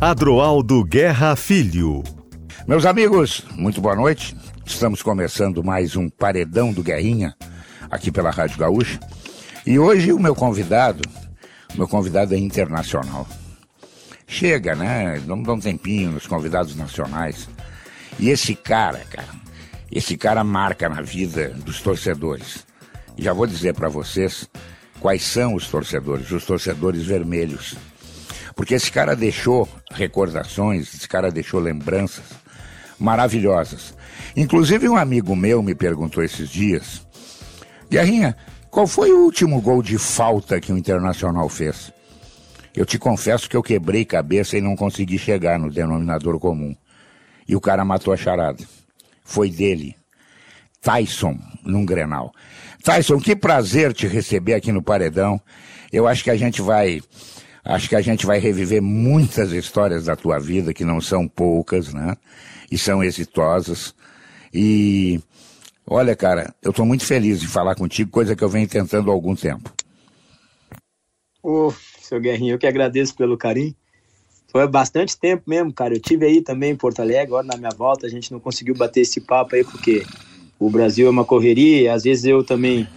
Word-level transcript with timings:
Adroaldo 0.00 0.84
Guerra 0.84 1.34
Filho. 1.34 2.04
Meus 2.66 2.84
amigos, 2.84 3.44
muito 3.56 3.80
boa 3.80 3.96
noite. 3.96 4.36
Estamos 4.64 5.02
começando 5.02 5.64
mais 5.64 5.96
um 5.96 6.08
Paredão 6.08 6.72
do 6.72 6.82
Guerrinha 6.82 7.34
aqui 7.90 8.12
pela 8.12 8.30
Rádio 8.30 8.58
Gaúcha. 8.58 9.00
E 9.66 9.78
hoje 9.78 10.12
o 10.12 10.18
meu 10.18 10.34
convidado, 10.34 11.02
o 11.74 11.78
meu 11.78 11.88
convidado 11.88 12.34
é 12.34 12.38
internacional. 12.38 13.26
Chega, 14.26 14.74
né? 14.76 15.18
Vamos 15.26 15.46
dar 15.46 15.54
um 15.54 15.60
tempinho 15.60 16.12
nos 16.12 16.26
convidados 16.26 16.76
nacionais. 16.76 17.48
E 18.18 18.28
esse 18.28 18.54
cara, 18.54 18.98
cara, 19.10 19.34
esse 19.90 20.16
cara 20.16 20.44
marca 20.44 20.88
na 20.88 21.00
vida 21.00 21.48
dos 21.64 21.80
torcedores. 21.80 22.66
Já 23.16 23.32
vou 23.32 23.46
dizer 23.46 23.74
para 23.74 23.88
vocês 23.88 24.48
quais 25.00 25.22
são 25.22 25.54
os 25.54 25.68
torcedores, 25.68 26.30
os 26.30 26.44
torcedores 26.44 27.04
vermelhos. 27.04 27.76
Porque 28.54 28.74
esse 28.74 28.90
cara 28.90 29.14
deixou 29.14 29.68
recordações, 29.90 30.94
esse 30.94 31.08
cara 31.08 31.30
deixou 31.30 31.60
lembranças 31.60 32.24
maravilhosas. 32.98 33.94
Inclusive, 34.34 34.88
um 34.88 34.96
amigo 34.96 35.36
meu 35.36 35.62
me 35.62 35.74
perguntou 35.74 36.22
esses 36.22 36.48
dias: 36.48 37.06
Guerrinha, 37.90 38.36
qual 38.70 38.86
foi 38.86 39.12
o 39.12 39.24
último 39.24 39.60
gol 39.60 39.82
de 39.82 39.98
falta 39.98 40.60
que 40.60 40.72
o 40.72 40.78
Internacional 40.78 41.48
fez? 41.48 41.92
Eu 42.74 42.84
te 42.84 42.98
confesso 42.98 43.48
que 43.48 43.56
eu 43.56 43.62
quebrei 43.62 44.04
cabeça 44.04 44.58
e 44.58 44.60
não 44.60 44.76
consegui 44.76 45.18
chegar 45.18 45.58
no 45.58 45.70
denominador 45.70 46.38
comum. 46.38 46.76
E 47.48 47.56
o 47.56 47.60
cara 47.60 47.84
matou 47.84 48.12
a 48.12 48.16
charada. 48.16 48.62
Foi 49.24 49.50
dele. 49.50 49.96
Tyson, 50.82 51.38
num 51.64 51.86
Grenal. 51.86 52.32
Tyson, 52.82 53.18
que 53.18 53.34
prazer 53.34 53.92
te 53.92 54.06
receber 54.06 54.54
aqui 54.54 54.72
no 54.72 54.82
Paredão. 54.82 55.40
Eu 55.92 56.06
acho 56.06 56.22
que 56.22 56.30
a 56.30 56.36
gente 56.36 56.60
vai 56.62 57.00
Acho 57.68 57.88
que 57.88 57.96
a 57.96 58.00
gente 58.00 58.24
vai 58.24 58.38
reviver 58.38 58.80
muitas 58.80 59.50
histórias 59.50 60.04
da 60.04 60.14
tua 60.14 60.38
vida, 60.38 60.72
que 60.72 60.84
não 60.84 61.00
são 61.00 61.26
poucas, 61.26 61.92
né? 61.92 62.16
E 62.70 62.78
são 62.78 63.02
exitosas. 63.02 63.92
E 64.54 65.20
olha, 65.84 66.14
cara, 66.14 66.54
eu 66.62 66.70
estou 66.70 66.86
muito 66.86 67.04
feliz 67.04 67.40
de 67.40 67.48
falar 67.48 67.74
contigo, 67.74 68.08
coisa 68.08 68.36
que 68.36 68.44
eu 68.44 68.48
venho 68.48 68.68
tentando 68.68 69.10
há 69.10 69.12
algum 69.12 69.34
tempo. 69.34 69.72
Ô, 71.42 71.68
oh, 71.68 71.74
seu 72.00 72.20
Guerrinho, 72.20 72.54
eu 72.54 72.58
que 72.58 72.68
agradeço 72.68 73.16
pelo 73.16 73.36
carinho. 73.36 73.74
Foi 74.46 74.64
bastante 74.68 75.18
tempo 75.18 75.42
mesmo, 75.48 75.72
cara. 75.72 75.92
Eu 75.92 76.00
tive 76.00 76.24
aí 76.24 76.42
também 76.42 76.70
em 76.70 76.76
Porto 76.76 77.00
Alegre, 77.00 77.22
agora 77.22 77.48
na 77.48 77.56
minha 77.56 77.74
volta, 77.76 78.06
a 78.06 78.08
gente 78.08 78.30
não 78.30 78.38
conseguiu 78.38 78.76
bater 78.76 79.00
esse 79.00 79.20
papo 79.20 79.56
aí, 79.56 79.64
porque 79.64 80.04
o 80.58 80.70
Brasil 80.70 81.06
é 81.06 81.10
uma 81.10 81.24
correria, 81.24 81.92
às 81.92 82.04
vezes 82.04 82.24
eu 82.24 82.42
também 82.42 82.88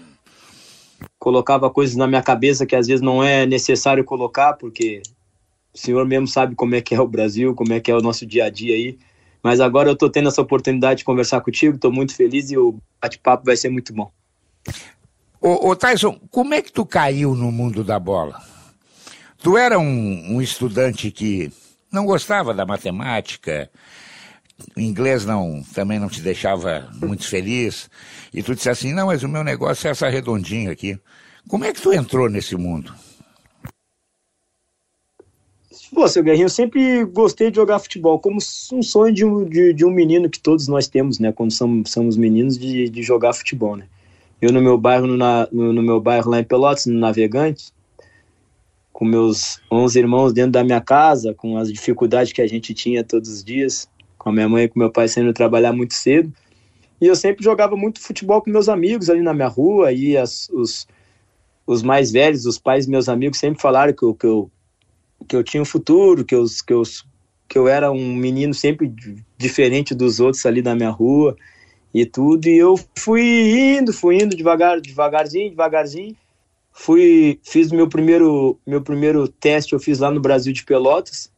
colocava 1.17 1.69
coisas 1.69 1.95
na 1.95 2.07
minha 2.07 2.21
cabeça 2.21 2.65
que 2.65 2.75
às 2.75 2.87
vezes 2.87 3.01
não 3.01 3.23
é 3.23 3.45
necessário 3.45 4.03
colocar, 4.03 4.53
porque 4.53 5.01
o 5.73 5.77
senhor 5.77 6.05
mesmo 6.05 6.27
sabe 6.27 6.55
como 6.55 6.75
é 6.75 6.81
que 6.81 6.95
é 6.95 7.01
o 7.01 7.07
Brasil, 7.07 7.53
como 7.53 7.73
é 7.73 7.79
que 7.79 7.91
é 7.91 7.95
o 7.95 8.01
nosso 8.01 8.25
dia 8.25 8.45
a 8.45 8.49
dia 8.49 8.75
aí. 8.75 8.97
Mas 9.41 9.59
agora 9.61 9.89
eu 9.89 9.93
estou 9.93 10.09
tendo 10.09 10.27
essa 10.27 10.41
oportunidade 10.41 10.99
de 10.99 11.05
conversar 11.05 11.41
contigo, 11.41 11.75
estou 11.75 11.91
muito 11.91 12.15
feliz 12.15 12.51
e 12.51 12.57
o 12.57 12.77
bate-papo 13.01 13.45
vai 13.45 13.55
ser 13.55 13.69
muito 13.69 13.93
bom. 13.93 14.11
Ô, 15.41 15.69
ô, 15.69 15.75
Tyson, 15.75 16.19
como 16.29 16.53
é 16.53 16.61
que 16.61 16.71
tu 16.71 16.85
caiu 16.85 17.33
no 17.33 17.51
mundo 17.51 17.83
da 17.83 17.97
bola? 17.97 18.41
Tu 19.41 19.57
era 19.57 19.79
um, 19.79 20.35
um 20.35 20.41
estudante 20.41 21.09
que 21.11 21.49
não 21.89 22.05
gostava 22.05 22.53
da 22.53 22.65
matemática, 22.65 23.69
o 24.75 24.79
inglês 24.79 25.25
não, 25.25 25.63
também 25.73 25.99
não 25.99 26.09
te 26.09 26.21
deixava 26.21 26.89
muito 27.01 27.27
feliz, 27.27 27.89
e 28.33 28.43
tu 28.43 28.55
disse 28.55 28.69
assim, 28.69 28.93
não, 28.93 29.07
mas 29.07 29.23
o 29.23 29.29
meu 29.29 29.43
negócio 29.43 29.87
é 29.87 29.91
essa 29.91 30.09
redondinha 30.09 30.71
aqui. 30.71 30.99
Como 31.47 31.65
é 31.65 31.73
que 31.73 31.81
tu 31.81 31.91
entrou 31.93 32.29
nesse 32.29 32.55
mundo? 32.55 32.93
Pô, 35.93 36.07
seu 36.07 36.23
Guerrinho, 36.23 36.45
eu 36.45 36.49
sempre 36.49 37.03
gostei 37.05 37.49
de 37.49 37.55
jogar 37.55 37.79
futebol, 37.79 38.19
como 38.19 38.37
um 38.37 38.83
sonho 38.83 39.13
de 39.13 39.25
um, 39.25 39.43
de, 39.43 39.73
de 39.73 39.83
um 39.83 39.89
menino 39.89 40.29
que 40.29 40.39
todos 40.39 40.67
nós 40.67 40.87
temos, 40.87 41.17
né, 41.19 41.31
quando 41.31 41.51
somos, 41.51 41.91
somos 41.91 42.15
meninos, 42.15 42.57
de, 42.57 42.89
de 42.89 43.01
jogar 43.01 43.33
futebol, 43.33 43.75
né. 43.75 43.85
Eu 44.41 44.53
no 44.53 44.61
meu 44.61 44.77
bairro, 44.77 45.07
no, 45.07 45.17
no, 45.51 45.73
no 45.73 45.81
meu 45.81 45.99
bairro 45.99 46.29
lá 46.29 46.39
em 46.39 46.43
Pelotas, 46.43 46.85
no 46.85 46.97
Navegante, 46.97 47.73
com 48.93 49.03
meus 49.03 49.59
11 49.71 49.99
irmãos 49.99 50.33
dentro 50.33 50.51
da 50.51 50.63
minha 50.63 50.79
casa, 50.79 51.33
com 51.33 51.57
as 51.57 51.71
dificuldades 51.71 52.31
que 52.31 52.41
a 52.41 52.47
gente 52.47 52.73
tinha 52.73 53.03
todos 53.03 53.29
os 53.29 53.43
dias, 53.43 53.89
com 54.19 54.29
a 54.29 54.31
minha 54.31 54.47
mãe 54.47 54.65
e 54.65 54.69
com 54.69 54.77
meu 54.77 54.91
pai 54.91 55.07
saindo 55.07 55.33
trabalhar 55.33 55.73
muito 55.73 55.95
cedo, 55.95 56.31
e 57.01 57.07
eu 57.07 57.15
sempre 57.15 57.43
jogava 57.43 57.75
muito 57.75 57.99
futebol 57.99 58.39
com 58.41 58.51
meus 58.51 58.69
amigos 58.69 59.09
ali 59.09 59.21
na 59.21 59.33
minha 59.33 59.47
rua, 59.47 59.91
e 59.91 60.15
as, 60.15 60.47
os 60.49 60.85
os 61.69 61.83
mais 61.83 62.11
velhos, 62.11 62.47
os 62.47 62.57
pais 62.57 62.87
meus 62.87 63.07
amigos 63.07 63.37
sempre 63.37 63.61
falaram 63.61 63.93
que 63.93 64.01
eu, 64.01 64.15
que 64.15 64.25
eu, 64.25 64.51
que 65.27 65.35
eu 65.35 65.43
tinha 65.43 65.61
um 65.61 65.65
futuro, 65.65 66.25
que 66.25 66.33
eu, 66.33 66.43
que, 66.65 66.73
eu, 66.73 66.81
que 67.47 67.57
eu 67.59 67.67
era 67.67 67.91
um 67.91 68.15
menino 68.15 68.55
sempre 68.55 68.91
diferente 69.37 69.93
dos 69.93 70.19
outros 70.19 70.43
ali 70.47 70.63
da 70.63 70.73
minha 70.73 70.89
rua 70.89 71.37
e 71.93 72.07
tudo. 72.07 72.47
E 72.47 72.57
eu 72.57 72.73
fui 72.97 73.77
indo, 73.77 73.93
fui 73.93 74.19
indo 74.19 74.35
devagar, 74.35 74.81
devagarzinho, 74.81 75.51
devagarzinho. 75.51 76.15
Fui, 76.73 77.39
fiz 77.43 77.71
meu 77.71 77.87
primeiro, 77.87 78.57
meu 78.65 78.81
primeiro 78.81 79.27
teste, 79.27 79.73
eu 79.73 79.79
fiz 79.79 79.99
lá 79.99 80.09
no 80.09 80.19
Brasil 80.19 80.51
de 80.51 80.65
Pelotas. 80.65 81.31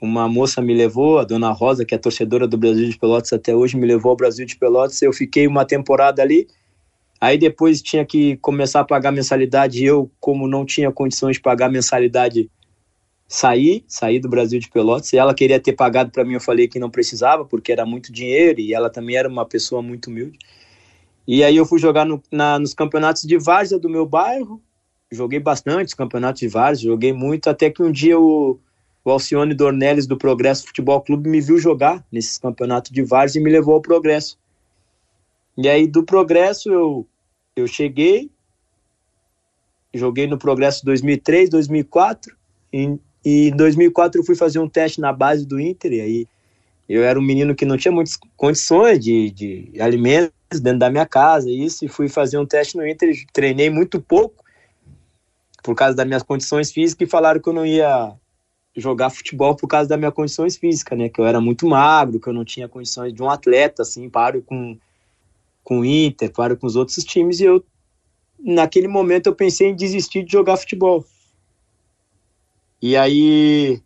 Uma 0.00 0.28
moça 0.28 0.62
me 0.62 0.74
levou, 0.74 1.18
a 1.18 1.24
dona 1.24 1.50
Rosa, 1.50 1.84
que 1.84 1.94
é 1.94 1.98
torcedora 1.98 2.46
do 2.46 2.56
Brasil 2.56 2.88
de 2.88 2.96
Pelotas 2.96 3.32
até 3.32 3.54
hoje, 3.54 3.76
me 3.76 3.86
levou 3.86 4.10
ao 4.10 4.16
Brasil 4.16 4.46
de 4.46 4.56
Pelotas. 4.56 5.02
Eu 5.02 5.12
fiquei 5.12 5.46
uma 5.46 5.64
temporada 5.64 6.22
ali 6.22 6.46
Aí 7.20 7.36
depois 7.36 7.82
tinha 7.82 8.04
que 8.04 8.36
começar 8.36 8.80
a 8.80 8.84
pagar 8.84 9.10
mensalidade. 9.10 9.84
Eu, 9.84 10.10
como 10.20 10.46
não 10.46 10.64
tinha 10.64 10.92
condições 10.92 11.36
de 11.36 11.42
pagar 11.42 11.68
mensalidade, 11.68 12.48
saí, 13.26 13.84
saí 13.88 14.20
do 14.20 14.28
Brasil 14.28 14.60
de 14.60 14.70
Pelotas. 14.70 15.12
E 15.12 15.18
ela 15.18 15.34
queria 15.34 15.58
ter 15.58 15.72
pagado 15.72 16.10
para 16.12 16.24
mim, 16.24 16.34
eu 16.34 16.40
falei 16.40 16.68
que 16.68 16.78
não 16.78 16.90
precisava, 16.90 17.44
porque 17.44 17.72
era 17.72 17.84
muito 17.84 18.12
dinheiro 18.12 18.60
e 18.60 18.72
ela 18.72 18.88
também 18.88 19.16
era 19.16 19.28
uma 19.28 19.44
pessoa 19.44 19.82
muito 19.82 20.08
humilde. 20.08 20.38
E 21.26 21.42
aí 21.42 21.56
eu 21.56 21.66
fui 21.66 21.78
jogar 21.78 22.06
no, 22.06 22.22
na, 22.30 22.58
nos 22.58 22.72
campeonatos 22.72 23.22
de 23.22 23.36
várzea 23.36 23.78
do 23.78 23.90
meu 23.90 24.06
bairro. 24.06 24.62
Joguei 25.10 25.40
bastante 25.40 25.88
os 25.88 25.94
campeonatos 25.94 26.40
de 26.40 26.48
várzea, 26.48 26.90
joguei 26.90 27.12
muito, 27.12 27.48
até 27.48 27.70
que 27.70 27.82
um 27.82 27.90
dia 27.90 28.18
o, 28.18 28.60
o 29.04 29.10
Alcione 29.10 29.54
Dornelles 29.54 30.06
do 30.06 30.16
Progresso 30.16 30.66
Futebol 30.66 31.00
Clube 31.00 31.28
me 31.28 31.40
viu 31.40 31.58
jogar 31.58 32.04
nesses 32.10 32.38
campeonatos 32.38 32.90
de 32.90 33.02
várzea 33.02 33.40
e 33.40 33.42
me 33.42 33.50
levou 33.50 33.74
ao 33.74 33.80
Progresso. 33.80 34.38
E 35.56 35.68
aí 35.68 35.86
do 35.86 36.02
Progresso 36.02 36.70
eu, 36.70 37.06
eu 37.56 37.66
cheguei, 37.66 38.30
joguei 39.94 40.26
no 40.26 40.38
Progresso 40.38 40.84
2003, 40.84 41.50
2004, 41.50 42.36
e, 42.72 42.98
e 43.24 43.48
em 43.48 43.56
2004 43.56 44.20
eu 44.20 44.24
fui 44.24 44.36
fazer 44.36 44.58
um 44.58 44.68
teste 44.68 45.00
na 45.00 45.12
base 45.12 45.46
do 45.46 45.58
Inter, 45.58 45.92
e 45.92 46.00
aí 46.00 46.28
eu 46.88 47.02
era 47.02 47.18
um 47.18 47.22
menino 47.22 47.54
que 47.54 47.64
não 47.64 47.76
tinha 47.76 47.92
muitas 47.92 48.18
condições 48.36 48.98
de, 49.00 49.30
de 49.30 49.72
alimentos 49.80 50.60
dentro 50.60 50.78
da 50.78 50.90
minha 50.90 51.06
casa, 51.06 51.50
isso, 51.50 51.84
e 51.84 51.88
fui 51.88 52.08
fazer 52.08 52.38
um 52.38 52.46
teste 52.46 52.76
no 52.76 52.86
Inter, 52.86 53.14
treinei 53.32 53.68
muito 53.68 54.00
pouco, 54.00 54.44
por 55.62 55.74
causa 55.74 55.94
das 55.94 56.06
minhas 56.06 56.22
condições 56.22 56.70
físicas, 56.70 57.08
e 57.08 57.10
falaram 57.10 57.40
que 57.40 57.48
eu 57.48 57.52
não 57.52 57.66
ia 57.66 58.14
jogar 58.78 59.10
futebol 59.10 59.54
por 59.54 59.66
causa 59.66 59.88
das 59.88 59.98
minhas 59.98 60.14
condições 60.14 60.56
físicas, 60.56 60.98
né, 60.98 61.08
que 61.08 61.20
eu 61.20 61.26
era 61.26 61.40
muito 61.40 61.66
magro, 61.66 62.20
que 62.20 62.28
eu 62.28 62.32
não 62.32 62.44
tinha 62.44 62.68
condições 62.68 63.12
de 63.12 63.22
um 63.22 63.28
atleta, 63.28 63.82
assim, 63.82 64.08
paro 64.08 64.42
com 64.42 64.76
com 65.68 65.80
o 65.80 65.84
Inter, 65.84 66.32
claro, 66.32 66.56
com 66.56 66.66
os 66.66 66.76
outros 66.76 67.04
times, 67.04 67.40
e 67.40 67.44
eu, 67.44 67.62
naquele 68.38 68.88
momento, 68.88 69.26
eu 69.26 69.34
pensei 69.34 69.68
em 69.68 69.76
desistir 69.76 70.24
de 70.24 70.32
jogar 70.32 70.56
futebol. 70.56 71.04
E 72.80 72.96
aí, 72.96 73.78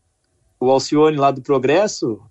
o 0.61 0.71
Alcione 0.71 1.17
lá 1.17 1.33
do 1.33 1.43
Progresso, 1.43 2.23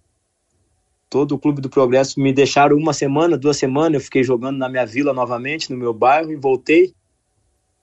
todo 1.09 1.33
o 1.33 1.37
clube 1.37 1.59
do 1.59 1.69
Progresso 1.69 2.17
me 2.17 2.31
deixaram 2.31 2.77
uma 2.77 2.93
semana, 2.93 3.37
duas 3.37 3.57
semanas, 3.57 3.95
eu 3.95 4.05
fiquei 4.05 4.23
jogando 4.23 4.57
na 4.57 4.69
minha 4.69 4.85
vila 4.85 5.11
novamente, 5.11 5.69
no 5.69 5.77
meu 5.77 5.93
bairro, 5.93 6.31
e 6.31 6.37
voltei 6.37 6.93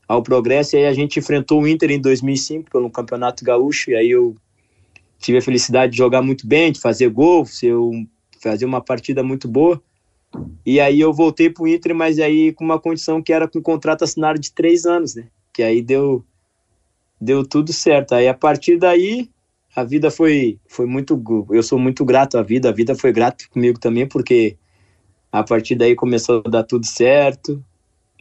ao 0.09 0.23
Progresso, 0.23 0.75
e 0.75 0.79
aí 0.79 0.87
a 0.87 0.95
gente 0.95 1.19
enfrentou 1.19 1.61
o 1.61 1.69
Inter 1.69 1.91
em 1.91 2.01
2005 2.01 2.71
pelo 2.71 2.91
Campeonato 2.91 3.45
Gaúcho, 3.45 3.91
e 3.91 3.95
aí 3.95 4.09
eu 4.09 4.35
tive 5.19 5.39
a 5.39 5.43
felicidade 5.43 5.93
de 5.93 5.99
jogar 5.99 6.23
muito 6.23 6.47
bem, 6.47 6.73
de 6.73 6.81
fazer 6.81 7.09
gol, 7.09 7.45
fazer 8.41 8.65
uma 8.65 8.81
partida 8.81 9.23
muito 9.23 9.49
boa, 9.49 9.83
e 10.65 10.81
aí 10.81 11.01
eu 11.01 11.13
voltei 11.13 11.49
pro 11.49 11.67
Inter, 11.67 11.95
mas 11.95 12.19
aí 12.19 12.53
com 12.53 12.65
uma 12.65 12.79
condição 12.79 13.23
que 13.23 13.33
era 13.33 13.49
com 13.49 13.59
um 13.59 13.63
contrato 13.63 14.05
assinado 14.05 14.39
de 14.39 14.53
três 14.53 14.85
anos, 14.85 15.15
né? 15.15 15.29
Que 15.53 15.63
aí 15.63 15.83
deu, 15.83 16.25
deu 17.21 17.45
tudo 17.45 17.73
certo. 17.73 18.15
Aí 18.15 18.29
a 18.29 18.35
partir 18.35 18.79
daí, 18.79 19.31
a 19.75 19.83
vida 19.83 20.11
foi, 20.11 20.59
foi 20.67 20.87
muito. 20.87 21.21
Eu 21.51 21.63
sou 21.63 21.79
muito 21.79 22.05
grato 22.05 22.37
à 22.37 22.43
vida, 22.43 22.69
a 22.69 22.73
vida 22.73 22.95
foi 22.95 23.13
grata 23.13 23.45
comigo 23.51 23.79
também, 23.79 24.07
porque 24.07 24.57
a 25.33 25.43
partir 25.43 25.75
daí 25.75 25.95
começou 25.95 26.43
a 26.45 26.49
dar 26.49 26.63
tudo 26.65 26.87
certo. 26.87 27.63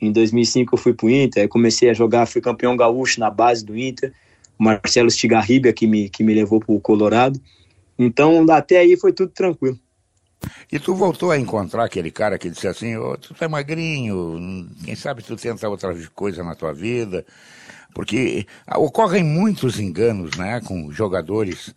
Em 0.01 0.11
2005 0.11 0.75
eu 0.75 0.77
fui 0.77 0.93
pro 0.93 1.09
Inter, 1.09 1.43
aí 1.43 1.47
comecei 1.47 1.89
a 1.89 1.93
jogar, 1.93 2.27
fui 2.27 2.39
campeão 2.39 2.77
gaúcho 2.77 3.19
na 3.19 3.29
base 3.29 3.65
do 3.65 3.77
Inter. 3.77 4.13
O 4.59 4.63
Marcelo 4.63 5.09
Stigarribia 5.09 5.73
que 5.73 5.85
me, 5.87 6.09
que 6.09 6.23
me 6.23 6.33
levou 6.33 6.59
pro 6.59 6.79
Colorado. 6.79 7.39
Então, 7.97 8.45
até 8.51 8.77
aí 8.77 8.97
foi 8.97 9.11
tudo 9.13 9.31
tranquilo. 9.31 9.79
E 10.71 10.79
tu 10.79 10.93
voltou 10.93 11.31
a 11.31 11.37
encontrar 11.37 11.85
aquele 11.85 12.11
cara 12.11 12.37
que 12.37 12.49
disse 12.49 12.67
assim, 12.67 12.95
oh, 12.95 13.17
tu 13.17 13.33
tá 13.33 13.49
magrinho, 13.49 14.69
quem 14.83 14.95
sabe 14.95 15.23
tu 15.23 15.35
tenta 15.35 15.67
outra 15.67 15.95
coisa 16.13 16.43
na 16.43 16.55
tua 16.55 16.73
vida. 16.73 17.25
Porque 17.93 18.45
ocorrem 18.75 19.23
muitos 19.23 19.79
enganos, 19.79 20.35
né, 20.37 20.61
com 20.61 20.91
jogadores, 20.91 21.73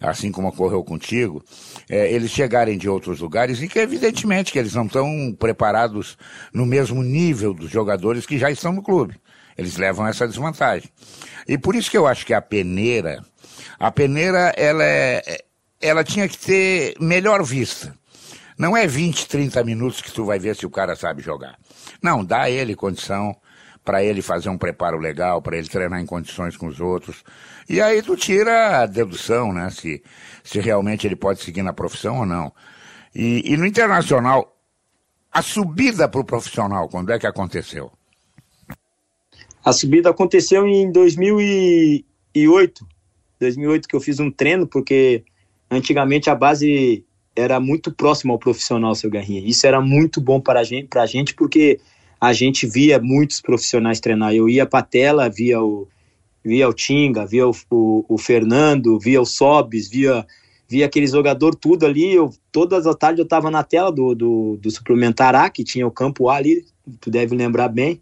assim 0.00 0.32
como 0.32 0.48
ocorreu 0.48 0.82
contigo, 0.82 1.44
é, 1.88 2.12
eles 2.12 2.30
chegarem 2.30 2.76
de 2.76 2.88
outros 2.88 3.20
lugares 3.20 3.62
e 3.62 3.68
que 3.68 3.78
evidentemente 3.78 4.50
que 4.50 4.58
eles 4.58 4.74
não 4.74 4.86
estão 4.86 5.36
preparados 5.38 6.18
no 6.52 6.66
mesmo 6.66 7.02
nível 7.02 7.54
dos 7.54 7.70
jogadores 7.70 8.26
que 8.26 8.38
já 8.38 8.50
estão 8.50 8.72
no 8.72 8.82
clube. 8.82 9.14
Eles 9.60 9.76
levam 9.76 10.06
essa 10.06 10.26
desvantagem. 10.26 10.90
E 11.46 11.58
por 11.58 11.74
isso 11.74 11.90
que 11.90 11.98
eu 11.98 12.06
acho 12.06 12.24
que 12.24 12.32
a 12.32 12.40
peneira, 12.40 13.22
a 13.78 13.90
peneira, 13.90 14.54
ela 14.56 14.82
é, 14.82 15.44
ela 15.78 16.02
tinha 16.02 16.26
que 16.26 16.38
ter 16.38 16.94
melhor 16.98 17.44
vista. 17.44 17.94
Não 18.56 18.74
é 18.74 18.86
20, 18.86 19.28
30 19.28 19.62
minutos 19.62 20.00
que 20.00 20.10
tu 20.10 20.24
vai 20.24 20.38
ver 20.38 20.56
se 20.56 20.64
o 20.64 20.70
cara 20.70 20.96
sabe 20.96 21.20
jogar. 21.20 21.58
Não, 22.02 22.24
dá 22.24 22.44
a 22.44 22.50
ele 22.50 22.74
condição 22.74 23.36
para 23.84 24.02
ele 24.02 24.22
fazer 24.22 24.48
um 24.48 24.56
preparo 24.56 24.98
legal, 24.98 25.42
para 25.42 25.58
ele 25.58 25.68
treinar 25.68 26.00
em 26.00 26.06
condições 26.06 26.56
com 26.56 26.66
os 26.66 26.80
outros. 26.80 27.22
E 27.68 27.82
aí 27.82 28.00
tu 28.00 28.16
tira 28.16 28.80
a 28.80 28.86
dedução, 28.86 29.52
né? 29.52 29.68
Se, 29.68 30.02
se 30.42 30.58
realmente 30.58 31.06
ele 31.06 31.16
pode 31.16 31.42
seguir 31.42 31.62
na 31.62 31.74
profissão 31.74 32.20
ou 32.20 32.26
não. 32.26 32.50
E, 33.14 33.52
e 33.52 33.58
no 33.58 33.66
internacional, 33.66 34.56
a 35.30 35.42
subida 35.42 36.08
para 36.08 36.20
o 36.20 36.24
profissional, 36.24 36.88
quando 36.88 37.12
é 37.12 37.18
que 37.18 37.26
aconteceu? 37.26 37.92
A 39.64 39.72
subida 39.72 40.10
aconteceu 40.10 40.66
em 40.66 40.90
2008. 40.90 42.86
2008 43.38 43.88
que 43.88 43.96
eu 43.96 44.00
fiz 44.00 44.18
um 44.20 44.30
treino, 44.30 44.66
porque 44.66 45.24
antigamente 45.70 46.30
a 46.30 46.34
base 46.34 47.04
era 47.36 47.60
muito 47.60 47.92
próxima 47.92 48.32
ao 48.32 48.38
profissional, 48.38 48.94
seu 48.94 49.10
Garrinha. 49.10 49.42
Isso 49.44 49.66
era 49.66 49.80
muito 49.80 50.20
bom 50.20 50.40
para 50.40 50.60
a 50.60 50.64
gente, 50.64 50.96
a 50.96 51.06
gente, 51.06 51.34
porque 51.34 51.78
a 52.20 52.32
gente 52.32 52.66
via 52.66 52.98
muitos 52.98 53.40
profissionais 53.40 54.00
treinar. 54.00 54.34
Eu 54.34 54.48
ia 54.48 54.66
para 54.66 54.80
a 54.80 54.82
tela, 54.82 55.28
via 55.28 55.60
o, 55.60 55.88
via 56.44 56.68
o 56.68 56.72
Tinga, 56.72 57.24
via 57.26 57.46
o, 57.46 57.54
o, 57.70 58.04
o, 58.08 58.18
Fernando, 58.18 58.98
via 58.98 59.20
o 59.20 59.26
Sobis, 59.26 59.88
via, 59.88 60.26
via 60.68 60.86
aquele 60.86 61.06
jogador 61.06 61.54
tudo 61.54 61.86
ali. 61.86 62.14
Eu, 62.14 62.30
todas 62.52 62.86
as 62.86 62.96
tardes 62.96 63.18
eu 63.18 63.24
estava 63.24 63.50
na 63.50 63.62
tela 63.62 63.90
do, 63.90 64.14
do, 64.14 64.58
do 64.60 64.70
Suplementar 64.70 65.34
A, 65.34 65.48
que 65.48 65.64
tinha 65.64 65.86
o 65.86 65.90
campo 65.90 66.28
A 66.28 66.36
ali, 66.36 66.64
tu 67.00 67.10
deve 67.10 67.34
lembrar 67.34 67.68
bem. 67.68 68.00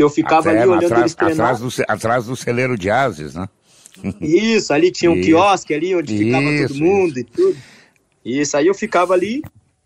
Eu 0.00 0.08
ficava 0.08 0.48
ali 0.48 0.60
olhando 0.60 0.84
atrás, 0.84 1.00
eles 1.00 1.14
treinar. 1.14 1.54
Atrás 1.54 1.60
do, 1.60 1.84
atrás 1.86 2.24
do 2.26 2.36
celeiro 2.36 2.78
de 2.78 2.90
ases, 2.90 3.34
né? 3.34 3.48
Isso, 4.20 4.72
ali 4.72 4.90
tinha 4.90 5.10
um 5.10 5.16
Isso. 5.16 5.26
quiosque 5.26 5.74
ali 5.74 5.94
onde 5.94 6.14
Isso. 6.14 6.24
ficava 6.24 6.68
todo 6.68 6.78
mundo 6.78 7.18
e 7.18 7.24
tudo. 7.24 7.56
Isso, 8.24 8.56
aí 8.56 8.66
eu 8.66 8.74
ficava 8.74 9.12
ali, 9.14 9.42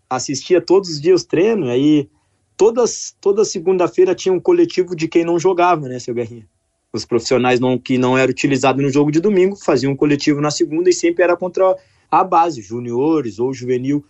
assistia 0.09 0.61
todos 0.61 0.89
os 0.89 1.01
dias 1.01 1.21
os 1.21 1.27
treinos, 1.27 1.69
aí 1.69 2.09
todas, 2.55 3.15
toda 3.19 3.43
segunda-feira 3.43 4.15
tinha 4.15 4.33
um 4.33 4.39
coletivo 4.39 4.95
de 4.95 5.07
quem 5.07 5.25
não 5.25 5.39
jogava, 5.39 5.87
né, 5.87 5.99
seu 5.99 6.13
Guerrinha? 6.13 6.47
Os 6.93 7.05
profissionais 7.05 7.59
não, 7.59 7.77
que 7.77 7.97
não 7.97 8.17
eram 8.17 8.31
utilizados 8.31 8.81
no 8.81 8.89
jogo 8.89 9.11
de 9.11 9.19
domingo 9.19 9.57
faziam 9.57 9.91
um 9.91 9.95
coletivo 9.95 10.39
na 10.39 10.51
segunda 10.51 10.89
e 10.89 10.93
sempre 10.93 11.23
era 11.23 11.35
contra 11.35 11.75
a 12.09 12.23
base, 12.23 12.61
juniores 12.61 13.39
ou 13.39 13.53
juvenil. 13.53 14.05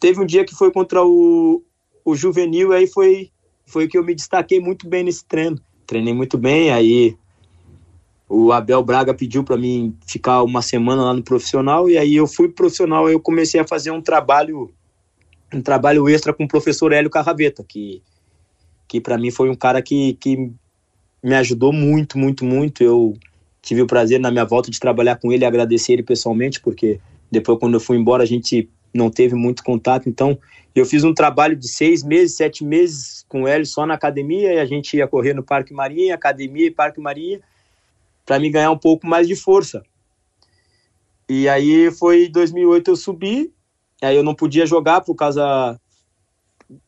Teve 0.00 0.20
um 0.20 0.26
dia 0.26 0.44
que 0.44 0.54
foi 0.54 0.72
contra 0.72 1.04
o, 1.04 1.62
o 2.04 2.16
juvenil, 2.16 2.72
aí 2.72 2.86
foi, 2.86 3.30
foi 3.68 3.86
que 3.86 3.96
eu 3.96 4.04
me 4.04 4.14
destaquei 4.14 4.58
muito 4.58 4.88
bem 4.88 5.04
nesse 5.04 5.24
treino. 5.24 5.60
Treinei 5.86 6.14
muito 6.14 6.36
bem, 6.36 6.72
aí 6.72 7.16
o 8.28 8.52
Abel 8.52 8.82
Braga 8.82 9.14
pediu 9.14 9.44
para 9.44 9.56
mim 9.56 9.94
ficar 10.06 10.42
uma 10.42 10.60
semana 10.60 11.02
lá 11.02 11.14
no 11.14 11.22
profissional 11.22 11.88
e 11.88 11.96
aí 11.96 12.16
eu 12.16 12.26
fui 12.26 12.48
profissional, 12.48 13.08
eu 13.08 13.20
comecei 13.20 13.60
a 13.60 13.66
fazer 13.66 13.90
um 13.90 14.02
trabalho 14.02 14.70
um 15.52 15.62
trabalho 15.62 16.08
extra 16.08 16.32
com 16.32 16.44
o 16.44 16.48
professor 16.48 16.92
Hélio 16.92 17.08
Carraveta, 17.08 17.64
que 17.64 18.02
que 18.86 19.00
para 19.00 19.18
mim 19.18 19.30
foi 19.30 19.50
um 19.50 19.54
cara 19.54 19.82
que, 19.82 20.14
que 20.14 20.50
me 21.22 21.34
ajudou 21.34 21.74
muito, 21.74 22.16
muito, 22.16 22.42
muito. 22.42 22.82
Eu 22.82 23.14
tive 23.60 23.82
o 23.82 23.86
prazer 23.86 24.18
na 24.18 24.30
minha 24.30 24.46
volta 24.46 24.70
de 24.70 24.80
trabalhar 24.80 25.16
com 25.16 25.30
ele 25.30 25.44
agradecer 25.44 25.92
ele 25.92 26.02
pessoalmente, 26.02 26.58
porque 26.58 26.98
depois 27.30 27.58
quando 27.58 27.74
eu 27.74 27.80
fui 27.80 27.98
embora 27.98 28.22
a 28.22 28.26
gente 28.26 28.68
não 28.92 29.10
teve 29.10 29.34
muito 29.34 29.62
contato, 29.62 30.08
então 30.08 30.38
eu 30.74 30.86
fiz 30.86 31.04
um 31.04 31.12
trabalho 31.12 31.56
de 31.56 31.68
seis 31.68 32.02
meses, 32.02 32.36
sete 32.36 32.64
meses 32.64 33.24
com 33.28 33.48
ele 33.48 33.64
só 33.64 33.84
na 33.84 33.94
academia, 33.94 34.54
e 34.54 34.58
a 34.58 34.64
gente 34.64 34.96
ia 34.96 35.06
correr 35.06 35.34
no 35.34 35.42
Parque 35.42 35.72
Marinha, 35.72 36.14
academia 36.14 36.66
e 36.66 36.70
Parque 36.70 37.00
Marinha, 37.00 37.40
para 38.24 38.38
me 38.38 38.50
ganhar 38.50 38.70
um 38.70 38.78
pouco 38.78 39.06
mais 39.06 39.26
de 39.26 39.34
força. 39.34 39.82
E 41.28 41.48
aí 41.48 41.90
foi 41.90 42.28
2008 42.28 42.90
eu 42.90 42.96
subi, 42.96 43.52
aí 44.00 44.16
eu 44.16 44.22
não 44.22 44.34
podia 44.34 44.64
jogar 44.64 45.02
por 45.02 45.14
causa 45.14 45.78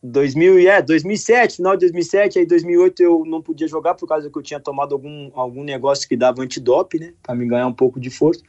2000 0.03 0.69
é 0.69 0.83
2007, 0.83 1.57
final 1.57 1.75
de 1.75 1.81
2007, 1.81 2.39
aí 2.39 2.47
2008 2.47 3.03
eu 3.03 3.25
não 3.27 3.43
podia 3.43 3.67
jogar 3.67 3.95
por 3.95 4.07
causa 4.07 4.31
que 4.31 4.39
eu 4.39 4.43
tinha 4.43 4.61
tomado 4.61 4.95
algum 4.95 5.31
algum 5.35 5.65
negócio 5.65 6.09
que 6.09 6.17
dava 6.17 6.43
antidop, 6.43 6.99
né, 6.99 7.13
para 7.23 7.35
me 7.35 7.47
ganhar 7.47 7.67
um 7.67 7.73
pouco 7.73 7.99
de 7.99 8.11
força. 8.11 8.43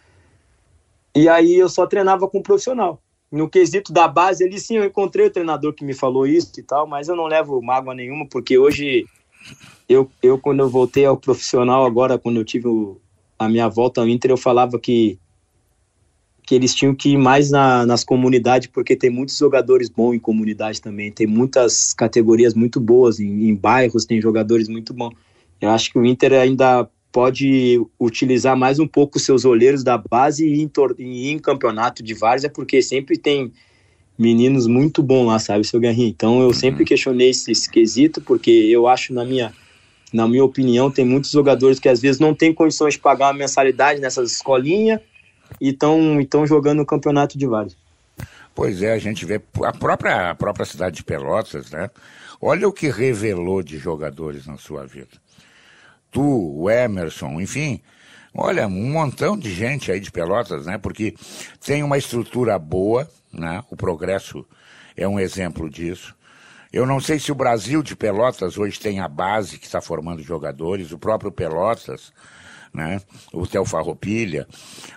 E 1.15 1.27
aí 1.27 1.55
eu 1.55 1.67
só 1.67 1.85
treinava 1.85 2.27
com 2.27 2.39
um 2.39 2.43
profissional. 2.43 3.01
No 3.31 3.49
quesito 3.49 3.93
da 3.93 4.07
base 4.07 4.43
ali 4.43 4.59
sim, 4.59 4.75
eu 4.75 4.85
encontrei 4.85 5.25
o 5.25 5.31
treinador 5.31 5.73
que 5.73 5.85
me 5.85 5.93
falou 5.93 6.27
isso 6.27 6.51
e 6.57 6.63
tal, 6.63 6.85
mas 6.85 7.07
eu 7.07 7.15
não 7.15 7.25
levo 7.25 7.61
mágoa 7.61 7.95
nenhuma 7.95 8.27
porque 8.27 8.57
hoje 8.57 9.05
eu, 9.87 10.09
eu 10.21 10.37
quando 10.37 10.59
eu 10.59 10.69
voltei 10.69 11.05
ao 11.05 11.15
profissional 11.15 11.85
agora, 11.85 12.19
quando 12.19 12.37
eu 12.37 12.45
tive 12.45 12.67
o, 12.67 12.97
a 13.39 13.47
minha 13.47 13.69
volta 13.69 14.01
ao 14.01 14.07
Inter, 14.07 14.31
eu 14.31 14.37
falava 14.37 14.77
que 14.77 15.17
que 16.43 16.55
eles 16.55 16.73
tinham 16.73 16.93
que 16.93 17.11
ir 17.11 17.17
mais 17.17 17.49
na, 17.49 17.85
nas 17.85 18.03
comunidades, 18.03 18.67
porque 18.67 18.95
tem 18.95 19.09
muitos 19.09 19.37
jogadores 19.37 19.87
bons 19.87 20.15
em 20.15 20.19
comunidade 20.19 20.81
também, 20.81 21.11
tem 21.11 21.25
muitas 21.25 21.93
categorias 21.93 22.53
muito 22.53 22.79
boas, 22.79 23.19
em, 23.21 23.47
em 23.47 23.55
bairros 23.55 24.05
tem 24.05 24.19
jogadores 24.19 24.67
muito 24.67 24.93
bons. 24.93 25.13
Eu 25.61 25.69
acho 25.69 25.91
que 25.91 25.99
o 25.99 26.05
Inter 26.05 26.33
ainda 26.33 26.89
pode 27.11 27.81
utilizar 27.99 28.55
mais 28.55 28.79
um 28.79 28.87
pouco 28.87 29.17
os 29.17 29.25
seus 29.25 29.45
olheiros 29.45 29.83
da 29.83 29.97
base 29.97 30.47
e 30.47 30.61
em, 30.61 30.71
e 30.97 31.31
em 31.31 31.39
campeonato 31.39 32.01
de 32.01 32.13
várzea, 32.13 32.49
porque 32.49 32.81
sempre 32.81 33.17
tem 33.17 33.51
meninos 34.17 34.67
muito 34.67 35.01
bons 35.01 35.25
lá, 35.25 35.39
sabe, 35.39 35.65
seu 35.65 35.79
Guerrinho? 35.79 36.09
Então 36.09 36.39
eu 36.41 36.47
uhum. 36.47 36.53
sempre 36.53 36.85
questionei 36.85 37.29
esse, 37.29 37.51
esse 37.51 37.69
quesito, 37.69 38.21
porque 38.21 38.51
eu 38.51 38.87
acho 38.87 39.13
na 39.13 39.25
minha 39.25 39.53
na 40.13 40.27
minha 40.27 40.43
opinião, 40.43 40.91
tem 40.91 41.05
muitos 41.05 41.31
jogadores 41.31 41.79
que 41.79 41.87
às 41.87 42.01
vezes 42.01 42.19
não 42.19 42.33
têm 42.33 42.53
condições 42.53 42.95
de 42.95 42.99
pagar 42.99 43.27
uma 43.27 43.33
mensalidade 43.33 44.01
nessas 44.01 44.33
escolinhas 44.33 44.99
e 45.59 45.69
estão 45.69 46.45
jogando 46.45 46.79
no 46.79 46.85
campeonato 46.85 47.37
de 47.37 47.47
vários. 47.47 47.77
Pois 48.53 48.83
é, 48.83 48.91
a 48.91 48.99
gente 48.99 49.25
vê 49.25 49.41
a 49.63 49.71
própria, 49.71 50.31
a 50.31 50.35
própria 50.35 50.65
cidade 50.65 50.97
de 50.97 51.03
Pelotas, 51.03 51.71
né? 51.71 51.89
Olha 52.41 52.67
o 52.67 52.73
que 52.73 52.89
revelou 52.89 53.63
de 53.63 53.77
jogadores 53.77 54.45
na 54.45 54.57
sua 54.57 54.85
vida. 54.85 55.20
Tu, 56.11 56.21
o 56.21 56.69
Emerson, 56.69 57.39
enfim, 57.39 57.81
olha, 58.35 58.67
um 58.67 58.91
montão 58.91 59.37
de 59.37 59.53
gente 59.53 59.91
aí 59.91 59.99
de 59.99 60.11
Pelotas, 60.11 60.65
né? 60.65 60.77
Porque 60.77 61.15
tem 61.65 61.83
uma 61.83 61.97
estrutura 61.97 62.59
boa, 62.59 63.09
né? 63.31 63.63
O 63.69 63.77
progresso 63.77 64.45
é 64.95 65.07
um 65.07 65.19
exemplo 65.19 65.69
disso. 65.69 66.13
Eu 66.71 66.85
não 66.85 66.99
sei 66.99 67.19
se 67.19 67.31
o 67.31 67.35
Brasil 67.35 67.83
de 67.83 67.95
Pelotas 67.95 68.57
hoje 68.57 68.79
tem 68.79 68.99
a 68.99 69.07
base 69.07 69.57
que 69.57 69.65
está 69.65 69.81
formando 69.81 70.23
jogadores, 70.23 70.91
o 70.91 70.99
próprio 70.99 71.31
Pelotas, 71.31 72.13
né? 72.73 73.01
O 73.33 73.45
Theo 73.45 73.65
Farroupilha, 73.65 74.47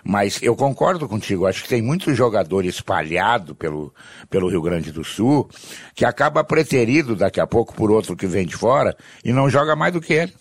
mas 0.03 0.41
eu 0.41 0.55
concordo 0.55 1.07
contigo, 1.09 1.45
acho 1.45 1.63
que 1.63 1.69
tem 1.69 1.81
muito 1.81 2.13
jogador 2.13 2.65
espalhado 2.65 3.53
pelo, 3.53 3.93
pelo 4.29 4.49
Rio 4.49 4.61
Grande 4.61 4.91
do 4.91 5.03
Sul 5.03 5.49
que 5.93 6.05
acaba 6.05 6.43
preterido 6.43 7.15
daqui 7.15 7.39
a 7.39 7.47
pouco 7.47 7.73
por 7.73 7.91
outro 7.91 8.15
que 8.15 8.27
vem 8.27 8.45
de 8.45 8.55
fora 8.55 8.95
e 9.23 9.33
não 9.33 9.49
joga 9.49 9.75
mais 9.75 9.91
do 9.91 9.99
que 9.99 10.13
ele. 10.13 10.33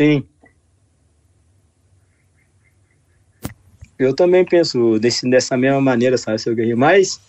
Sim. 0.00 0.26
Eu 3.98 4.14
também 4.14 4.44
penso 4.44 4.98
desse, 4.98 5.28
dessa 5.28 5.56
mesma 5.56 5.80
maneira, 5.80 6.18
sabe, 6.18 6.38
seu 6.38 6.54
Guerreiro, 6.54 6.78
mas 6.78 7.20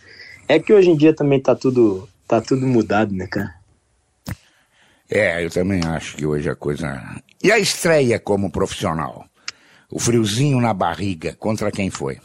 é 0.47 0.59
que 0.59 0.73
hoje 0.73 0.89
em 0.89 0.97
dia 0.97 1.13
também 1.13 1.39
tá 1.39 1.55
tudo 1.55 2.09
tá 2.27 2.41
tudo 2.41 2.65
mudado, 2.65 3.13
né, 3.13 3.27
cara? 3.27 3.55
É, 5.09 5.45
eu 5.45 5.49
também 5.51 5.81
acho 5.85 6.17
que 6.17 6.25
hoje 6.25 6.49
a 6.49 6.55
coisa. 6.55 7.21
E 7.43 7.51
a 7.51 7.59
estreia 7.59 8.19
como 8.19 8.51
profissional? 8.51 9.25
O 9.91 9.99
friozinho 9.99 10.59
na 10.59 10.73
barriga, 10.73 11.35
contra 11.35 11.71
quem 11.71 11.91
foi? 11.91 12.19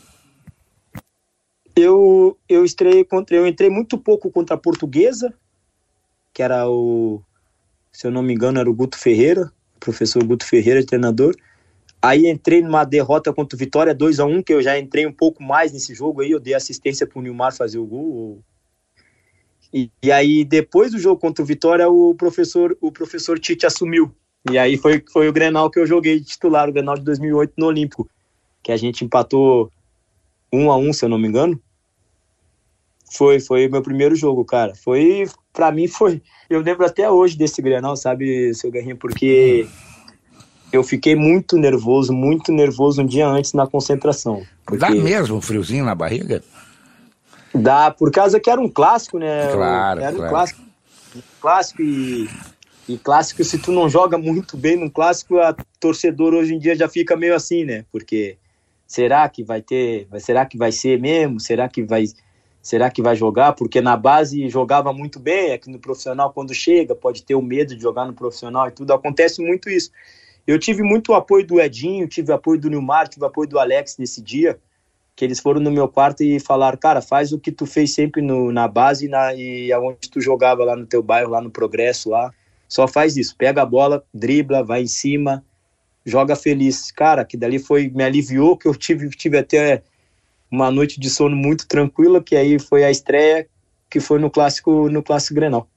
Eu, 1.77 2.39
eu 2.49 2.65
estreiei 2.65 3.05
contra. 3.05 3.37
Eu 3.37 3.47
entrei 3.47 3.69
muito 3.69 3.99
pouco 3.99 4.31
contra 4.31 4.57
a 4.57 4.59
portuguesa, 4.59 5.33
que 6.33 6.43
era 6.43 6.69
o. 6.69 7.23
Se 7.93 8.07
eu 8.07 8.11
não 8.11 8.23
me 8.23 8.33
engano, 8.33 8.59
era 8.59 8.71
o 8.71 8.75
Guto 8.75 8.99
Ferreira, 8.99 9.53
professor 9.81 10.23
Guto 10.23 10.47
Ferreira, 10.47 10.85
treinador. 10.85 11.35
Aí 12.01 12.31
entrei 12.31 12.63
numa 12.63 12.85
derrota 12.85 13.33
contra 13.33 13.57
o 13.57 13.59
Vitória 13.59 13.95
2 13.95 14.21
a 14.21 14.25
1 14.25 14.43
que 14.43 14.55
eu 14.55 14.63
já 14.63 14.79
entrei 14.79 15.07
um 15.07 15.13
pouco 15.13 15.43
mais 15.43 15.73
nesse 15.73 15.95
jogo 15.95 16.21
aí. 16.21 16.31
Eu 16.31 16.41
dei 16.41 16.55
assistência 16.55 17.07
pro 17.07 17.21
Nilmar 17.21 17.55
fazer 17.55 17.79
o 17.79 17.85
gol, 17.85 18.43
e, 19.73 19.91
e, 20.03 20.11
aí, 20.11 20.45
depois 20.45 20.91
do 20.91 20.99
jogo 20.99 21.21
contra 21.21 21.43
o 21.43 21.47
Vitória, 21.47 21.89
o 21.89 22.15
professor, 22.15 22.77
o 22.81 22.91
professor 22.91 23.39
Tite 23.39 23.67
assumiu. 23.67 24.13
E 24.51 24.59
aí 24.59 24.77
foi, 24.77 25.05
foi 25.13 25.29
o 25.29 25.33
Grenal 25.33 25.71
que 25.71 25.79
eu 25.79 25.87
joguei 25.87 26.19
de 26.19 26.27
titular, 26.27 26.69
o 26.69 26.73
Grenal 26.73 26.97
de 26.97 27.05
2008 27.05 27.55
no 27.57 27.67
Olímpico, 27.67 28.09
que 28.63 28.73
a 28.73 28.77
gente 28.77 29.05
empatou 29.05 29.71
um 30.53 30.71
a 30.71 30.77
um, 30.77 30.93
se 30.93 31.05
eu 31.05 31.09
não 31.09 31.19
me 31.19 31.29
engano. 31.29 31.61
Foi, 33.13 33.39
foi 33.39 33.69
meu 33.69 33.83
primeiro 33.83 34.17
jogo, 34.17 34.45
cara. 34.45 34.75
Foi, 34.75 35.27
para 35.53 35.71
mim 35.73 35.89
foi. 35.89 36.23
Eu 36.49 36.61
lembro 36.61 36.85
até 36.85 37.11
hoje 37.11 37.37
desse 37.37 37.61
Grenal, 37.61 37.97
sabe, 37.97 38.55
seu 38.55 38.71
Guerrinho, 38.71 38.97
porque 38.97 39.67
eu 40.73 40.83
fiquei 40.85 41.15
muito 41.15 41.57
nervoso, 41.57 42.13
muito 42.13 42.53
nervoso 42.53 43.03
um 43.03 43.07
dia 43.07 43.27
antes 43.27 43.53
na 43.53 43.67
concentração. 43.67 44.43
Dá 44.79 44.91
mesmo 44.91 45.37
um 45.37 45.41
friozinho 45.41 45.85
na 45.85 45.95
barriga? 45.95 46.43
Dá, 47.55 47.91
por 47.91 48.13
causa 48.13 48.39
que 48.39 48.49
era 48.49 48.61
um 48.61 48.69
clássico, 48.69 49.19
né? 49.19 49.51
Claro, 49.53 50.01
era 50.01 50.13
claro. 50.13 50.25
um 50.25 50.29
clássico. 50.29 50.61
Um 51.17 51.21
clássico 51.41 51.83
e, 51.83 52.29
e 52.89 52.97
clássico, 52.97 53.43
se 53.43 53.59
tu 53.59 53.73
não 53.73 53.89
joga 53.89 54.17
muito 54.17 54.57
bem 54.57 54.77
num 54.77 54.89
clássico, 54.89 55.39
a 55.39 55.57
torcedor 55.81 56.35
hoje 56.35 56.55
em 56.55 56.59
dia 56.59 56.77
já 56.77 56.89
fica 56.89 57.17
meio 57.17 57.35
assim, 57.35 57.65
né? 57.65 57.85
Porque 57.91 58.39
será 58.87 59.29
que 59.29 59.43
vai 59.43 59.61
ter, 59.61 60.07
será 60.21 60.47
que 60.47 60.57
vai 60.57 60.71
ser 60.71 61.01
mesmo? 61.01 61.41
Será 61.41 61.69
que 61.69 61.83
vai 61.83 62.05
será 62.63 62.91
que 62.91 63.03
vai 63.03 63.17
jogar? 63.17 63.55
Porque 63.55 63.81
na 63.81 63.97
base 63.97 64.49
jogava 64.49 64.93
muito 64.93 65.19
bem, 65.19 65.53
aqui 65.53 65.71
no 65.71 65.79
profissional 65.79 66.33
quando 66.33 66.55
chega, 66.55 66.95
pode 66.95 67.23
ter 67.23 67.35
o 67.35 67.43
medo 67.43 67.75
de 67.75 67.83
jogar 67.83 68.07
no 68.07 68.13
profissional 68.13 68.69
e 68.69 68.71
tudo, 68.71 68.93
acontece 68.93 69.41
muito 69.43 69.69
isso. 69.69 69.91
Eu 70.47 70.59
tive 70.59 70.83
muito 70.83 71.15
apoio 71.15 71.47
do 71.47 71.61
Edinho, 71.61 72.09
tive 72.09 72.33
apoio 72.33 72.61
do 72.61 72.69
Nilmar, 72.69 73.09
tive 73.09 73.25
apoio 73.25 73.49
do 73.49 73.59
Alex 73.59 73.97
nesse 73.99 74.21
dia, 74.21 74.59
que 75.15 75.25
eles 75.25 75.39
foram 75.39 75.61
no 75.61 75.71
meu 75.71 75.87
quarto 75.89 76.23
e 76.23 76.41
falaram, 76.41 76.79
cara, 76.79 77.01
faz 77.01 77.33
o 77.33 77.39
que 77.39 77.53
tu 77.53 77.67
fez 77.67 77.95
sempre 77.95 78.23
no, 78.23 78.51
na 78.51 78.67
base 78.67 79.07
na, 79.07 79.35
e 79.35 79.73
aonde 79.73 80.09
tu 80.11 80.21
jogava 80.21 80.65
lá 80.65 80.75
no 80.75 80.87
teu 80.87 81.03
bairro, 81.03 81.31
lá 81.31 81.41
no 81.41 81.51
Progresso, 81.51 82.11
lá. 82.11 82.33
Só 82.69 82.87
faz 82.87 83.17
isso, 83.17 83.37
pega 83.37 83.63
a 83.63 83.67
bola, 83.67 84.05
dribla, 84.15 84.65
vai 84.65 84.83
em 84.83 84.87
cima, 84.87 85.45
joga 86.05 86.37
feliz. 86.37 86.91
Cara, 86.91 87.25
que 87.25 87.37
dali 87.37 87.59
foi, 87.59 87.89
me 87.89 88.03
aliviou, 88.03 88.57
que 88.57 88.67
eu 88.67 88.75
tive, 88.75 89.11
tive 89.11 89.39
até 89.39 89.83
uma 90.51 90.71
noite 90.71 90.99
de 90.99 91.09
sono 91.09 91.37
muito 91.37 91.67
tranquila, 91.67 92.23
que 92.23 92.35
aí 92.37 92.59
foi 92.59 92.85
a 92.85 92.91
estreia, 92.91 93.47
que 93.89 94.01
foi 94.01 94.19
no 94.19 94.31
clássico, 94.31 94.89
no 94.89 95.03
clássico 95.03 95.35
Grenal. 95.35 95.69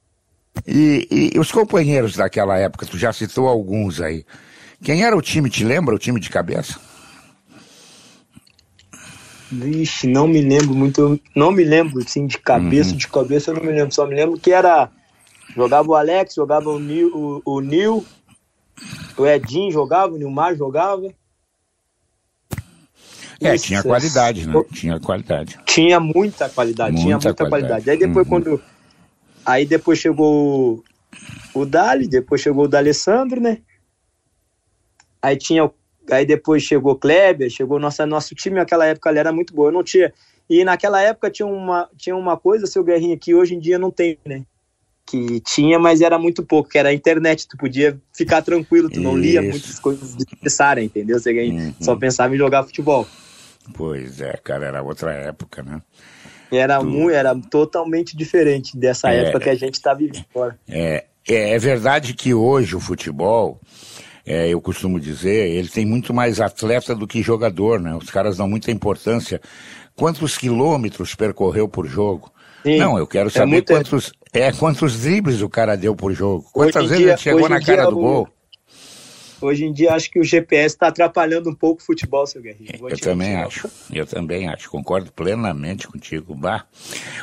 E, 0.67 1.31
e 1.33 1.39
os 1.39 1.51
companheiros 1.51 2.15
daquela 2.15 2.57
época, 2.57 2.85
tu 2.85 2.97
já 2.97 3.11
citou 3.11 3.47
alguns 3.47 3.99
aí. 3.99 4.25
Quem 4.83 5.03
era 5.03 5.15
o 5.15 5.21
time, 5.21 5.49
te 5.49 5.63
lembra 5.63 5.95
o 5.95 5.99
time 5.99 6.19
de 6.19 6.29
cabeça? 6.29 6.79
Vixe, 9.51 10.07
não 10.07 10.27
me 10.27 10.41
lembro 10.41 10.73
muito, 10.73 11.19
não 11.35 11.51
me 11.51 11.63
lembro 11.63 12.01
assim 12.01 12.25
de 12.25 12.37
cabeça, 12.39 12.91
uhum. 12.91 12.97
de 12.97 13.07
cabeça 13.07 13.51
eu 13.51 13.55
não 13.55 13.63
me 13.63 13.71
lembro, 13.71 13.93
só 13.93 14.05
me 14.07 14.15
lembro 14.15 14.39
que 14.39 14.51
era 14.51 14.89
jogava 15.55 15.87
o 15.89 15.95
Alex, 15.95 16.33
jogava 16.35 16.69
o 16.69 16.79
Nil, 16.79 17.11
o, 17.15 17.41
o, 17.45 17.59
Nil, 17.61 18.03
o 19.15 19.25
Edinho 19.25 19.71
jogava, 19.71 20.13
o 20.13 20.17
Nilmar 20.17 20.55
jogava. 20.55 21.13
É, 23.43 23.55
Isso, 23.55 23.65
tinha 23.65 23.83
qualidade, 23.83 24.47
né? 24.47 24.53
Tinha 24.73 24.99
qualidade. 24.99 25.59
Tinha 25.65 25.99
muita 25.99 26.49
qualidade, 26.49 26.91
muita 26.91 27.03
tinha 27.03 27.15
muita 27.17 27.33
qualidade. 27.33 27.49
qualidade. 27.49 27.89
Aí 27.89 27.97
depois 27.97 28.25
uhum. 28.25 28.29
quando 28.29 28.61
aí 29.45 29.65
depois 29.65 29.99
chegou 29.99 30.83
o 31.53 31.65
Dali, 31.65 32.07
depois 32.07 32.41
chegou 32.41 32.65
o 32.65 32.67
D'Alessandro, 32.67 33.41
né? 33.41 33.59
Aí 35.21 35.37
tinha 35.37 35.65
o 35.65 35.73
Aí 36.11 36.25
depois 36.25 36.63
chegou 36.63 36.95
Kleber, 36.95 37.49
chegou 37.49 37.79
nossa 37.79 38.05
nosso 38.05 38.35
time 38.35 38.57
naquela 38.57 38.85
época 38.85 39.09
ele 39.09 39.19
era 39.19 39.31
muito 39.31 39.53
bom. 39.53 39.67
Eu 39.67 39.71
não 39.71 39.83
tinha 39.83 40.11
e 40.49 40.63
naquela 40.63 41.01
época 41.01 41.31
tinha 41.31 41.45
uma 41.45 41.89
tinha 41.97 42.15
uma 42.15 42.37
coisa 42.37 42.67
seu 42.67 42.83
Guerrinha 42.83 43.17
que 43.17 43.33
hoje 43.33 43.55
em 43.55 43.59
dia 43.59 43.79
não 43.79 43.89
tem, 43.89 44.17
né? 44.25 44.43
Que 45.05 45.39
tinha, 45.41 45.77
mas 45.77 46.01
era 46.01 46.17
muito 46.17 46.43
pouco, 46.43 46.69
que 46.69 46.77
era 46.77 46.89
a 46.89 46.93
internet. 46.93 47.47
Tu 47.47 47.57
podia 47.57 47.99
ficar 48.13 48.41
tranquilo, 48.41 48.89
tu 48.89 49.01
não 49.01 49.17
lia 49.17 49.41
muitas 49.41 49.79
coisas 49.79 50.15
desnecessárias, 50.15 50.85
entendeu? 50.85 51.19
Você 51.19 51.31
uhum. 51.31 51.73
só 51.79 51.95
pensava 51.95 52.33
em 52.33 52.37
jogar 52.37 52.63
futebol. 52.63 53.07
Pois 53.73 54.21
é, 54.21 54.33
cara, 54.43 54.67
era 54.67 54.83
outra 54.83 55.13
época, 55.13 55.63
né? 55.63 55.81
Era 56.51 56.79
tu... 56.79 56.85
muito, 56.85 57.11
era 57.11 57.35
totalmente 57.35 58.15
diferente 58.15 58.77
dessa 58.77 59.11
é, 59.11 59.25
época 59.25 59.41
que 59.41 59.49
a 59.49 59.55
gente 59.55 59.75
está 59.75 59.93
vivendo 59.93 60.25
agora. 60.33 60.57
É, 60.67 61.05
é, 61.27 61.55
é 61.55 61.59
verdade 61.59 62.13
que 62.13 62.33
hoje 62.33 62.75
o 62.75 62.79
futebol 62.79 63.59
é, 64.25 64.47
eu 64.49 64.61
costumo 64.61 64.99
dizer, 64.99 65.49
ele 65.49 65.67
tem 65.67 65.85
muito 65.85 66.13
mais 66.13 66.39
atleta 66.39 66.95
do 66.95 67.05
que 67.07 67.21
jogador, 67.21 67.79
né? 67.79 67.95
Os 67.95 68.09
caras 68.09 68.37
dão 68.37 68.47
muita 68.47 68.71
importância. 68.71 69.41
Quantos 69.95 70.37
quilômetros 70.37 71.13
percorreu 71.13 71.67
por 71.67 71.85
jogo? 71.87 72.31
Sim, 72.63 72.77
Não, 72.77 72.97
eu 72.97 73.05
quero 73.05 73.29
saber 73.29 73.43
é 73.43 73.47
muito... 73.47 73.73
quantos, 73.73 74.13
é, 74.31 74.51
quantos 74.53 74.99
dribles 75.01 75.41
o 75.41 75.49
cara 75.49 75.75
deu 75.75 75.93
por 75.95 76.13
jogo. 76.13 76.45
Quantas 76.53 76.83
vezes 76.83 76.97
dia, 76.97 77.09
ele 77.09 77.17
chegou 77.17 77.49
na 77.49 77.61
cara 77.61 77.85
do 77.85 77.95
gol? 77.95 78.29
Hoje 79.43 79.65
em 79.65 79.73
dia 79.73 79.93
acho 79.93 80.09
que 80.09 80.19
o 80.19 80.23
GPS 80.23 80.75
está 80.75 80.87
atrapalhando 80.87 81.49
um 81.49 81.55
pouco 81.55 81.81
o 81.81 81.85
futebol, 81.85 82.25
seu 82.25 82.41
Guerrinho. 82.41 82.69
eu 82.89 82.97
também 82.97 83.35
acho, 83.35 83.69
eu 83.91 84.05
também 84.05 84.47
acho, 84.47 84.69
concordo 84.69 85.11
plenamente 85.11 85.87
contigo, 85.87 86.33
Bah. 86.33 86.65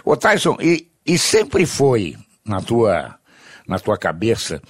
Ô 0.05 0.17
Tyson, 0.17 0.57
e, 0.61 0.87
e 1.07 1.19
sempre 1.19 1.65
foi 1.65 2.17
na 2.45 2.61
tua 2.61 3.17
na 3.67 3.79
tua 3.79 3.97
cabeça 3.97 4.61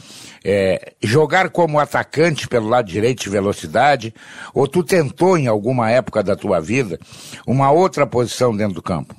é, 0.45 0.93
jogar 1.03 1.49
como 1.49 1.79
atacante 1.79 2.47
pelo 2.47 2.69
lado 2.69 2.87
direito 2.87 3.23
de 3.23 3.31
velocidade? 3.31 4.15
Ou 4.53 4.69
tu 4.69 4.85
tentou 4.85 5.39
em 5.39 5.47
alguma 5.47 5.91
época 5.91 6.23
da 6.23 6.37
tua 6.37 6.61
vida 6.61 6.99
uma 7.47 7.71
outra 7.71 8.07
posição 8.07 8.55
dentro 8.55 8.75
do 8.75 8.83
campo? 8.83 9.15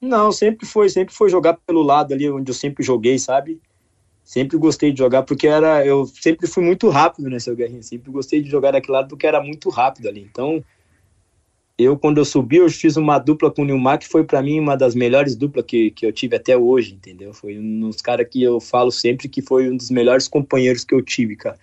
Não, 0.00 0.30
sempre 0.30 0.66
foi, 0.66 0.90
sempre 0.90 1.14
foi 1.14 1.30
jogar 1.30 1.54
pelo 1.66 1.82
lado 1.82 2.12
ali 2.12 2.30
onde 2.30 2.50
eu 2.50 2.54
sempre 2.54 2.84
joguei, 2.84 3.18
sabe? 3.18 3.58
Sempre 4.26 4.58
gostei 4.58 4.90
de 4.90 4.98
jogar 4.98 5.22
porque 5.22 5.46
era, 5.46 5.86
eu 5.86 6.04
sempre 6.04 6.48
fui 6.48 6.60
muito 6.64 6.88
rápido, 6.88 7.30
né, 7.30 7.38
seu 7.38 7.54
Guerrinho? 7.54 7.84
Sempre 7.84 8.10
gostei 8.10 8.42
de 8.42 8.50
jogar 8.50 8.72
daquele 8.72 8.94
lado 8.94 9.08
porque 9.08 9.24
era 9.24 9.40
muito 9.40 9.70
rápido 9.70 10.08
ali. 10.08 10.20
Então, 10.20 10.64
eu, 11.78 11.96
quando 11.96 12.18
eu 12.18 12.24
subi, 12.24 12.56
eu 12.56 12.68
fiz 12.68 12.96
uma 12.96 13.20
dupla 13.20 13.52
com 13.52 13.62
o 13.62 13.64
Nilmar, 13.64 14.00
que 14.00 14.08
foi 14.08 14.24
para 14.24 14.42
mim 14.42 14.58
uma 14.58 14.76
das 14.76 14.96
melhores 14.96 15.36
duplas 15.36 15.64
que, 15.64 15.92
que 15.92 16.04
eu 16.04 16.12
tive 16.12 16.34
até 16.34 16.56
hoje, 16.56 16.94
entendeu? 16.94 17.32
Foi 17.32 17.56
um 17.56 17.78
dos 17.82 18.02
caras 18.02 18.26
que 18.28 18.42
eu 18.42 18.58
falo 18.58 18.90
sempre 18.90 19.28
que 19.28 19.40
foi 19.40 19.70
um 19.70 19.76
dos 19.76 19.90
melhores 19.90 20.26
companheiros 20.26 20.84
que 20.84 20.92
eu 20.92 21.00
tive, 21.02 21.36
cara. 21.36 21.56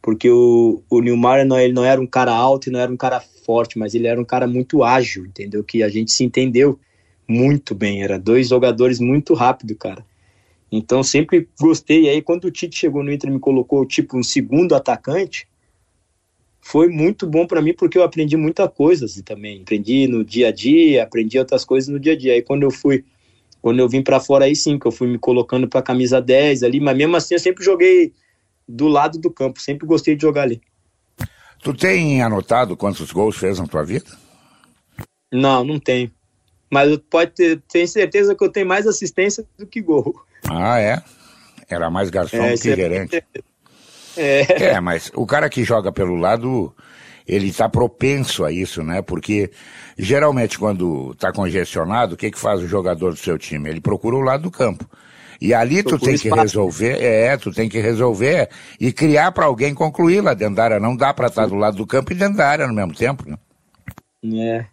Porque 0.00 0.30
o, 0.30 0.82
o 0.88 1.02
Nilmar, 1.02 1.44
não, 1.44 1.60
ele 1.60 1.74
não 1.74 1.84
era 1.84 2.00
um 2.00 2.06
cara 2.06 2.32
alto 2.32 2.70
e 2.70 2.72
não 2.72 2.80
era 2.80 2.90
um 2.90 2.96
cara 2.96 3.20
forte, 3.20 3.78
mas 3.78 3.94
ele 3.94 4.06
era 4.06 4.18
um 4.18 4.24
cara 4.24 4.46
muito 4.46 4.82
ágil, 4.82 5.26
entendeu? 5.26 5.62
Que 5.62 5.82
a 5.82 5.90
gente 5.90 6.10
se 6.12 6.24
entendeu 6.24 6.80
muito 7.28 7.74
bem. 7.74 8.02
Era 8.02 8.18
dois 8.18 8.48
jogadores 8.48 8.98
muito 9.00 9.34
rápido, 9.34 9.76
cara. 9.76 10.02
Então 10.76 11.02
sempre 11.02 11.48
gostei. 11.60 12.04
E 12.04 12.08
aí, 12.08 12.22
quando 12.22 12.44
o 12.44 12.50
Tite 12.50 12.76
chegou 12.78 13.02
no 13.02 13.12
Inter 13.12 13.30
e 13.30 13.32
me 13.32 13.40
colocou, 13.40 13.84
tipo, 13.86 14.16
um 14.16 14.22
segundo 14.22 14.74
atacante, 14.74 15.48
foi 16.60 16.88
muito 16.88 17.28
bom 17.28 17.46
para 17.46 17.62
mim 17.62 17.72
porque 17.72 17.96
eu 17.96 18.02
aprendi 18.02 18.36
muita 18.36 18.68
coisa 18.68 19.04
assim, 19.04 19.22
também. 19.22 19.62
Aprendi 19.62 20.08
no 20.08 20.24
dia 20.24 20.48
a 20.48 20.52
dia, 20.52 21.04
aprendi 21.04 21.38
outras 21.38 21.64
coisas 21.64 21.88
no 21.88 22.00
dia 22.00 22.14
a 22.14 22.16
dia. 22.16 22.32
Aí 22.32 22.42
quando 22.42 22.64
eu 22.64 22.72
fui, 22.72 23.04
quando 23.62 23.78
eu 23.78 23.88
vim 23.88 24.02
para 24.02 24.18
fora 24.18 24.46
aí 24.46 24.56
sim, 24.56 24.76
que 24.76 24.86
eu 24.86 24.90
fui 24.90 25.06
me 25.06 25.16
colocando 25.16 25.68
para 25.68 25.80
camisa 25.80 26.20
10 26.20 26.64
ali, 26.64 26.80
mas 26.80 26.96
mesmo 26.96 27.16
assim 27.16 27.34
eu 27.34 27.38
sempre 27.38 27.64
joguei 27.64 28.12
do 28.68 28.88
lado 28.88 29.16
do 29.18 29.30
campo, 29.30 29.60
sempre 29.60 29.86
gostei 29.86 30.16
de 30.16 30.22
jogar 30.22 30.42
ali. 30.42 30.60
Tu 31.62 31.72
tem 31.72 32.20
anotado 32.20 32.76
quantos 32.76 33.12
gols 33.12 33.36
fez 33.36 33.60
na 33.60 33.66
tua 33.68 33.84
vida? 33.84 34.10
Não, 35.32 35.64
não 35.64 35.78
tenho. 35.78 36.10
Mas 36.68 36.96
pode 37.08 37.30
ter, 37.30 37.62
tenho 37.70 37.86
certeza 37.86 38.34
que 38.34 38.44
eu 38.44 38.50
tenho 38.50 38.66
mais 38.66 38.88
assistência 38.88 39.46
do 39.56 39.66
que 39.66 39.80
gol. 39.80 40.20
Ah, 40.48 40.80
é? 40.80 41.02
Era 41.68 41.90
mais 41.90 42.10
garçom 42.10 42.42
é, 42.42 42.52
do 42.52 42.60
que 42.60 42.74
gerente. 42.76 43.16
É 43.16 43.42
é. 44.16 44.62
é, 44.74 44.80
mas 44.80 45.10
o 45.14 45.26
cara 45.26 45.48
que 45.48 45.62
joga 45.62 45.92
pelo 45.92 46.16
lado, 46.16 46.74
ele 47.26 47.48
está 47.48 47.68
propenso 47.68 48.44
a 48.44 48.50
isso, 48.50 48.82
né? 48.82 49.02
Porque 49.02 49.50
geralmente 49.98 50.58
quando 50.58 51.12
está 51.12 51.32
congestionado, 51.32 52.14
o 52.14 52.16
que, 52.16 52.30
que 52.30 52.38
faz 52.38 52.60
o 52.60 52.68
jogador 52.68 53.10
do 53.10 53.18
seu 53.18 53.38
time? 53.38 53.68
Ele 53.68 53.80
procura 53.80 54.16
o 54.16 54.20
lado 54.20 54.44
do 54.44 54.50
campo. 54.50 54.88
E 55.38 55.52
ali 55.52 55.82
tu 55.82 55.98
tem 55.98 56.16
que 56.16 56.30
resolver, 56.30 56.98
é, 57.02 57.36
tu 57.36 57.52
tem 57.52 57.68
que 57.68 57.78
resolver 57.78 58.48
e 58.80 58.90
criar 58.90 59.32
para 59.32 59.44
alguém 59.44 59.74
concluir 59.74 60.22
lá 60.22 60.32
dentro 60.32 60.54
da 60.54 60.64
área. 60.64 60.80
Não 60.80 60.96
dá 60.96 61.12
para 61.12 61.26
estar 61.26 61.46
do 61.46 61.56
lado 61.56 61.76
do 61.76 61.86
campo 61.86 62.12
e 62.12 62.14
dentro 62.14 62.38
da 62.38 62.48
área 62.48 62.66
no 62.66 62.72
mesmo 62.72 62.94
tempo, 62.94 63.28
né? 63.28 63.36
É. 64.34 64.64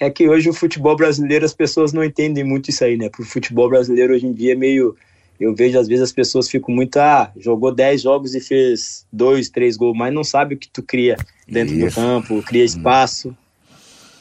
É 0.00 0.08
que 0.10 0.26
hoje 0.26 0.48
o 0.48 0.54
futebol 0.54 0.96
brasileiro 0.96 1.44
as 1.44 1.52
pessoas 1.52 1.92
não 1.92 2.02
entendem 2.02 2.42
muito 2.42 2.70
isso 2.70 2.82
aí, 2.82 2.96
né? 2.96 3.10
Porque 3.10 3.22
o 3.22 3.26
futebol 3.26 3.68
brasileiro 3.68 4.14
hoje 4.14 4.26
em 4.26 4.32
dia 4.32 4.52
é 4.52 4.56
meio 4.56 4.96
eu 5.40 5.54
vejo 5.54 5.78
às 5.78 5.88
vezes 5.88 6.04
as 6.04 6.12
pessoas 6.12 6.50
ficam 6.50 6.74
muito, 6.74 6.98
ah, 6.98 7.32
jogou 7.38 7.72
10 7.72 8.02
jogos 8.02 8.34
e 8.34 8.40
fez 8.40 9.06
dois, 9.10 9.48
três 9.48 9.74
gols, 9.74 9.96
mas 9.96 10.12
não 10.12 10.22
sabe 10.22 10.54
o 10.54 10.58
que 10.58 10.68
tu 10.68 10.82
cria 10.82 11.16
dentro 11.48 11.74
Isso. 11.74 11.86
do 11.86 11.94
campo, 11.94 12.42
cria 12.42 12.62
espaço. 12.62 13.34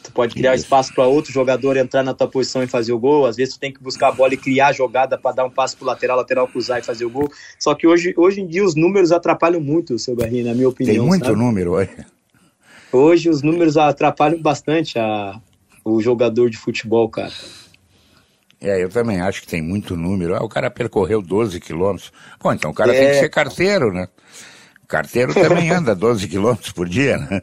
Tu 0.02 0.14
pode 0.14 0.34
criar 0.34 0.56
Isso. 0.56 0.64
espaço 0.64 0.94
para 0.96 1.06
outro 1.06 1.34
jogador 1.34 1.76
entrar 1.76 2.04
na 2.04 2.14
tua 2.14 2.28
posição 2.28 2.64
e 2.64 2.68
fazer 2.68 2.94
o 2.94 3.00
gol. 3.00 3.26
Às 3.26 3.36
vezes 3.36 3.56
tu 3.56 3.60
tem 3.60 3.72
que 3.72 3.84
buscar 3.84 4.08
a 4.08 4.12
bola 4.14 4.34
e 4.34 4.38
criar 4.38 4.68
a 4.68 4.72
jogada 4.72 5.18
para 5.18 5.36
dar 5.36 5.46
um 5.46 5.50
passo 5.50 5.76
pro 5.76 5.86
lateral, 5.86 6.16
lateral 6.16 6.48
cruzar 6.48 6.80
e 6.80 6.84
fazer 6.84 7.04
o 7.04 7.10
gol. 7.10 7.30
Só 7.60 7.76
que 7.76 7.86
hoje, 7.86 8.14
hoje 8.16 8.40
em 8.40 8.48
dia 8.48 8.64
os 8.64 8.74
números 8.74 9.12
atrapalham 9.12 9.60
muito 9.60 10.00
seu 10.00 10.16
Garrinho, 10.16 10.46
na 10.46 10.54
minha 10.54 10.70
opinião. 10.70 10.96
Tem 10.96 11.06
muito 11.06 11.26
sabe? 11.26 11.38
número 11.38 11.74
hoje. 11.74 11.90
Hoje 12.94 13.30
os 13.30 13.44
números 13.44 13.76
atrapalham 13.76 14.42
bastante 14.42 14.98
a, 14.98 15.40
o 15.84 16.02
jogador 16.02 16.50
de 16.50 16.58
futebol, 16.58 17.10
cara. 17.10 17.32
É, 18.62 18.84
eu 18.84 18.90
também 18.90 19.22
acho 19.22 19.42
que 19.42 19.48
tem 19.48 19.62
muito 19.62 19.96
número. 19.96 20.36
Ah, 20.36 20.44
o 20.44 20.50
cara 20.50 20.70
percorreu 20.70 21.22
12 21.22 21.60
quilômetros. 21.60 22.12
Bom, 22.42 22.52
então 22.52 22.72
o 22.72 22.74
cara 22.74 22.94
é... 22.94 23.00
tem 23.00 23.10
que 23.12 23.20
ser 23.20 23.30
carteiro, 23.30 23.94
né? 23.94 24.08
O 24.84 24.88
carteiro 24.88 25.34
também 25.34 25.70
anda 25.72 25.96
12 25.96 26.28
quilômetros 26.28 26.72
por 26.72 26.88
dia, 26.88 27.18
né? 27.18 27.42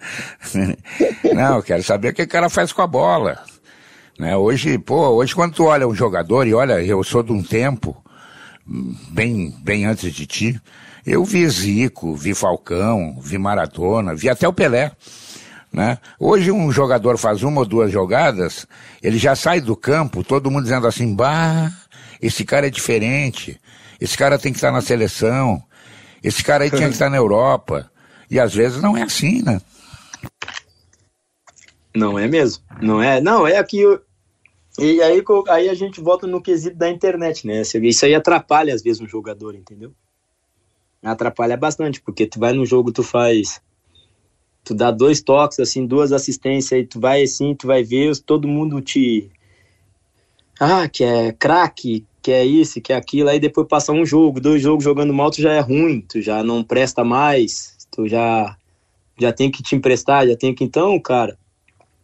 Não, 1.35 1.57
eu 1.57 1.63
quero 1.63 1.83
saber 1.83 2.11
o 2.11 2.15
que 2.15 2.23
o 2.23 2.29
cara 2.29 2.51
faz 2.51 2.73
com 2.73 2.83
a 2.83 2.87
bola. 2.87 3.43
Né? 4.19 4.37
Hoje, 4.37 4.79
pô, 4.79 5.09
hoje 5.09 5.35
quando 5.35 5.55
tu 5.55 5.65
olha 5.65 5.89
um 5.89 5.95
jogador, 5.95 6.47
e 6.47 6.55
olha, 6.55 6.83
eu 6.83 7.03
sou 7.03 7.23
de 7.23 7.33
um 7.33 7.43
tempo, 7.43 7.97
bem, 9.11 9.55
bem 9.63 9.87
antes 9.87 10.13
de 10.13 10.27
ti, 10.27 10.61
eu 11.07 11.25
vi 11.25 11.49
Zico, 11.49 12.15
vi 12.15 12.35
Falcão, 12.35 13.19
vi 13.21 13.39
Maratona, 13.39 14.15
vi 14.15 14.29
até 14.29 14.47
o 14.49 14.53
Pelé. 14.53 14.93
Né? 15.77 15.99
Hoje 16.19 16.51
um 16.51 16.73
jogador 16.73 17.19
faz 17.19 17.43
uma 17.43 17.61
ou 17.61 17.67
duas 17.67 17.93
jogadas, 17.93 18.67
ele 19.03 19.19
já 19.19 19.37
sai 19.37 19.61
do 19.61 19.77
campo, 19.77 20.25
todo 20.25 20.51
mundo 20.51 20.63
dizendo 20.63 20.87
assim, 20.87 21.15
bah, 21.15 21.71
esse 22.19 22.47
cara 22.47 22.67
é 22.67 22.71
diferente, 22.71 23.61
esse 24.01 24.17
cara 24.17 24.39
tem 24.39 24.53
que 24.53 24.57
estar 24.57 24.73
na 24.73 24.81
seleção, 24.81 25.63
esse 26.25 26.43
cara 26.43 26.65
aí 26.65 26.71
tinha 26.71 26.89
que 26.89 26.95
estar 26.95 27.11
na 27.11 27.19
Europa. 27.19 27.91
E 28.31 28.41
às 28.41 28.55
vezes 28.55 28.81
não 28.81 28.97
é 28.97 29.03
assim, 29.03 29.43
né? 29.43 29.61
Não 31.95 32.19
é 32.19 32.27
mesmo. 32.27 32.65
Não 32.81 33.03
é. 33.03 33.21
Não, 33.21 33.47
é 33.47 33.63
que. 33.63 33.83
E 34.79 35.03
aí, 35.03 35.23
aí 35.51 35.69
a 35.69 35.75
gente 35.75 36.01
volta 36.01 36.27
no 36.27 36.41
quesito 36.41 36.77
da 36.77 36.89
internet, 36.89 37.47
né? 37.47 37.61
Isso 37.83 38.07
aí 38.07 38.15
atrapalha 38.15 38.75
às 38.75 38.83
vezes 38.83 39.03
um 39.03 39.07
jogador, 39.07 39.55
entendeu? 39.55 39.93
Atrapalha 41.03 41.57
bastante, 41.57 42.01
porque 42.01 42.27
tu 42.27 42.41
vai 42.41 42.55
no 42.55 42.65
jogo, 42.65 42.91
tu 42.91 43.03
faz. 43.03 43.61
Tu 44.67 44.75
dá 44.75 44.91
dois 44.91 45.23
toques, 45.23 45.61
assim, 45.61 45.87
duas 45.87 46.11
assistências, 46.11 46.73
aí 46.73 46.85
tu 46.85 46.99
vai 46.99 47.23
assim, 47.23 47.55
tu 47.55 47.69
vai 47.69 47.85
ver, 47.85 48.19
todo 48.19 48.49
mundo 48.49 48.81
te. 48.81 49.31
Ah, 50.59 50.89
que 50.89 51.05
é 51.05 51.31
craque, 51.31 52.05
que 52.21 52.33
é 52.33 52.45
isso, 52.45 52.81
que 52.81 52.93
é 52.93 52.97
aquilo, 52.97 53.29
aí 53.29 53.39
depois 53.39 53.69
passa 53.69 53.93
um 53.93 54.05
jogo, 54.05 54.41
dois 54.41 54.61
jogos 54.61 54.83
jogando 54.83 55.15
mal, 55.15 55.31
tu 55.31 55.41
já 55.41 55.53
é 55.53 55.61
ruim, 55.61 56.01
tu 56.01 56.21
já 56.21 56.43
não 56.43 56.65
presta 56.65 57.05
mais, 57.05 57.77
tu 57.93 58.09
já 58.09 58.57
já 59.17 59.33
tem 59.33 59.53
que 59.53 59.63
te 59.63 59.77
emprestar, 59.77 60.27
já 60.27 60.37
tem 60.37 60.53
que 60.53 60.65
então, 60.65 60.99
cara. 60.99 61.39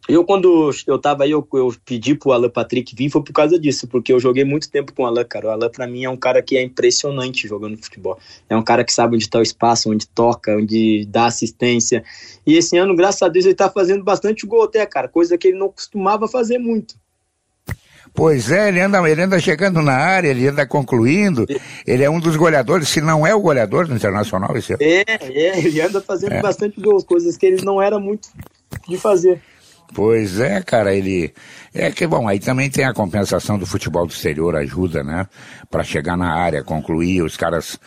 Eu, 0.07 0.25
quando 0.25 0.69
eu 0.85 0.99
tava 0.99 1.23
aí, 1.23 1.31
eu, 1.31 1.47
eu 1.53 1.73
pedi 1.85 2.13
pro 2.13 2.33
Alan 2.33 2.49
Patrick 2.49 2.93
vir, 2.93 3.09
foi 3.09 3.23
por 3.23 3.31
causa 3.31 3.57
disso, 3.57 3.87
porque 3.87 4.11
eu 4.11 4.19
joguei 4.19 4.43
muito 4.43 4.69
tempo 4.69 4.91
com 4.91 5.03
o 5.03 5.05
Alan, 5.05 5.23
cara. 5.23 5.47
O 5.47 5.49
Alan, 5.51 5.69
pra 5.69 5.87
mim, 5.87 6.03
é 6.03 6.09
um 6.09 6.17
cara 6.17 6.41
que 6.41 6.57
é 6.57 6.61
impressionante 6.61 7.47
jogando 7.47 7.81
futebol. 7.81 8.19
É 8.49 8.55
um 8.55 8.63
cara 8.63 8.83
que 8.83 8.91
sabe 8.91 9.15
onde 9.15 9.29
tá 9.29 9.39
o 9.39 9.43
espaço, 9.43 9.89
onde 9.89 10.05
toca, 10.07 10.57
onde 10.57 11.05
dá 11.05 11.27
assistência. 11.27 12.03
E 12.45 12.55
esse 12.55 12.77
ano, 12.77 12.95
graças 12.95 13.21
a 13.21 13.29
Deus, 13.29 13.45
ele 13.45 13.55
tá 13.55 13.69
fazendo 13.69 14.03
bastante 14.03 14.45
gol 14.45 14.63
até, 14.63 14.85
cara, 14.85 15.07
coisa 15.07 15.37
que 15.37 15.47
ele 15.47 15.57
não 15.57 15.69
costumava 15.69 16.27
fazer 16.27 16.57
muito. 16.57 16.95
Pois 18.13 18.51
é, 18.51 18.67
ele 18.67 18.79
anda, 18.79 19.09
ele 19.09 19.21
anda 19.21 19.39
chegando 19.39 19.81
na 19.81 19.93
área, 19.93 20.27
ele 20.27 20.47
anda 20.47 20.67
concluindo. 20.67 21.47
Ele 21.87 22.03
é 22.03 22.09
um 22.09 22.19
dos 22.19 22.35
goleadores, 22.35 22.89
se 22.89 23.01
não 23.01 23.25
é 23.25 23.33
o 23.33 23.41
goleador 23.41 23.87
do 23.87 23.95
Internacional 23.95 24.55
esse 24.55 24.73
ano. 24.73 24.83
É, 24.83 25.03
é, 25.07 25.57
ele 25.59 25.81
anda 25.81 25.99
fazendo 25.99 26.33
é. 26.33 26.41
bastante 26.41 26.79
gols, 26.79 27.03
coisas 27.03 27.35
que 27.37 27.45
ele 27.45 27.63
não 27.63 27.81
era 27.81 27.97
muito 27.97 28.29
de 28.87 28.97
fazer. 28.97 29.41
Pois 29.93 30.39
é, 30.39 30.61
cara, 30.61 30.93
ele. 30.93 31.33
É 31.73 31.91
que, 31.91 32.07
bom, 32.07 32.27
aí 32.27 32.39
também 32.39 32.69
tem 32.69 32.85
a 32.85 32.93
compensação 32.93 33.57
do 33.57 33.65
futebol 33.65 34.05
do 34.05 34.11
exterior, 34.11 34.55
ajuda, 34.55 35.03
né? 35.03 35.27
Para 35.69 35.83
chegar 35.83 36.17
na 36.17 36.33
área, 36.33 36.63
concluir, 36.63 37.21
os 37.21 37.37
caras 37.37 37.79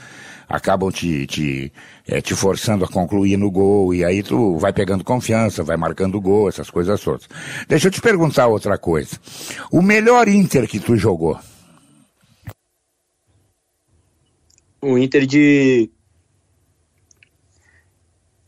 acabam 0.49 0.91
te, 0.91 1.27
te, 1.27 1.73
é, 2.07 2.21
te 2.21 2.35
forçando 2.35 2.85
a 2.85 2.89
concluir 2.89 3.37
no 3.37 3.51
gol, 3.51 3.93
e 3.93 4.05
aí 4.05 4.23
tu 4.23 4.57
vai 4.59 4.73
pegando 4.73 5.03
confiança, 5.03 5.65
vai 5.65 5.77
marcando 5.77 6.21
gol, 6.21 6.49
essas 6.49 6.71
coisas 6.71 7.01
todas. 7.01 7.29
Deixa 7.69 7.89
eu 7.89 7.91
te 7.91 8.01
perguntar 8.01 8.47
outra 8.47 8.79
coisa. 8.79 9.19
O 9.73 9.83
melhor 9.83 10.29
Inter 10.29 10.69
que 10.69 10.79
tu 10.79 10.97
jogou? 10.97 11.39
O 14.81 14.97
Inter 14.97 15.27
de 15.27 15.91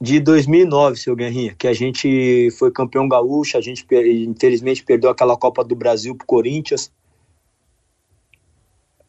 de 0.01 0.21
2009, 0.21 0.97
seu 0.97 1.17
Guerrinha, 1.17 1.55
que 1.59 1.67
a 1.67 1.73
gente 1.73 2.51
foi 2.59 2.71
campeão 2.71 3.09
gaúcho, 3.09 3.59
a 3.59 3.61
gente 3.61 3.85
infelizmente 4.27 4.85
perdeu 4.85 5.11
aquela 5.11 5.37
Copa 5.37 5.65
do 5.65 5.75
Brasil 5.75 6.15
pro 6.15 6.27
Corinthians. 6.27 6.93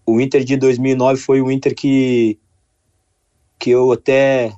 O 0.06 0.20
Inter 0.20 0.44
de 0.44 0.58
2009 0.58 1.22
foi 1.22 1.42
o 1.42 1.52
Inter 1.52 1.76
que 1.76 2.40
que 3.60 3.70
eu 3.72 3.92
até 3.92 4.54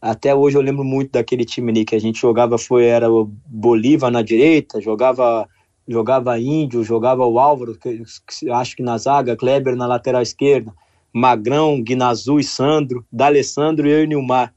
até 0.00 0.34
hoje 0.34 0.56
eu 0.56 0.60
lembro 0.60 0.84
muito 0.84 1.12
daquele 1.12 1.44
time 1.44 1.70
ali 1.70 1.84
que 1.84 1.94
a 1.94 2.00
gente 2.00 2.20
jogava 2.20 2.58
foi 2.58 2.86
era 2.86 3.10
o 3.10 3.30
Bolívar 3.46 4.10
na 4.10 4.20
direita, 4.20 4.80
jogava 4.80 5.48
jogava 5.88 6.38
Índio, 6.38 6.84
jogava 6.84 7.24
o 7.24 7.38
Álvaro, 7.38 7.76
que, 7.76 8.02
que, 8.26 8.50
acho 8.50 8.76
que 8.76 8.82
na 8.82 8.98
zaga, 8.98 9.36
Kleber 9.36 9.76
na 9.76 9.86
lateral 9.86 10.22
esquerda, 10.22 10.72
Magrão, 11.12 11.80
Guinazu 11.80 12.38
e 12.38 12.44
Sandro, 12.44 13.04
D'Alessandro 13.10 13.88
e 13.88 13.92
eu 13.92 14.04
e 14.04 14.06
Nilmar. 14.06 14.52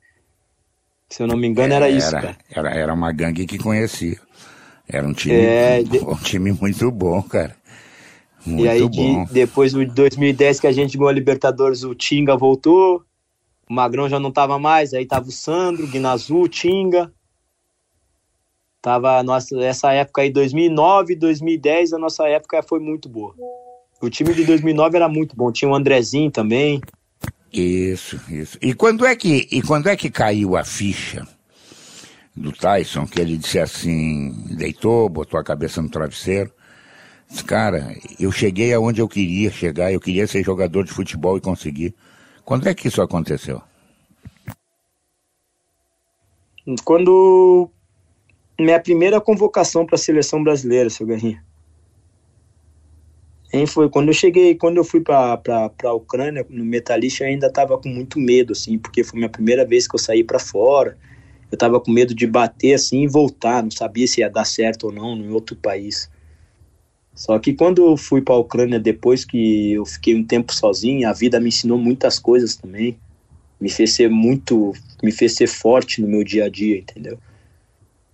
Se 1.10 1.22
eu 1.22 1.28
não 1.28 1.38
me 1.38 1.48
engano, 1.48 1.74
era, 1.74 1.88
era 1.88 1.98
isso, 1.98 2.12
cara. 2.12 2.38
Era, 2.50 2.70
era 2.72 2.94
uma 2.94 3.12
gangue 3.12 3.46
que 3.46 3.58
conhecia. 3.58 4.20
Era 4.88 5.08
um 5.08 5.14
time, 5.14 5.36
é, 5.36 5.84
de... 5.84 6.00
um 6.00 6.16
time 6.16 6.52
muito 6.52 6.92
bom, 6.92 7.22
cara. 7.22 7.56
Muito 8.46 8.66
e 8.66 8.70
aí, 8.70 8.82
bom. 8.82 9.26
De, 9.26 9.34
depois 9.34 9.74
de 9.74 9.86
2010 9.86 10.60
que 10.60 10.68
a 10.68 10.72
gente 10.72 10.98
ganhou 10.98 11.10
a 11.10 11.14
Libertadores, 11.14 11.84
o 11.84 11.96
Tinga 11.96 12.38
voltou, 12.38 13.04
o 13.68 13.74
Magrão 13.74 14.08
já 14.08 14.20
não 14.20 14.32
tava 14.32 14.60
mais, 14.60 14.94
aí 14.94 15.06
tava 15.06 15.28
o 15.28 15.32
Sandro, 15.32 15.88
Guinazu, 15.88 16.48
Tinga. 16.48 17.12
Tava 18.82 19.24
nossa, 19.24 19.60
essa 19.64 19.92
época 19.94 20.22
aí, 20.22 20.30
2009, 20.30 21.16
2010, 21.16 21.94
a 21.94 21.98
nossa 21.98 22.28
época 22.28 22.62
foi 22.62 22.80
muito 22.80 23.10
boa. 23.10 23.34
O 24.00 24.10
time 24.12 24.34
de 24.34 24.46
2009 24.46 24.96
era 24.96 25.10
muito 25.10 25.36
bom, 25.36 25.52
tinha 25.52 25.70
o 25.70 25.74
Andrezinho 25.74 26.30
também. 26.30 26.80
Isso, 27.62 28.20
isso. 28.30 28.58
E 28.62 28.74
quando 28.74 29.06
é 29.06 29.16
que, 29.16 29.48
e 29.50 29.62
quando 29.62 29.88
é 29.88 29.96
que 29.96 30.10
caiu 30.10 30.58
a 30.58 30.66
ficha 30.66 31.26
do 32.36 32.52
Tyson, 32.52 33.08
que 33.08 33.22
ele 33.22 33.38
disse 33.38 33.58
assim, 33.58 34.32
deitou, 34.58 35.08
botou 35.08 35.40
a 35.40 35.44
cabeça 35.44 35.82
no 35.82 35.90
travesseiro, 35.90 36.52
disse, 37.30 37.46
cara, 37.46 37.96
eu 38.20 38.30
cheguei 38.30 38.74
aonde 38.74 39.00
eu 39.00 39.08
queria 39.08 39.50
chegar, 39.50 39.94
eu 39.94 40.02
queria 40.02 40.28
ser 40.28 40.44
jogador 40.44 40.84
de 40.84 40.92
futebol 40.92 41.38
e 41.38 41.42
consegui. 41.42 41.96
Quando 42.44 42.68
é 42.68 42.74
que 42.74 42.90
isso 42.90 43.02
aconteceu? 43.02 43.62
Quando 46.84 47.70
minha 48.60 48.82
primeira 48.82 49.22
convocação 49.22 49.86
para 49.86 49.96
a 49.96 50.00
seleção 50.00 50.44
brasileira, 50.44 50.90
seu 50.90 51.08
Garrinha. 51.08 51.42
Foi 53.68 53.90
quando 53.90 54.10
eu 54.10 54.14
cheguei, 54.14 54.56
quando 54.56 54.78
eu 54.78 54.84
fui 54.84 55.00
para 55.00 55.42
a 55.84 55.94
Ucrânia, 55.94 56.46
no 56.50 56.66
Metalist, 56.66 57.22
eu 57.22 57.28
ainda 57.28 57.48
estava 57.48 57.78
com 57.78 57.88
muito 57.88 58.20
medo, 58.20 58.52
assim, 58.52 58.78
porque 58.78 59.04
foi 59.04 59.18
minha 59.18 59.30
primeira 59.30 59.66
vez 59.66 59.88
que 59.88 59.96
eu 59.96 60.00
saí 60.00 60.24
para 60.24 60.40
fora. 60.40 60.98
Eu 61.52 61.56
estava 61.56 61.80
com 61.80 61.92
medo 61.92 62.14
de 62.14 62.28
bater 62.28 62.74
assim 62.74 63.04
e 63.04 63.08
voltar, 63.08 63.64
não 63.64 63.72
sabia 63.72 64.08
se 64.08 64.20
ia 64.20 64.30
dar 64.30 64.46
certo 64.46 64.88
ou 64.88 64.92
não 64.92 65.16
em 65.16 65.30
outro 65.30 65.56
país. 65.56 66.10
Só 67.14 67.40
que 67.40 67.54
quando 67.54 67.86
eu 67.86 67.96
fui 67.96 68.22
para 68.22 68.36
a 68.36 68.40
Ucrânia, 68.40 68.78
depois 68.78 69.24
que 69.24 69.72
eu 69.72 69.86
fiquei 69.86 70.16
um 70.16 70.24
tempo 70.24 70.54
sozinho, 70.54 71.08
a 71.08 71.14
vida 71.14 71.40
me 71.40 71.48
ensinou 71.48 71.78
muitas 71.78 72.20
coisas 72.20 72.58
também. 72.58 72.98
Me 73.62 73.70
fez 73.70 73.94
ser 73.94 74.10
muito, 74.10 74.74
me 75.02 75.14
fez 75.14 75.34
ser 75.34 75.48
forte 75.48 76.02
no 76.02 76.10
meu 76.10 76.26
dia 76.26 76.46
a 76.46 76.50
dia, 76.50 76.78
entendeu? 76.78 77.18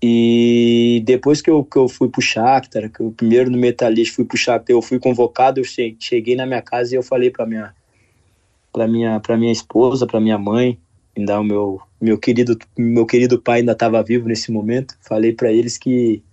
E 0.04 1.04
depois 1.06 1.42
que 1.42 1.50
eu, 1.50 1.64
que 1.64 1.78
eu 1.78 1.88
fui 1.88 2.10
pro 2.10 2.22
Shakhtar, 2.22 2.90
que 2.90 3.02
eu 3.02 3.12
primeiro 3.12 3.52
no 3.52 3.58
Metalist 3.58 4.16
fui 4.16 4.26
pro 4.26 4.38
Shakhtar, 4.38 4.76
eu 4.76 4.82
fui 4.82 5.00
convocado, 5.00 5.60
eu 5.60 5.64
cheguei 6.00 6.36
na 6.36 6.46
minha 6.46 6.62
casa 6.62 6.94
e 6.94 6.98
eu 6.98 7.04
falei 7.04 7.30
para 7.30 7.46
minha 7.46 7.74
para 8.74 8.88
minha 8.88 9.20
para 9.20 9.38
minha 9.38 9.52
esposa, 9.52 10.08
para 10.08 10.20
minha 10.20 10.40
mãe, 10.40 10.80
ainda 11.16 11.40
o 11.40 11.44
meu 11.44 11.82
meu 12.00 12.18
querido 12.18 12.58
meu 12.76 13.06
querido 13.06 13.40
pai 13.40 13.60
ainda 13.60 13.74
estava 13.74 14.02
vivo 14.02 14.28
nesse 14.28 14.52
momento. 14.52 14.98
Falei 15.02 15.34
para 15.34 15.52
eles 15.52 15.78
que 15.78 16.24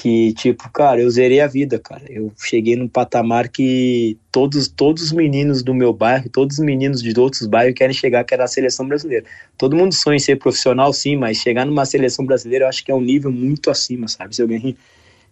que 0.00 0.32
tipo, 0.34 0.70
cara, 0.70 1.00
eu 1.00 1.10
zerei 1.10 1.40
a 1.40 1.48
vida, 1.48 1.76
cara. 1.76 2.04
Eu 2.08 2.32
cheguei 2.38 2.76
num 2.76 2.86
patamar 2.86 3.48
que 3.48 4.16
todos 4.30 4.68
todos 4.68 5.02
os 5.02 5.10
meninos 5.10 5.60
do 5.60 5.74
meu 5.74 5.92
bairro, 5.92 6.28
todos 6.30 6.60
os 6.60 6.64
meninos 6.64 7.02
de 7.02 7.18
outros 7.18 7.48
bairros 7.48 7.74
querem 7.74 7.92
chegar, 7.92 8.22
que 8.22 8.32
era 8.32 8.44
a 8.44 8.46
seleção 8.46 8.86
brasileira. 8.86 9.26
Todo 9.56 9.74
mundo 9.74 9.92
sonha 9.92 10.14
em 10.14 10.20
ser 10.20 10.36
profissional, 10.36 10.92
sim, 10.92 11.16
mas 11.16 11.38
chegar 11.38 11.66
numa 11.66 11.84
seleção 11.84 12.24
brasileira 12.24 12.64
eu 12.64 12.68
acho 12.68 12.84
que 12.84 12.92
é 12.92 12.94
um 12.94 13.00
nível 13.00 13.32
muito 13.32 13.72
acima, 13.72 14.06
sabe, 14.06 14.36
seu 14.36 14.46
Guerrinho? 14.46 14.76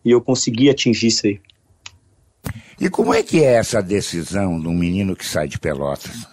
E 0.04 0.10
eu 0.10 0.20
consegui 0.20 0.68
atingir 0.68 1.06
isso 1.06 1.28
aí. 1.28 1.40
E 2.80 2.90
como 2.90 3.14
é 3.14 3.22
que 3.22 3.44
é 3.44 3.54
essa 3.54 3.80
decisão 3.80 4.60
de 4.60 4.66
um 4.66 4.74
menino 4.74 5.14
que 5.14 5.24
sai 5.24 5.46
de 5.46 5.60
Pelotas, 5.60 6.26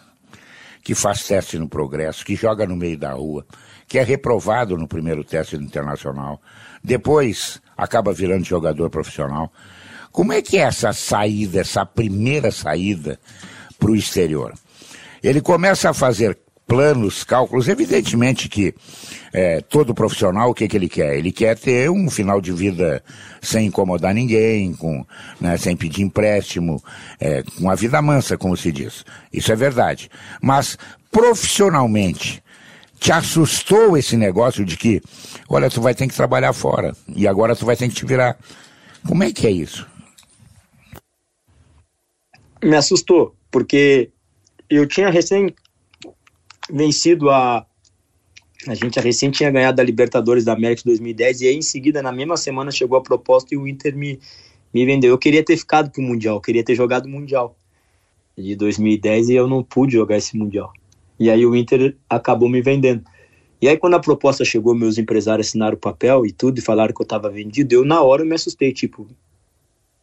que 0.84 0.96
faz 0.96 1.28
teste 1.28 1.60
no 1.60 1.70
Progresso, 1.70 2.26
que 2.26 2.36
joga 2.36 2.66
no 2.66 2.76
meio 2.76 2.98
da 2.98 3.12
rua, 3.14 3.46
que 3.88 4.00
é 4.00 4.04
reprovado 4.04 4.76
no 4.76 4.88
primeiro 4.88 5.24
teste 5.24 5.56
internacional, 5.56 6.42
depois 6.84 7.62
acaba 7.78 8.14
virando 8.14 8.46
jogador 8.46 8.90
profissional. 8.90 9.52
Como 10.12 10.32
é 10.32 10.42
que 10.42 10.58
é 10.58 10.62
essa 10.62 10.94
saída, 10.94 11.62
essa 11.62 11.86
primeira 11.86 12.52
saída 12.52 13.20
para 13.80 13.92
o 13.92 13.96
exterior? 13.96 14.54
Ele 15.24 15.42
começa 15.42 15.90
a 15.90 15.94
fazer 15.94 16.38
planos, 16.68 17.24
cálculos. 17.24 17.68
Evidentemente 17.68 18.48
que 18.48 18.74
é, 19.32 19.62
todo 19.62 19.94
profissional, 19.94 20.50
o 20.50 20.54
que, 20.54 20.68
que 20.68 20.78
ele 20.78 20.90
quer? 20.90 21.18
Ele 21.18 21.32
quer 21.32 21.58
ter 21.58 21.90
um 21.90 22.10
final 22.10 22.40
de 22.40 22.52
vida 22.52 23.04
sem 23.42 23.68
incomodar 23.68 24.14
ninguém, 24.14 24.74
com, 24.74 25.06
né, 25.40 25.58
sem 25.58 25.76
pedir 25.76 26.04
empréstimo, 26.04 26.84
é, 27.20 27.44
com 27.44 27.70
a 27.70 27.76
vida 27.76 28.02
mansa, 28.02 28.38
como 28.38 28.56
se 28.56 28.72
diz. 28.72 29.04
Isso 29.32 29.52
é 29.52 29.56
verdade. 29.56 30.10
Mas 30.42 30.78
profissionalmente, 31.12 32.43
te 33.04 33.12
assustou 33.12 33.98
esse 33.98 34.16
negócio 34.16 34.64
de 34.64 34.78
que, 34.78 35.02
olha, 35.50 35.70
tu 35.70 35.82
vai 35.82 35.94
ter 35.94 36.08
que 36.08 36.16
trabalhar 36.16 36.54
fora 36.54 36.96
e 37.14 37.28
agora 37.28 37.54
tu 37.54 37.66
vai 37.66 37.76
ter 37.76 37.90
que 37.90 37.96
te 37.96 38.06
virar. 38.06 38.40
Como 39.06 39.22
é 39.26 39.34
que 39.34 39.46
é 39.46 39.52
isso? 39.52 39.86
Me 42.64 42.78
assustou, 42.78 43.36
porque 43.52 44.10
eu 44.70 44.88
tinha 44.88 45.10
recém 45.10 45.54
vencido 46.72 47.30
a. 47.30 47.66
A 48.70 48.74
gente 48.74 48.98
recém 49.02 49.30
tinha 49.30 49.52
ganhado 49.52 49.82
a 49.82 49.84
Libertadores 49.84 50.46
da 50.46 50.54
América 50.54 50.84
de 50.84 50.86
2010 50.86 51.42
e 51.42 51.48
aí 51.50 51.58
em 51.58 51.62
seguida, 51.62 52.02
na 52.02 52.14
mesma 52.14 52.38
semana, 52.38 52.72
chegou 52.72 52.98
a 52.98 53.04
proposta 53.04 53.54
e 53.54 53.58
o 53.58 53.68
Inter 53.68 53.98
me, 53.98 54.18
me 54.74 54.86
vendeu. 54.86 55.12
Eu 55.12 55.18
queria 55.18 55.44
ter 55.44 55.58
ficado 55.58 55.92
pro 55.92 56.02
Mundial, 56.02 56.40
queria 56.40 56.64
ter 56.64 56.74
jogado 56.74 57.08
o 57.08 57.10
Mundial 57.10 57.58
de 58.38 58.56
2010 58.56 59.28
e 59.28 59.34
eu 59.34 59.46
não 59.46 59.62
pude 59.62 59.92
jogar 59.92 60.16
esse 60.16 60.38
Mundial. 60.38 60.72
E 61.20 61.30
aí 61.30 61.46
o 61.46 61.56
Inter 61.56 61.96
acabou 62.10 62.50
me 62.50 62.62
vendendo. 62.62 63.04
E 63.62 63.68
aí 63.68 63.78
quando 63.78 63.96
a 63.96 64.00
proposta 64.00 64.44
chegou, 64.44 64.76
meus 64.76 64.98
empresários 64.98 65.48
assinaram 65.48 65.76
o 65.76 65.80
papel 65.80 66.26
e 66.26 66.32
tudo, 66.32 66.60
e 66.60 66.62
falaram 66.62 66.94
que 66.94 67.02
eu 67.02 67.06
estava 67.06 67.30
vendido, 67.30 67.74
eu 67.74 67.86
na 67.86 68.02
hora 68.02 68.22
eu 68.22 68.26
me 68.26 68.36
assustei, 68.36 68.74
tipo, 68.74 69.08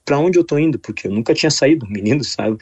para 0.05 0.18
onde 0.18 0.38
eu 0.38 0.44
tô 0.44 0.59
indo? 0.59 0.79
Porque 0.79 1.07
eu 1.07 1.11
nunca 1.12 1.35
tinha 1.35 1.51
saído, 1.51 1.87
menino, 1.88 2.25
sabe? 2.25 2.57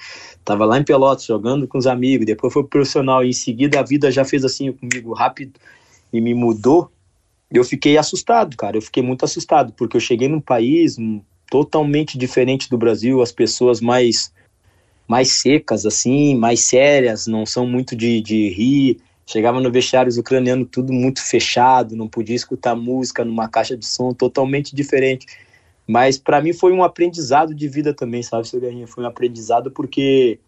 Tava 0.44 0.64
lá 0.64 0.78
em 0.78 0.84
Pelotas 0.84 1.24
jogando 1.24 1.66
com 1.66 1.78
os 1.78 1.86
amigos, 1.86 2.26
depois 2.26 2.52
foi 2.52 2.64
profissional 2.64 3.24
e 3.24 3.30
em 3.30 3.32
seguida 3.32 3.80
a 3.80 3.82
vida 3.82 4.10
já 4.10 4.24
fez 4.24 4.44
assim 4.44 4.72
comigo 4.72 5.12
rápido 5.14 5.52
e 6.12 6.20
me 6.20 6.34
mudou. 6.34 6.90
Eu 7.50 7.64
fiquei 7.64 7.96
assustado, 7.96 8.56
cara. 8.56 8.76
Eu 8.76 8.82
fiquei 8.82 9.02
muito 9.02 9.24
assustado 9.24 9.72
porque 9.72 9.96
eu 9.96 10.00
cheguei 10.00 10.28
num 10.28 10.40
país 10.40 10.96
totalmente 11.50 12.18
diferente 12.18 12.68
do 12.68 12.76
Brasil, 12.76 13.22
as 13.22 13.32
pessoas 13.32 13.80
mais 13.80 14.32
mais 15.08 15.32
secas 15.32 15.86
assim, 15.86 16.36
mais 16.36 16.66
sérias, 16.66 17.26
não 17.26 17.46
são 17.46 17.66
muito 17.66 17.96
de, 17.96 18.20
de 18.20 18.50
rir. 18.50 18.98
Chegava 19.26 19.60
no 19.60 19.70
vestiário 19.70 20.12
ucraniano 20.18 20.64
tudo 20.66 20.92
muito 20.92 21.22
fechado, 21.22 21.96
não 21.96 22.06
podia 22.06 22.36
escutar 22.36 22.76
música 22.76 23.24
numa 23.24 23.48
caixa 23.48 23.76
de 23.76 23.86
som 23.86 24.12
totalmente 24.12 24.76
diferente. 24.76 25.26
Mas 25.86 26.18
para 26.18 26.42
mim 26.42 26.52
foi 26.52 26.72
um 26.72 26.84
aprendizado 26.84 27.54
de 27.54 27.66
vida 27.66 27.94
também, 27.94 28.22
sabe, 28.22 28.46
Guerrinha? 28.60 28.86
Foi 28.86 29.02
um 29.02 29.06
aprendizado 29.06 29.70
porque 29.70 30.38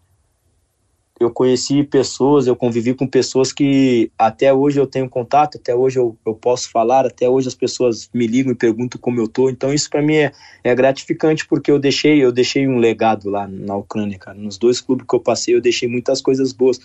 eu 1.23 1.29
conheci 1.29 1.83
pessoas, 1.83 2.47
eu 2.47 2.55
convivi 2.55 2.93
com 2.93 3.05
pessoas 3.05 3.53
que 3.53 4.11
até 4.17 4.51
hoje 4.51 4.79
eu 4.79 4.87
tenho 4.87 5.07
contato, 5.07 5.57
até 5.57 5.75
hoje 5.75 5.99
eu, 5.99 6.17
eu 6.25 6.33
posso 6.33 6.69
falar, 6.71 7.05
até 7.05 7.29
hoje 7.29 7.47
as 7.47 7.53
pessoas 7.53 8.09
me 8.13 8.25
ligam 8.25 8.51
e 8.51 8.55
perguntam 8.55 8.99
como 8.99 9.19
eu 9.19 9.27
tô. 9.27 9.49
Então 9.49 9.71
isso 9.73 9.89
para 9.89 10.01
mim 10.01 10.15
é, 10.15 10.31
é 10.63 10.73
gratificante 10.73 11.47
porque 11.47 11.69
eu 11.69 11.77
deixei, 11.77 12.23
eu 12.23 12.31
deixei 12.31 12.67
um 12.67 12.79
legado 12.79 13.29
lá 13.29 13.47
na 13.47 13.75
Ucrânia, 13.75 14.17
cara. 14.17 14.37
Nos 14.37 14.57
dois 14.57 14.81
clubes 14.81 15.05
que 15.07 15.15
eu 15.15 15.19
passei, 15.19 15.53
eu 15.53 15.61
deixei 15.61 15.87
muitas 15.87 16.21
coisas 16.21 16.51
boas. 16.51 16.79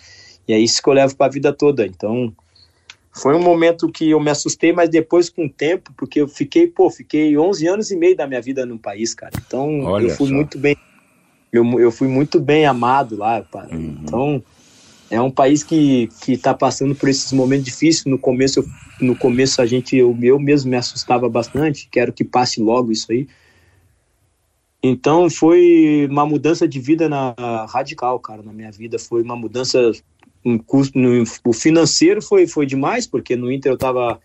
E 0.46 0.52
é 0.52 0.58
isso 0.58 0.82
que 0.82 0.88
eu 0.88 0.92
levo 0.92 1.16
para 1.16 1.26
a 1.26 1.30
vida 1.30 1.52
toda. 1.52 1.86
Então, 1.86 2.32
foi 3.12 3.34
um 3.34 3.42
momento 3.42 3.90
que 3.90 4.10
eu 4.10 4.20
me 4.20 4.30
assustei, 4.30 4.72
mas 4.72 4.90
depois 4.90 5.30
com 5.30 5.46
o 5.46 5.50
tempo, 5.50 5.92
porque 5.96 6.20
eu 6.20 6.28
fiquei, 6.28 6.66
pô, 6.66 6.90
fiquei 6.90 7.36
11 7.36 7.66
anos 7.66 7.90
e 7.90 7.96
meio 7.96 8.14
da 8.14 8.26
minha 8.26 8.42
vida 8.42 8.66
no 8.66 8.78
país, 8.78 9.14
cara. 9.14 9.32
Então, 9.46 9.80
Olha 9.84 10.08
eu 10.08 10.10
fui 10.10 10.28
só. 10.28 10.34
muito 10.34 10.58
bem 10.58 10.76
eu, 11.52 11.80
eu 11.80 11.90
fui 11.90 12.08
muito 12.08 12.40
bem 12.40 12.66
amado 12.66 13.16
lá, 13.16 13.42
cara. 13.42 13.74
Uhum. 13.74 13.98
Então, 14.02 14.44
é 15.10 15.20
um 15.20 15.30
país 15.30 15.62
que 15.62 16.08
que 16.20 16.36
tá 16.36 16.52
passando 16.52 16.94
por 16.94 17.08
esses 17.08 17.32
momentos 17.32 17.64
difíceis. 17.64 18.04
No 18.04 18.18
começo, 18.18 18.60
eu, 18.60 18.66
no 19.00 19.16
começo 19.16 19.62
a 19.62 19.66
gente 19.66 19.96
eu, 19.96 20.16
eu 20.20 20.38
mesmo 20.38 20.70
me 20.70 20.76
assustava 20.76 21.28
bastante, 21.28 21.88
quero 21.90 22.12
que 22.12 22.24
passe 22.24 22.60
logo 22.60 22.92
isso 22.92 23.10
aí. 23.10 23.26
Então, 24.82 25.28
foi 25.28 26.06
uma 26.08 26.26
mudança 26.26 26.68
de 26.68 26.78
vida 26.78 27.08
na 27.08 27.34
radical, 27.68 28.20
cara, 28.20 28.42
na 28.42 28.52
minha 28.52 28.70
vida, 28.70 28.98
foi 28.98 29.22
uma 29.22 29.34
mudança 29.34 29.90
um 30.44 30.58
custo 30.58 30.96
no, 30.96 31.24
o 31.44 31.52
financeiro 31.52 32.22
foi 32.22 32.46
foi 32.46 32.66
demais, 32.66 33.04
porque 33.06 33.34
no 33.34 33.50
Inter 33.50 33.72
eu 33.72 33.78
tava 33.78 34.20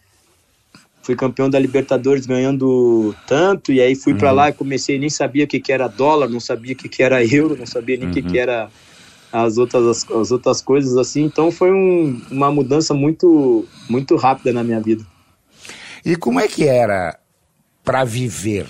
fui 1.01 1.15
campeão 1.15 1.49
da 1.49 1.59
Libertadores 1.59 2.25
ganhando 2.25 3.15
tanto 3.27 3.71
e 3.71 3.81
aí 3.81 3.95
fui 3.95 4.13
uhum. 4.13 4.19
para 4.19 4.31
lá 4.31 4.49
e 4.49 4.53
comecei 4.53 4.99
nem 4.99 5.09
sabia 5.09 5.45
o 5.45 5.47
que, 5.47 5.59
que 5.59 5.71
era 5.71 5.87
dólar, 5.87 6.29
não 6.29 6.39
sabia 6.39 6.73
o 6.73 6.75
que, 6.75 6.87
que 6.87 7.01
era 7.01 7.23
euro, 7.25 7.57
não 7.57 7.65
sabia 7.65 7.97
nem 7.97 8.05
o 8.05 8.07
uhum. 8.09 8.13
que, 8.13 8.21
que 8.21 8.37
era 8.37 8.69
as 9.31 9.57
outras 9.57 9.85
as, 9.85 10.11
as, 10.11 10.31
outras 10.31 10.61
coisas 10.61 10.97
assim. 10.97 11.23
Então 11.23 11.51
foi 11.51 11.71
um, 11.71 12.21
uma 12.29 12.51
mudança 12.51 12.93
muito 12.93 13.65
muito 13.89 14.15
rápida 14.15 14.53
na 14.53 14.63
minha 14.63 14.79
vida. 14.79 15.05
E 16.05 16.15
como 16.15 16.39
é 16.39 16.47
que 16.47 16.67
era 16.67 17.17
para 17.83 18.03
viver? 18.03 18.67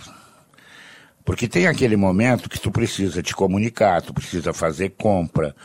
Porque 1.24 1.48
tem 1.48 1.68
aquele 1.68 1.96
momento 1.96 2.50
que 2.50 2.60
tu 2.60 2.72
precisa 2.72 3.22
te 3.22 3.36
comunicar, 3.36 4.02
tu 4.02 4.14
precisa 4.14 4.54
fazer 4.54 4.90
compra, 4.98 5.56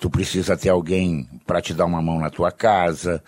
tu 0.00 0.10
precisa 0.10 0.56
ter 0.56 0.70
alguém 0.70 1.28
para 1.46 1.62
te 1.62 1.72
dar 1.72 1.84
uma 1.84 2.02
mão 2.02 2.18
na 2.18 2.30
tua 2.30 2.50
casa. 2.50 3.22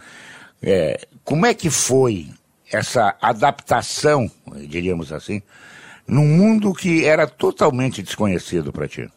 É, 0.62 1.06
como 1.24 1.46
é 1.46 1.54
que 1.54 1.70
foi 1.70 2.28
essa 2.72 3.16
adaptação, 3.20 4.31
diríamos 4.68 5.12
assim, 5.12 5.42
num 6.07 6.26
mundo 6.26 6.72
que 6.72 7.05
era 7.05 7.26
totalmente 7.26 8.02
desconhecido 8.02 8.72
para 8.72 8.88
ti? 8.88 9.09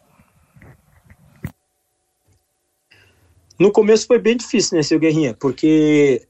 No 3.59 3.71
começo 3.71 4.07
foi 4.07 4.19
bem 4.19 4.37
difícil, 4.37 4.77
né, 4.77 4.83
seu 4.83 4.99
Guerrinha? 4.99 5.33
Porque 5.33 6.25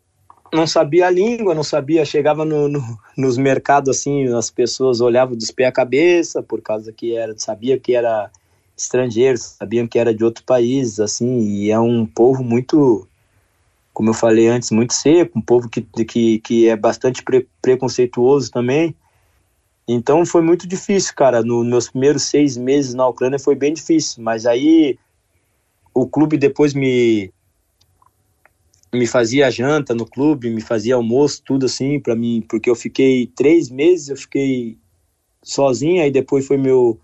não 0.52 0.66
sabia 0.66 1.08
a 1.08 1.12
língua, 1.12 1.54
não 1.54 1.64
sabia, 1.64 2.04
chegava 2.04 2.44
no, 2.44 2.68
no, 2.68 2.82
nos 3.16 3.38
mercados 3.38 3.90
assim, 3.90 4.28
as 4.34 4.50
pessoas 4.50 5.00
olhavam 5.00 5.36
dos 5.36 5.52
pés 5.52 5.70
à 5.70 5.72
cabeça 5.72 6.42
por 6.42 6.62
causa 6.62 6.92
que 6.92 7.16
era, 7.16 7.38
sabia 7.38 7.80
que 7.80 7.94
era 7.94 8.32
estrangeiro, 8.76 9.38
sabiam 9.38 9.88
que 9.88 10.00
era 10.00 10.14
de 10.14 10.24
outro 10.24 10.44
país, 10.44 11.00
assim, 11.00 11.40
e 11.40 11.70
é 11.70 11.80
um 11.80 12.06
povo 12.06 12.44
muito 12.44 13.08
como 14.00 14.12
eu 14.12 14.14
falei 14.14 14.48
antes, 14.48 14.72
muito 14.72 14.94
seco, 14.94 15.38
um 15.38 15.42
povo 15.42 15.68
que, 15.68 15.82
que, 15.82 16.40
que 16.40 16.70
é 16.70 16.78
bastante 16.78 17.22
pre, 17.22 17.46
preconceituoso 17.62 18.50
também. 18.50 18.96
Então 19.86 20.26
foi 20.26 20.42
muito 20.42 20.66
difícil, 20.66 21.14
cara. 21.14 21.44
Nos 21.44 21.68
meus 21.68 21.90
primeiros 21.90 22.24
seis 22.24 22.56
meses 22.56 22.94
na 22.94 23.06
Ucrânia 23.06 23.38
foi 23.38 23.56
bem 23.56 23.74
difícil, 23.74 24.24
mas 24.24 24.46
aí 24.46 24.98
o 25.94 26.08
clube 26.08 26.38
depois 26.38 26.74
me 26.74 27.30
me 28.94 29.06
fazia 29.06 29.52
janta 29.52 29.94
no 29.94 30.06
clube, 30.06 30.50
me 30.50 30.62
fazia 30.62 30.96
almoço, 30.96 31.44
tudo 31.46 31.66
assim 31.66 32.00
para 32.00 32.16
mim, 32.16 32.42
porque 32.48 32.70
eu 32.70 32.76
fiquei 32.76 33.28
três 33.28 33.70
meses, 33.70 34.08
eu 34.08 34.16
fiquei 34.16 34.78
sozinho, 35.44 36.02
aí 36.02 36.10
depois 36.10 36.48
foi 36.48 36.56
meu 36.56 36.98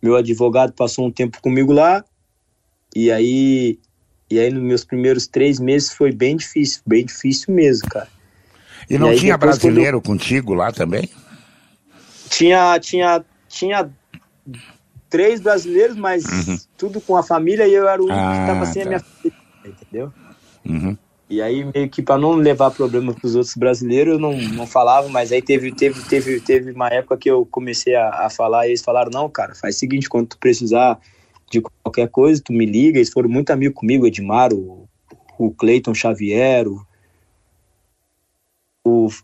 meu 0.00 0.16
advogado 0.16 0.72
passou 0.72 1.06
um 1.06 1.12
tempo 1.12 1.42
comigo 1.42 1.70
lá 1.70 2.02
e 2.96 3.12
aí 3.12 3.78
e 4.30 4.38
aí, 4.38 4.50
nos 4.50 4.62
meus 4.62 4.84
primeiros 4.84 5.26
três 5.26 5.60
meses 5.60 5.92
foi 5.92 6.10
bem 6.10 6.36
difícil, 6.36 6.80
bem 6.86 7.04
difícil 7.04 7.54
mesmo, 7.54 7.88
cara. 7.88 8.08
E 8.88 8.98
não 8.98 9.12
e 9.12 9.16
tinha 9.16 9.36
brasileiro 9.36 9.98
eu... 9.98 10.02
contigo 10.02 10.54
lá 10.54 10.72
também? 10.72 11.08
Tinha, 12.28 12.78
tinha, 12.80 13.24
tinha 13.48 13.90
três 15.08 15.40
brasileiros, 15.40 15.96
mas 15.96 16.24
uhum. 16.24 16.58
tudo 16.76 17.00
com 17.00 17.16
a 17.16 17.22
família 17.22 17.66
e 17.66 17.74
eu 17.74 17.88
era 17.88 18.00
o 18.00 18.06
único 18.06 18.18
ah, 18.18 18.32
que 18.34 18.40
estava 18.40 18.66
sem 18.66 18.82
tá. 18.82 18.88
a 18.88 18.90
minha 18.90 19.00
filha, 19.00 19.34
entendeu? 19.64 20.12
Uhum. 20.64 20.96
E 21.28 21.40
aí, 21.40 21.64
meio 21.64 21.88
que 21.88 22.02
para 22.02 22.18
não 22.18 22.32
levar 22.32 22.70
problema 22.70 23.14
para 23.14 23.26
os 23.26 23.34
outros 23.34 23.54
brasileiros, 23.54 24.14
eu 24.14 24.18
não, 24.20 24.36
não 24.36 24.66
falava, 24.66 25.08
mas 25.08 25.32
aí 25.32 25.40
teve, 25.40 25.72
teve, 25.72 26.02
teve, 26.02 26.40
teve 26.40 26.72
uma 26.72 26.88
época 26.88 27.16
que 27.16 27.30
eu 27.30 27.46
comecei 27.46 27.94
a, 27.94 28.26
a 28.26 28.30
falar 28.30 28.66
e 28.66 28.70
eles 28.70 28.82
falaram: 28.82 29.10
não, 29.10 29.28
cara, 29.28 29.54
faz 29.54 29.76
o 29.76 29.78
seguinte, 29.78 30.08
quando 30.08 30.28
tu 30.28 30.38
precisar 30.38 30.98
de 31.54 31.70
qualquer 31.82 32.08
coisa, 32.08 32.42
tu 32.42 32.52
me 32.52 32.66
liga. 32.66 32.98
Eles 32.98 33.10
foram 33.10 33.28
muito 33.28 33.50
amigos 33.50 33.78
comigo, 33.78 34.06
Edmar, 34.06 34.52
o, 34.52 34.88
o 35.38 35.50
Cleiton 35.52 35.94
Xavier, 35.94 36.66
o, 36.68 36.84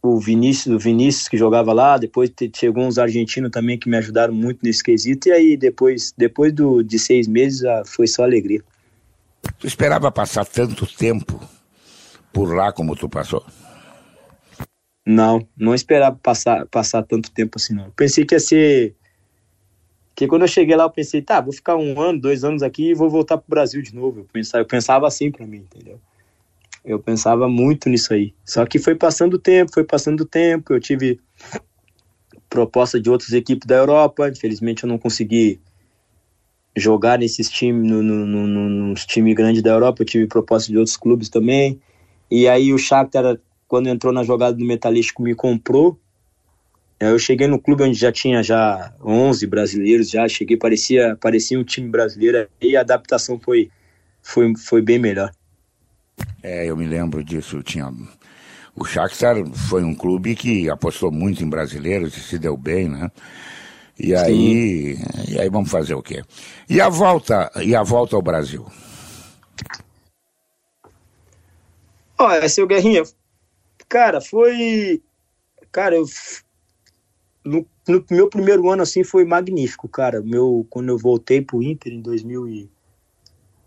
o, 0.03 0.19
Vinícius, 0.19 0.75
o 0.75 0.79
Vinícius 0.79 1.29
que 1.29 1.37
jogava 1.37 1.73
lá. 1.73 1.99
Depois 1.99 2.31
chegou 2.55 2.85
uns 2.85 2.99
argentinos 2.99 3.51
também 3.51 3.79
que 3.79 3.89
me 3.89 3.97
ajudaram 3.97 4.33
muito 4.33 4.61
nesse 4.63 4.83
quesito. 4.83 5.29
E 5.29 5.33
aí, 5.33 5.57
depois, 5.57 6.15
depois 6.17 6.53
do, 6.53 6.83
de 6.83 6.99
seis 6.99 7.27
meses, 7.27 7.63
foi 7.87 8.07
só 8.07 8.23
alegria. 8.23 8.63
Tu 9.59 9.67
esperava 9.67 10.11
passar 10.13 10.45
tanto 10.45 10.87
tempo 10.87 11.41
por 12.33 12.55
lá 12.55 12.73
como 12.73 12.95
tu 12.95 13.09
passou? 13.09 13.45
Não, 15.07 15.47
não 15.57 15.75
esperava 15.75 16.17
passar, 16.23 16.67
passar 16.67 17.03
tanto 17.03 17.31
tempo 17.31 17.57
assim, 17.57 17.75
não. 17.75 17.91
Pensei 17.91 18.25
que 18.25 18.35
ia 18.35 18.41
ser 18.41 18.95
porque 20.15 20.27
quando 20.29 20.43
eu 20.43 20.49
cheguei 20.49 20.77
lá, 20.77 20.85
eu 20.85 20.91
pensei, 20.91 21.23
tá, 21.23 21.41
vou 21.41 21.53
ficar 21.53 21.77
um 21.77 22.01
ano, 22.01 22.21
dois 22.21 22.45
anos 22.45 22.63
aqui 22.63 22.91
e 22.91 22.95
vou 22.95 23.09
voltar 23.09 23.39
pro 23.39 23.49
Brasil 23.49 23.81
de 23.81 23.95
novo. 23.95 24.21
Eu 24.21 24.27
pensava, 24.31 24.63
eu 24.63 24.67
pensava 24.67 25.07
assim 25.07 25.31
para 25.31 25.47
mim, 25.47 25.59
entendeu? 25.59 25.99
Eu 26.85 26.99
pensava 26.99 27.49
muito 27.49 27.89
nisso 27.89 28.13
aí. 28.13 28.35
Só 28.45 28.65
que 28.67 28.79
foi 28.79 28.95
passando 28.95 29.35
o 29.35 29.39
tempo, 29.39 29.73
foi 29.73 29.85
passando 29.85 30.21
o 30.23 30.27
tempo. 30.27 30.73
Eu 30.73 30.81
tive 30.81 31.21
proposta 32.49 33.01
de 33.01 33.09
outras 33.09 33.33
equipes 33.33 33.67
da 33.67 33.77
Europa. 33.77 34.29
Infelizmente, 34.29 34.85
eu 34.85 34.89
não 34.89 34.99
consegui 34.99 35.61
jogar 36.77 37.19
nesses 37.19 37.49
times, 37.51 37.89
no, 37.89 38.03
no, 38.03 38.27
no, 38.27 38.69
nos 38.69 39.05
times 39.07 39.35
grandes 39.35 39.63
da 39.63 39.71
Europa. 39.71 40.03
Eu 40.03 40.07
tive 40.07 40.27
proposta 40.27 40.71
de 40.71 40.79
outros 40.79 40.97
clubes 40.97 41.29
também. 41.29 41.81
E 42.31 42.49
aí 42.49 42.73
o 42.73 42.79
Shakhtar, 42.79 43.39
quando 43.69 43.89
entrou 43.89 44.13
na 44.13 44.23
jogada 44.23 44.57
do 44.57 44.65
Metalístico, 44.65 45.23
me 45.23 45.35
comprou 45.35 45.99
eu 47.01 47.19
cheguei 47.19 47.47
no 47.47 47.59
clube 47.59 47.83
onde 47.83 47.99
já 47.99 48.13
tinha 48.13 48.43
já 48.43 48.95
11 49.03 49.47
brasileiros, 49.47 50.11
já 50.11 50.29
cheguei, 50.29 50.57
parecia, 50.57 51.17
parecia 51.21 51.59
um 51.59 51.65
time 51.65 51.89
brasileiro 51.89 52.49
e 52.61 52.77
a 52.77 52.81
adaptação 52.81 53.41
foi, 53.41 53.71
foi, 54.23 54.55
foi 54.57 54.83
bem 54.83 54.99
melhor. 54.99 55.33
É, 56.43 56.67
eu 56.67 56.77
me 56.77 56.87
lembro 56.87 57.25
disso, 57.25 57.63
tinha... 57.63 57.91
O 58.77 58.85
Shakhtar 58.85 59.37
foi 59.69 59.83
um 59.83 59.95
clube 59.95 60.37
que 60.37 60.71
apostou 60.71 61.11
muito 61.11 61.43
em 61.43 61.49
brasileiros 61.49 62.17
e 62.17 62.21
se 62.21 62.39
deu 62.39 62.57
bem, 62.57 62.89
né? 62.89 63.11
E 63.99 64.15
aí, 64.15 64.97
e 65.29 65.39
aí 65.39 65.51
vamos 65.51 65.71
fazer 65.71 65.95
o 65.95 66.03
quê? 66.03 66.23
E 66.69 66.81
a 66.81 66.89
volta, 66.89 67.51
e 67.63 67.75
a 67.75 67.83
volta 67.83 68.17
ao 68.17 68.23
Brasil? 68.23 68.67
Olha, 72.19 72.49
seu 72.49 72.67
Guerrinha, 72.67 73.03
cara, 73.89 74.21
foi. 74.21 75.03
Cara, 75.71 75.97
eu. 75.97 76.05
No, 77.45 77.67
no, 77.89 78.05
meu 78.11 78.29
primeiro 78.29 78.69
ano, 78.71 78.83
assim, 78.83 79.03
foi 79.03 79.25
magnífico, 79.25 79.89
cara. 79.89 80.21
Meu, 80.21 80.67
quando 80.69 80.91
eu 80.91 80.99
voltei 80.99 81.41
pro 81.41 81.63
Inter 81.63 81.93
em 81.93 82.01
2000 82.01 82.49
e, 82.49 82.71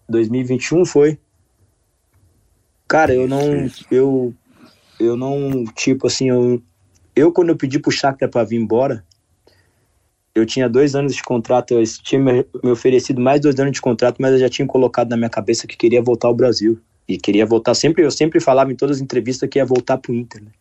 2021, 0.08 0.86
foi. 0.86 1.18
Cara, 2.88 3.14
eu 3.14 3.28
não. 3.28 3.42
Eu. 3.90 4.34
Eu 5.00 5.18
não. 5.18 5.66
Tipo 5.76 6.08
assim, 6.08 6.30
eu. 6.30 6.62
Eu, 7.16 7.32
quando 7.32 7.50
eu 7.50 7.56
pedi 7.56 7.80
pro 7.80 7.92
Shakhtar 7.92 8.30
pra 8.30 8.44
vir 8.44 8.58
embora, 8.60 9.06
eu 10.34 10.46
tinha 10.46 10.68
dois 10.68 10.96
anos 10.96 11.16
de 11.16 11.24
contrato. 11.24 11.74
Eu 11.74 11.84
tinha 12.04 12.20
me 12.20 12.46
oferecido 12.72 13.22
mais 13.22 13.40
dois 13.40 13.60
anos 13.60 13.74
de 13.74 13.82
contrato, 13.82 14.18
mas 14.20 14.34
eu 14.34 14.40
já 14.40 14.50
tinha 14.50 14.68
colocado 14.68 15.10
na 15.10 15.18
minha 15.18 15.30
cabeça 15.30 15.68
que 15.68 15.78
queria 15.78 16.02
voltar 16.02 16.28
ao 16.28 16.36
Brasil. 16.36 16.80
E 17.08 17.18
queria 17.18 17.46
voltar 17.46 17.74
sempre, 17.74 18.04
eu 18.04 18.10
sempre 18.10 18.40
falava 18.40 18.72
em 18.72 18.76
todas 18.76 18.98
as 18.98 19.02
entrevistas 19.02 19.50
que 19.50 19.60
ia 19.60 19.66
voltar 19.66 19.98
pro 19.98 20.14
Inter, 20.14 20.42
né? 20.42 20.52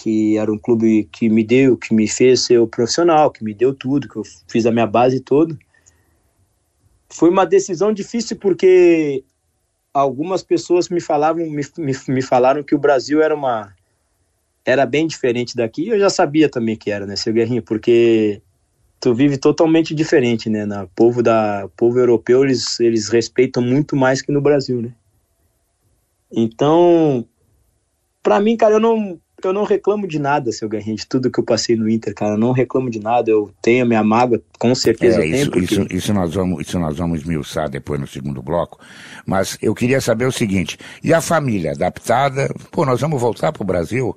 Que 0.00 0.38
era 0.38 0.52
um 0.52 0.58
clube 0.58 1.08
que 1.10 1.28
me 1.28 1.42
deu, 1.42 1.76
que 1.76 1.92
me 1.92 2.06
fez 2.06 2.42
ser 2.42 2.58
o 2.58 2.68
profissional, 2.68 3.32
que 3.32 3.42
me 3.42 3.52
deu 3.52 3.74
tudo, 3.74 4.08
que 4.08 4.14
eu 4.14 4.22
fiz 4.46 4.64
a 4.64 4.70
minha 4.70 4.86
base 4.86 5.18
toda. 5.18 5.58
Foi 7.10 7.28
uma 7.28 7.44
decisão 7.44 7.92
difícil 7.92 8.36
porque 8.36 9.24
algumas 9.92 10.42
pessoas 10.44 10.88
me 10.88 11.00
falavam, 11.00 11.44
me, 11.50 11.62
me, 11.78 11.92
me 12.08 12.22
falaram 12.22 12.62
que 12.62 12.76
o 12.76 12.78
Brasil 12.78 13.20
era 13.20 13.34
uma 13.34 13.74
era 14.64 14.86
bem 14.86 15.06
diferente 15.06 15.56
daqui. 15.56 15.88
Eu 15.88 15.98
já 15.98 16.10
sabia 16.10 16.48
também 16.48 16.76
que 16.76 16.90
era, 16.90 17.04
né, 17.04 17.16
seu 17.16 17.32
Guerrinho, 17.32 17.62
porque 17.62 18.40
tu 19.00 19.14
vive 19.14 19.36
totalmente 19.36 19.94
diferente, 19.94 20.48
né? 20.48 20.64
Na 20.64 20.86
povo 20.86 21.22
da 21.22 21.68
povo 21.76 21.98
europeu 21.98 22.44
eles 22.44 22.78
eles 22.78 23.08
respeitam 23.08 23.62
muito 23.62 23.96
mais 23.96 24.22
que 24.22 24.30
no 24.30 24.40
Brasil, 24.40 24.80
né? 24.80 24.92
Então, 26.30 27.26
para 28.22 28.40
mim, 28.40 28.56
cara, 28.56 28.74
eu 28.74 28.80
não, 28.80 29.18
eu 29.46 29.52
não 29.52 29.64
reclamo 29.64 30.06
de 30.06 30.18
nada, 30.18 30.50
seu 30.50 30.68
Guerrinho, 30.68 30.96
de 30.96 31.06
tudo 31.06 31.30
que 31.30 31.38
eu 31.38 31.44
passei 31.44 31.76
no 31.76 31.88
Inter, 31.88 32.14
cara. 32.14 32.32
Eu 32.32 32.38
não 32.38 32.52
reclamo 32.52 32.90
de 32.90 32.98
nada. 32.98 33.30
Eu 33.30 33.50
tenho 33.62 33.84
a 33.84 33.86
minha 33.86 34.02
mágoa, 34.02 34.42
com 34.58 34.74
certeza 34.74 35.22
é, 35.22 35.26
eu 35.26 35.30
tenho. 35.30 35.50
Porque... 35.50 35.74
Isso, 35.74 35.86
isso, 35.90 36.14
nós 36.14 36.34
vamos, 36.34 36.66
isso 36.66 36.78
nós 36.78 36.96
vamos 36.96 37.20
esmiuçar 37.20 37.68
depois 37.68 38.00
no 38.00 38.06
segundo 38.06 38.42
bloco. 38.42 38.80
Mas 39.24 39.56
eu 39.62 39.74
queria 39.74 40.00
saber 40.00 40.26
o 40.26 40.32
seguinte: 40.32 40.76
e 41.02 41.14
a 41.14 41.20
família 41.20 41.72
adaptada? 41.72 42.52
Pô, 42.72 42.84
nós 42.84 43.00
vamos 43.00 43.20
voltar 43.20 43.52
pro 43.52 43.64
Brasil? 43.64 44.16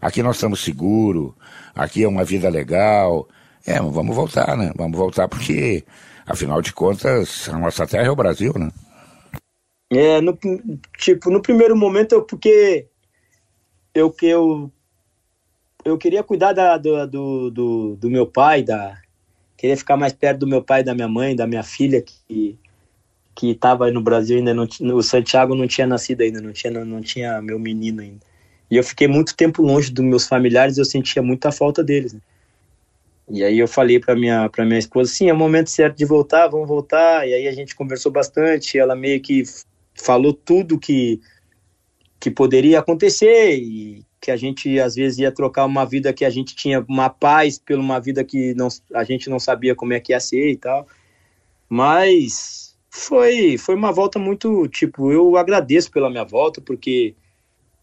Aqui 0.00 0.22
nós 0.22 0.36
estamos 0.36 0.62
seguros, 0.62 1.32
aqui 1.74 2.02
é 2.02 2.08
uma 2.08 2.24
vida 2.24 2.48
legal. 2.48 3.28
É, 3.66 3.78
vamos 3.80 4.14
voltar, 4.14 4.56
né? 4.56 4.72
Vamos 4.76 4.96
voltar 4.96 5.28
porque, 5.28 5.84
afinal 6.26 6.62
de 6.62 6.72
contas, 6.72 7.48
a 7.48 7.58
nossa 7.58 7.86
terra 7.86 8.06
é 8.06 8.10
o 8.10 8.16
Brasil, 8.16 8.52
né? 8.56 8.70
É, 9.90 10.20
no, 10.20 10.38
tipo, 10.98 11.30
no 11.30 11.40
primeiro 11.40 11.76
momento, 11.76 12.12
eu, 12.12 12.22
porque 12.22 12.86
eu, 13.98 14.14
eu, 14.22 14.72
eu 15.84 15.98
queria 15.98 16.22
cuidar 16.22 16.52
da, 16.52 16.76
do, 16.76 17.06
do, 17.06 17.50
do, 17.50 17.96
do, 17.96 18.10
meu 18.10 18.26
pai, 18.26 18.62
da, 18.62 18.96
queria 19.56 19.76
ficar 19.76 19.96
mais 19.96 20.12
perto 20.12 20.40
do 20.40 20.46
meu 20.46 20.62
pai, 20.62 20.82
da 20.82 20.94
minha 20.94 21.08
mãe, 21.08 21.36
da 21.36 21.46
minha 21.46 21.62
filha, 21.62 22.02
que 22.02 22.58
que 23.34 23.52
estava 23.52 23.88
no 23.92 24.02
Brasil 24.02 24.38
ainda 24.38 24.52
não 24.52 24.66
o 24.96 25.00
Santiago 25.00 25.54
não 25.54 25.68
tinha 25.68 25.86
nascido 25.86 26.22
ainda 26.22 26.40
não 26.40 26.52
tinha 26.52 26.72
não, 26.72 26.84
não 26.84 27.00
tinha 27.00 27.40
meu 27.40 27.56
menino 27.56 28.00
ainda 28.00 28.18
e 28.68 28.76
eu 28.76 28.82
fiquei 28.82 29.06
muito 29.06 29.36
tempo 29.36 29.62
longe 29.62 29.92
dos 29.92 30.04
meus 30.04 30.26
familiares 30.26 30.76
eu 30.76 30.84
sentia 30.84 31.22
muita 31.22 31.52
falta 31.52 31.84
deles 31.84 32.14
né? 32.14 32.20
e 33.30 33.44
aí 33.44 33.56
eu 33.56 33.68
falei 33.68 34.00
para 34.00 34.16
minha 34.16 34.48
para 34.48 34.64
minha 34.64 34.80
esposa 34.80 35.12
sim 35.12 35.28
é 35.28 35.32
o 35.32 35.36
momento 35.36 35.70
certo 35.70 35.96
de 35.96 36.04
voltar 36.04 36.48
vamos 36.48 36.66
voltar 36.66 37.28
e 37.28 37.32
aí 37.32 37.46
a 37.46 37.52
gente 37.52 37.76
conversou 37.76 38.10
bastante 38.10 38.76
ela 38.76 38.96
meio 38.96 39.20
que 39.20 39.44
falou 40.02 40.32
tudo 40.32 40.78
que, 40.78 41.20
que 42.20 42.30
poderia 42.30 42.80
acontecer 42.80 43.56
e 43.56 44.04
que 44.20 44.30
a 44.30 44.36
gente 44.36 44.80
às 44.80 44.96
vezes 44.96 45.18
ia 45.18 45.30
trocar 45.30 45.64
uma 45.64 45.84
vida 45.84 46.12
que 46.12 46.24
a 46.24 46.30
gente 46.30 46.54
tinha 46.56 46.84
uma 46.88 47.08
paz 47.08 47.58
pela 47.58 47.80
uma 47.80 48.00
vida 48.00 48.24
que 48.24 48.52
não, 48.54 48.68
a 48.94 49.04
gente 49.04 49.30
não 49.30 49.38
sabia 49.38 49.74
como 49.74 49.92
é 49.92 50.00
que 50.00 50.12
ia 50.12 50.20
ser 50.20 50.50
e 50.50 50.56
tal. 50.56 50.86
Mas 51.68 52.76
foi 52.90 53.56
foi 53.56 53.74
uma 53.74 53.92
volta 53.92 54.18
muito, 54.18 54.66
tipo, 54.68 55.12
eu 55.12 55.36
agradeço 55.36 55.90
pela 55.90 56.10
minha 56.10 56.24
volta 56.24 56.60
porque 56.60 57.14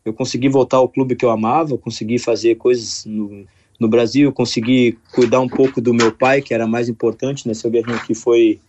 eu 0.03 0.13
consegui 0.13 0.49
voltar 0.49 0.77
ao 0.77 0.89
clube 0.89 1.15
que 1.15 1.25
eu 1.25 1.31
amava, 1.31 1.77
consegui 1.77 2.19
fazer 2.19 2.55
coisas 2.55 3.05
no, 3.05 3.45
no 3.79 3.87
Brasil, 3.87 4.31
consegui 4.31 4.97
cuidar 5.13 5.39
um 5.39 5.49
pouco 5.49 5.81
do 5.81 5.93
meu 5.93 6.11
pai, 6.11 6.41
que 6.41 6.53
era 6.53 6.67
mais 6.67 6.89
importante, 6.89 7.47
né, 7.47 7.53
seu 7.53 7.71
Guerrinho, 7.71 7.99
que 8.05 8.13
foi 8.13 8.59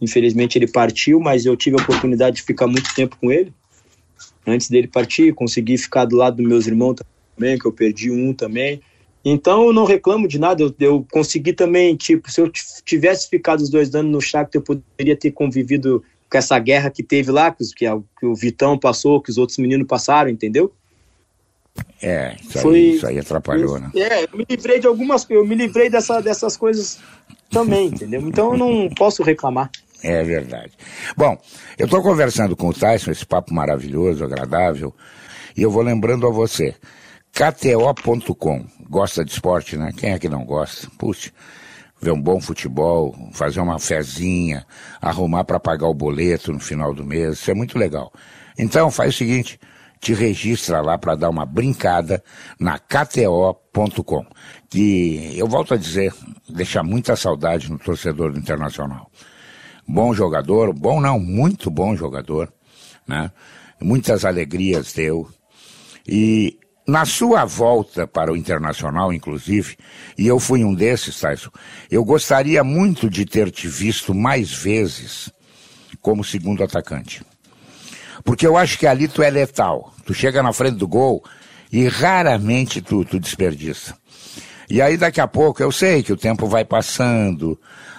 Infelizmente 0.00 0.56
ele 0.56 0.68
partiu, 0.68 1.20
mas 1.20 1.44
eu 1.44 1.56
tive 1.56 1.76
a 1.78 1.82
oportunidade 1.82 2.36
de 2.36 2.42
ficar 2.42 2.66
muito 2.66 2.94
tempo 2.94 3.16
com 3.20 3.32
ele. 3.32 3.52
Antes 4.48 4.68
dele 4.68 4.88
partir, 4.88 5.34
consegui 5.34 5.76
ficar 5.76 6.04
do 6.04 6.16
lado 6.16 6.36
dos 6.36 6.46
meus 6.46 6.66
irmãos 6.66 6.96
também, 7.36 7.58
que 7.58 7.66
eu 7.66 7.72
perdi 7.72 8.10
um 8.10 8.32
também. 8.32 8.80
Então 9.24 9.66
eu 9.66 9.72
não 9.72 9.84
reclamo 9.84 10.28
de 10.28 10.38
nada, 10.38 10.62
eu, 10.62 10.74
eu 10.78 11.06
consegui 11.10 11.52
também, 11.52 11.96
tipo, 11.96 12.30
se 12.30 12.40
eu 12.40 12.50
tivesse 12.84 13.28
ficado 13.28 13.60
os 13.60 13.68
dois 13.68 13.94
anos 13.94 14.12
no 14.12 14.20
Shakhtar, 14.20 14.60
eu 14.60 14.62
poderia 14.62 15.16
ter 15.16 15.32
convivido 15.32 16.02
com 16.30 16.38
essa 16.38 16.58
guerra 16.58 16.90
que 16.90 17.02
teve 17.02 17.30
lá, 17.30 17.50
que, 17.50 17.64
que, 17.74 17.86
que 18.20 18.26
o 18.26 18.34
Vitão 18.34 18.78
passou, 18.78 19.20
que 19.20 19.30
os 19.30 19.38
outros 19.38 19.58
meninos 19.58 19.86
passaram, 19.86 20.30
entendeu? 20.30 20.72
É, 22.02 22.36
isso, 22.40 22.58
Foi, 22.60 22.74
aí, 22.74 22.96
isso 22.96 23.06
aí 23.06 23.18
atrapalhou, 23.18 23.78
né? 23.78 23.90
É, 23.94 24.24
eu 24.24 24.28
me 24.34 24.46
livrei 24.48 24.78
de 24.78 24.86
algumas 24.86 25.28
eu 25.28 25.44
me 25.44 25.54
livrei 25.54 25.88
dessa, 25.90 26.20
dessas 26.20 26.56
coisas 26.56 26.98
também, 27.50 27.88
entendeu? 27.88 28.20
Então 28.22 28.52
eu 28.52 28.58
não 28.58 28.88
posso 28.90 29.22
reclamar. 29.22 29.70
É 30.02 30.22
verdade. 30.22 30.72
Bom, 31.16 31.36
eu 31.76 31.86
estou 31.86 32.02
conversando 32.02 32.56
com 32.56 32.68
o 32.68 32.74
Tyson, 32.74 33.10
esse 33.10 33.26
papo 33.26 33.52
maravilhoso, 33.52 34.24
agradável, 34.24 34.94
e 35.56 35.62
eu 35.62 35.70
vou 35.70 35.82
lembrando 35.82 36.26
a 36.26 36.30
você, 36.30 36.74
KTO.com, 37.32 38.64
gosta 38.88 39.24
de 39.24 39.32
esporte, 39.32 39.76
né? 39.76 39.90
Quem 39.96 40.12
é 40.12 40.18
que 40.18 40.28
não 40.28 40.44
gosta? 40.44 40.88
Puxa, 40.96 41.30
ver 42.00 42.12
um 42.12 42.20
bom 42.20 42.40
futebol, 42.40 43.14
fazer 43.32 43.60
uma 43.60 43.78
fezinha, 43.78 44.64
arrumar 45.00 45.44
para 45.44 45.58
pagar 45.58 45.88
o 45.88 45.94
boleto 45.94 46.52
no 46.52 46.60
final 46.60 46.94
do 46.94 47.04
mês, 47.04 47.38
isso 47.38 47.50
é 47.50 47.54
muito 47.54 47.76
legal. 47.76 48.12
Então, 48.56 48.90
faz 48.92 49.14
o 49.14 49.18
seguinte, 49.18 49.58
te 50.00 50.14
registra 50.14 50.80
lá 50.80 50.96
para 50.96 51.16
dar 51.16 51.28
uma 51.28 51.44
brincada 51.44 52.22
na 52.58 52.78
KTO.com, 52.78 54.24
que 54.70 55.34
eu 55.36 55.48
volto 55.48 55.74
a 55.74 55.76
dizer, 55.76 56.14
deixa 56.48 56.84
muita 56.84 57.16
saudade 57.16 57.68
no 57.68 57.78
torcedor 57.78 58.32
do 58.32 58.38
Internacional 58.38 59.10
bom 59.88 60.12
jogador, 60.12 60.74
bom 60.74 61.00
não, 61.00 61.18
muito 61.18 61.70
bom 61.70 61.96
jogador, 61.96 62.52
né? 63.06 63.32
Muitas 63.80 64.24
alegrias 64.24 64.92
deu. 64.92 65.28
E 66.06 66.58
na 66.86 67.04
sua 67.04 67.44
volta 67.44 68.06
para 68.06 68.32
o 68.32 68.36
Internacional, 68.36 69.12
inclusive, 69.12 69.76
e 70.16 70.26
eu 70.26 70.38
fui 70.38 70.64
um 70.64 70.74
desses, 70.74 71.18
Tyson, 71.18 71.50
eu 71.90 72.04
gostaria 72.04 72.62
muito 72.62 73.08
de 73.08 73.24
ter 73.24 73.50
te 73.50 73.68
visto 73.68 74.14
mais 74.14 74.52
vezes 74.52 75.30
como 76.00 76.22
segundo 76.22 76.62
atacante. 76.62 77.22
Porque 78.24 78.46
eu 78.46 78.56
acho 78.56 78.78
que 78.78 78.86
ali 78.86 79.08
tu 79.08 79.22
é 79.22 79.30
letal. 79.30 79.94
Tu 80.04 80.12
chega 80.12 80.42
na 80.42 80.52
frente 80.52 80.76
do 80.76 80.88
gol 80.88 81.24
e 81.72 81.86
raramente 81.86 82.82
tu, 82.82 83.04
tu 83.04 83.18
desperdiça. 83.18 83.96
E 84.68 84.82
aí 84.82 84.96
daqui 84.96 85.20
a 85.20 85.26
pouco, 85.26 85.62
eu 85.62 85.72
sei 85.72 86.02
que 86.02 86.12
o 86.12 86.16
tempo 86.16 86.46
vai 86.46 86.64
passando, 86.64 87.58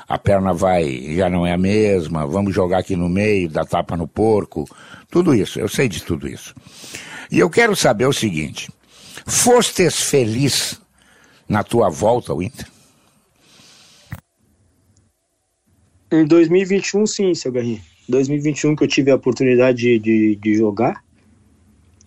a 0.10 0.18
perna 0.18 0.52
vai, 0.56 1.16
já 1.16 1.30
não 1.30 1.46
é 1.46 1.54
a 1.54 1.58
mesma, 1.58 2.26
vamos 2.26 2.54
jogar 2.54 2.80
aqui 2.80 2.96
no 2.96 3.08
meio, 3.08 3.48
dar 3.48 3.64
tapa 3.64 3.96
no 3.96 4.08
porco, 4.08 4.68
tudo 5.12 5.36
isso, 5.36 5.60
eu 5.60 5.70
sei 5.70 5.88
de 5.88 6.04
tudo 6.04 6.28
isso. 6.28 6.56
E 7.32 7.38
eu 7.38 7.48
quero 7.48 7.76
saber 7.76 8.08
o 8.08 8.14
seguinte, 8.14 8.72
fostes 9.28 10.02
feliz 10.02 10.82
na 11.48 11.64
tua 11.64 11.90
volta 11.90 12.32
ao 12.32 12.42
Inter? 12.42 12.66
Em 16.12 16.26
2021, 16.26 17.06
sim, 17.06 17.36
seu 17.36 17.52
Garrinha. 17.52 17.82
2021 18.08 18.76
que 18.76 18.84
eu 18.84 18.88
tive 18.88 19.12
a 19.12 19.16
oportunidade 19.16 19.78
de, 19.78 20.00
de, 20.00 20.36
de 20.38 20.56
jogar, 20.56 21.04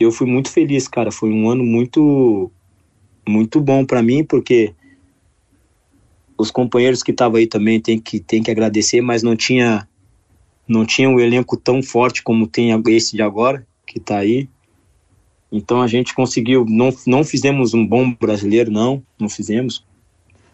eu 0.01 0.11
fui 0.11 0.27
muito 0.27 0.51
feliz, 0.51 0.89
cara. 0.89 1.13
Foi 1.13 1.31
um 1.31 1.49
ano 1.49 1.63
muito, 1.63 2.51
muito 3.25 3.61
bom 3.61 3.85
para 3.85 4.03
mim, 4.03 4.25
porque 4.25 4.75
os 6.43 6.51
companheiros 6.51 7.05
que 7.05 7.13
estavam 7.13 7.39
aí 7.39 7.47
também 7.47 7.81
tem 7.81 8.01
que, 8.01 8.19
tem 8.19 8.43
que 8.43 8.51
agradecer, 8.51 9.01
mas 9.01 9.23
não 9.23 9.37
tinha 9.37 9.89
não 10.67 10.85
tinha 10.85 11.09
um 11.09 11.21
elenco 11.21 11.57
tão 11.57 11.83
forte 11.83 12.23
como 12.23 12.47
tem 12.47 12.71
esse 12.89 13.15
de 13.15 13.23
agora, 13.23 13.67
que 13.87 13.99
está 13.99 14.19
aí. 14.19 14.49
Então 15.51 15.83
a 15.83 15.87
gente 15.87 16.15
conseguiu, 16.15 16.65
não, 16.67 16.91
não 17.07 17.23
fizemos 17.23 17.75
um 17.75 17.87
bom 17.87 18.13
brasileiro, 18.13 18.71
não, 18.71 19.03
não 19.19 19.29
fizemos. 19.29 19.85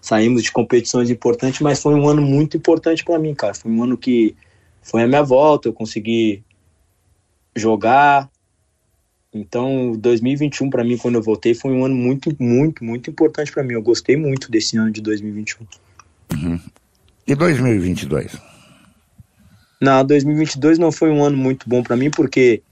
Saímos 0.01 0.43
de 0.43 0.51
competições 0.51 1.09
importantes, 1.09 1.61
mas 1.61 1.81
foi 1.81 1.95
um 1.95 2.09
ano 2.09 2.21
muito 2.21 2.57
importante 2.57 3.05
para 3.05 3.19
mim, 3.19 3.35
cara. 3.35 3.55
Foi 3.55 3.71
um 3.71 3.83
ano 3.83 3.97
que 3.97 4.35
foi 4.83 5.03
a 5.03 5.07
minha 5.07 5.23
volta, 5.23 5.69
eu 5.69 5.73
consegui 5.73 6.43
jogar, 7.55 8.29
Então, 9.33 9.93
2021 9.93 10.71
para 10.71 10.83
mim, 10.83 10.97
quando 10.97 11.17
eu 11.17 11.23
voltei, 11.23 11.55
foi 11.55 11.73
um 11.73 11.85
ano 11.85 11.95
muito, 11.95 12.35
muito, 12.43 12.83
muito 12.83 13.11
importante 13.11 13.53
para 13.53 13.63
mim. 13.63 13.75
Eu 13.75 13.83
gostei 13.83 14.17
muito 14.17 14.51
desse 14.51 14.77
ano 14.77 14.91
de 14.91 15.03
2021. 15.03 15.67
Uhum. 16.35 16.61
E 17.27 17.35
2022? 17.35 18.39
Não, 19.81 20.05
2022 20.05 20.79
não 20.79 20.91
foi 20.91 21.11
um 21.11 21.23
ano 21.23 21.37
muito 21.37 21.69
bom 21.69 21.83
para 21.83 21.97
mim 21.97 22.11
porque 22.11 22.63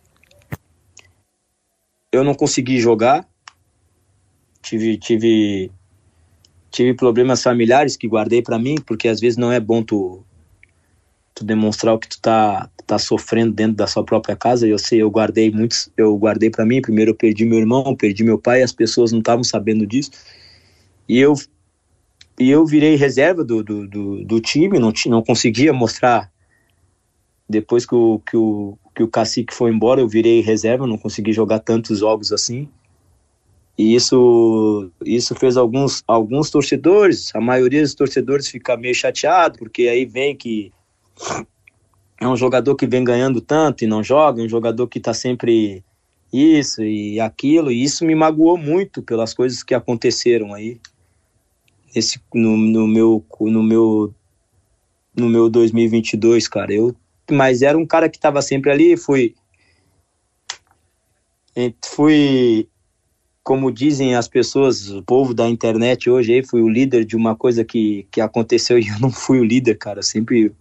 eu 2.10 2.24
não 2.24 2.34
consegui 2.34 2.80
jogar. 2.80 3.26
Tive, 4.62 4.96
tive, 4.96 5.70
tive 6.70 6.94
problemas 6.94 7.42
familiares 7.42 7.96
que 7.96 8.08
guardei 8.08 8.42
para 8.42 8.58
mim, 8.58 8.76
porque 8.76 9.06
às 9.06 9.20
vezes 9.20 9.36
não 9.36 9.52
é 9.52 9.60
bom 9.60 9.82
tu, 9.82 10.24
tu 11.36 11.44
demonstrar 11.44 11.94
o 11.94 11.98
que 11.98 12.08
tu 12.08 12.18
tá, 12.18 12.68
tá 12.86 12.98
sofrendo 12.98 13.52
dentro 13.52 13.76
da 13.76 13.86
sua 13.86 14.02
própria 14.02 14.34
casa. 14.34 14.66
Eu 14.66 14.78
sei, 14.78 15.02
eu 15.02 15.10
guardei 15.10 15.50
muitos, 15.50 15.90
eu 15.96 16.16
guardei 16.16 16.50
para 16.50 16.64
mim. 16.64 16.80
Primeiro 16.80 17.10
eu 17.10 17.14
perdi 17.14 17.44
meu 17.44 17.58
irmão, 17.58 17.94
perdi 17.94 18.24
meu 18.24 18.38
pai, 18.38 18.62
as 18.62 18.72
pessoas 18.72 19.12
não 19.12 19.18
estavam 19.18 19.44
sabendo 19.44 19.86
disso. 19.86 20.10
E 21.06 21.18
eu 21.18 21.34
e 22.38 22.50
eu 22.50 22.66
virei 22.66 22.96
reserva 22.96 23.42
do, 23.42 23.62
do, 23.62 23.86
do, 23.86 24.24
do 24.24 24.40
time, 24.40 24.78
não, 24.78 24.92
não 25.06 25.22
conseguia 25.22 25.72
mostrar. 25.72 26.30
Depois 27.48 27.86
que 27.86 27.94
o, 27.94 28.18
que, 28.18 28.36
o, 28.36 28.78
que 28.94 29.02
o 29.02 29.08
cacique 29.08 29.54
foi 29.54 29.70
embora, 29.70 30.00
eu 30.00 30.08
virei 30.08 30.40
reserva, 30.40 30.86
não 30.86 30.98
consegui 30.98 31.32
jogar 31.32 31.60
tantos 31.60 32.00
jogos 32.00 32.32
assim. 32.32 32.68
E 33.78 33.94
isso, 33.94 34.90
isso 35.04 35.34
fez 35.34 35.56
alguns, 35.56 36.02
alguns 36.06 36.50
torcedores, 36.50 37.34
a 37.34 37.40
maioria 37.40 37.82
dos 37.82 37.94
torcedores 37.94 38.48
ficar 38.48 38.76
meio 38.76 38.94
chateado, 38.94 39.58
porque 39.58 39.82
aí 39.88 40.04
vem 40.04 40.34
que 40.34 40.72
é 42.20 42.26
um 42.26 42.36
jogador 42.36 42.74
que 42.76 42.86
vem 42.86 43.04
ganhando 43.04 43.40
tanto 43.40 43.84
e 43.84 43.86
não 43.86 44.02
joga, 44.02 44.42
um 44.42 44.48
jogador 44.48 44.86
que 44.88 44.98
está 44.98 45.12
sempre 45.12 45.84
isso 46.32 46.82
e 46.82 47.20
aquilo, 47.20 47.70
e 47.70 47.82
isso 47.82 48.04
me 48.04 48.14
magoou 48.14 48.56
muito 48.56 49.02
pelas 49.02 49.32
coisas 49.32 49.62
que 49.62 49.74
aconteceram 49.74 50.52
aí 50.52 50.80
esse 51.94 52.20
no, 52.34 52.56
no 52.56 52.86
meu 52.86 53.24
no 53.40 53.62
meu 53.62 54.14
no 55.16 55.28
meu 55.28 55.48
2022, 55.48 56.46
cara. 56.46 56.72
Eu 56.72 56.94
mas 57.30 57.62
era 57.62 57.76
um 57.76 57.86
cara 57.86 58.08
que 58.08 58.16
estava 58.16 58.40
sempre 58.42 58.70
ali, 58.70 58.96
fui 58.96 59.34
fui 61.84 62.68
como 63.42 63.70
dizem 63.70 64.16
as 64.16 64.26
pessoas, 64.26 64.90
o 64.90 65.02
povo 65.02 65.32
da 65.32 65.48
internet 65.48 66.10
hoje 66.10 66.34
aí, 66.34 66.44
fui 66.44 66.60
o 66.60 66.68
líder 66.68 67.04
de 67.04 67.14
uma 67.14 67.36
coisa 67.36 67.64
que, 67.64 68.04
que 68.10 68.20
aconteceu 68.20 68.76
e 68.80 68.88
eu 68.88 68.98
não 68.98 69.10
fui 69.10 69.38
o 69.38 69.44
líder, 69.44 69.76
cara. 69.76 70.02
Sempre 70.02 70.52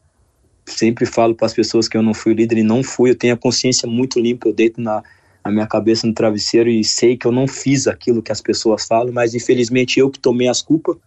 sempre 0.66 1.06
falo 1.06 1.36
para 1.36 1.46
as 1.46 1.54
pessoas 1.54 1.88
que 1.88 1.98
eu 1.98 2.02
não 2.02 2.14
fui 2.14 2.34
o 2.34 2.36
líder 2.36 2.60
e 2.60 2.64
não 2.64 2.84
fui. 2.84 3.12
Eu 3.12 3.16
tenho 3.16 3.34
a 3.34 3.38
consciência 3.38 3.88
muito 3.88 4.20
limpa, 4.20 4.48
eu 4.48 4.54
deito 4.54 4.82
na 4.82 5.04
a 5.44 5.52
minha 5.52 5.68
cabeça 5.68 6.08
no 6.08 6.14
travesseiro 6.14 6.68
e 6.72 6.84
sei 6.84 7.16
que 7.16 7.28
eu 7.28 7.32
não 7.32 7.48
fiz 7.48 7.86
aquilo 7.86 8.24
que 8.24 8.32
as 8.32 8.42
pessoas 8.42 8.88
falam, 8.88 9.14
mas 9.14 9.36
infelizmente 9.36 10.00
eu 10.00 10.10
que 10.10 10.18
tomei 10.18 10.48
as 10.48 10.60
culpas 10.60 10.98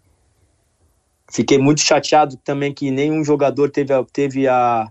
Fiquei 1.31 1.59
muito 1.59 1.83
chateado 1.83 2.37
também 2.39 2.73
que 2.73 2.91
nenhum 2.91 3.23
jogador 3.23 3.71
teve 3.71 3.93
a, 3.93 4.03
teve 4.05 4.49
a 4.49 4.91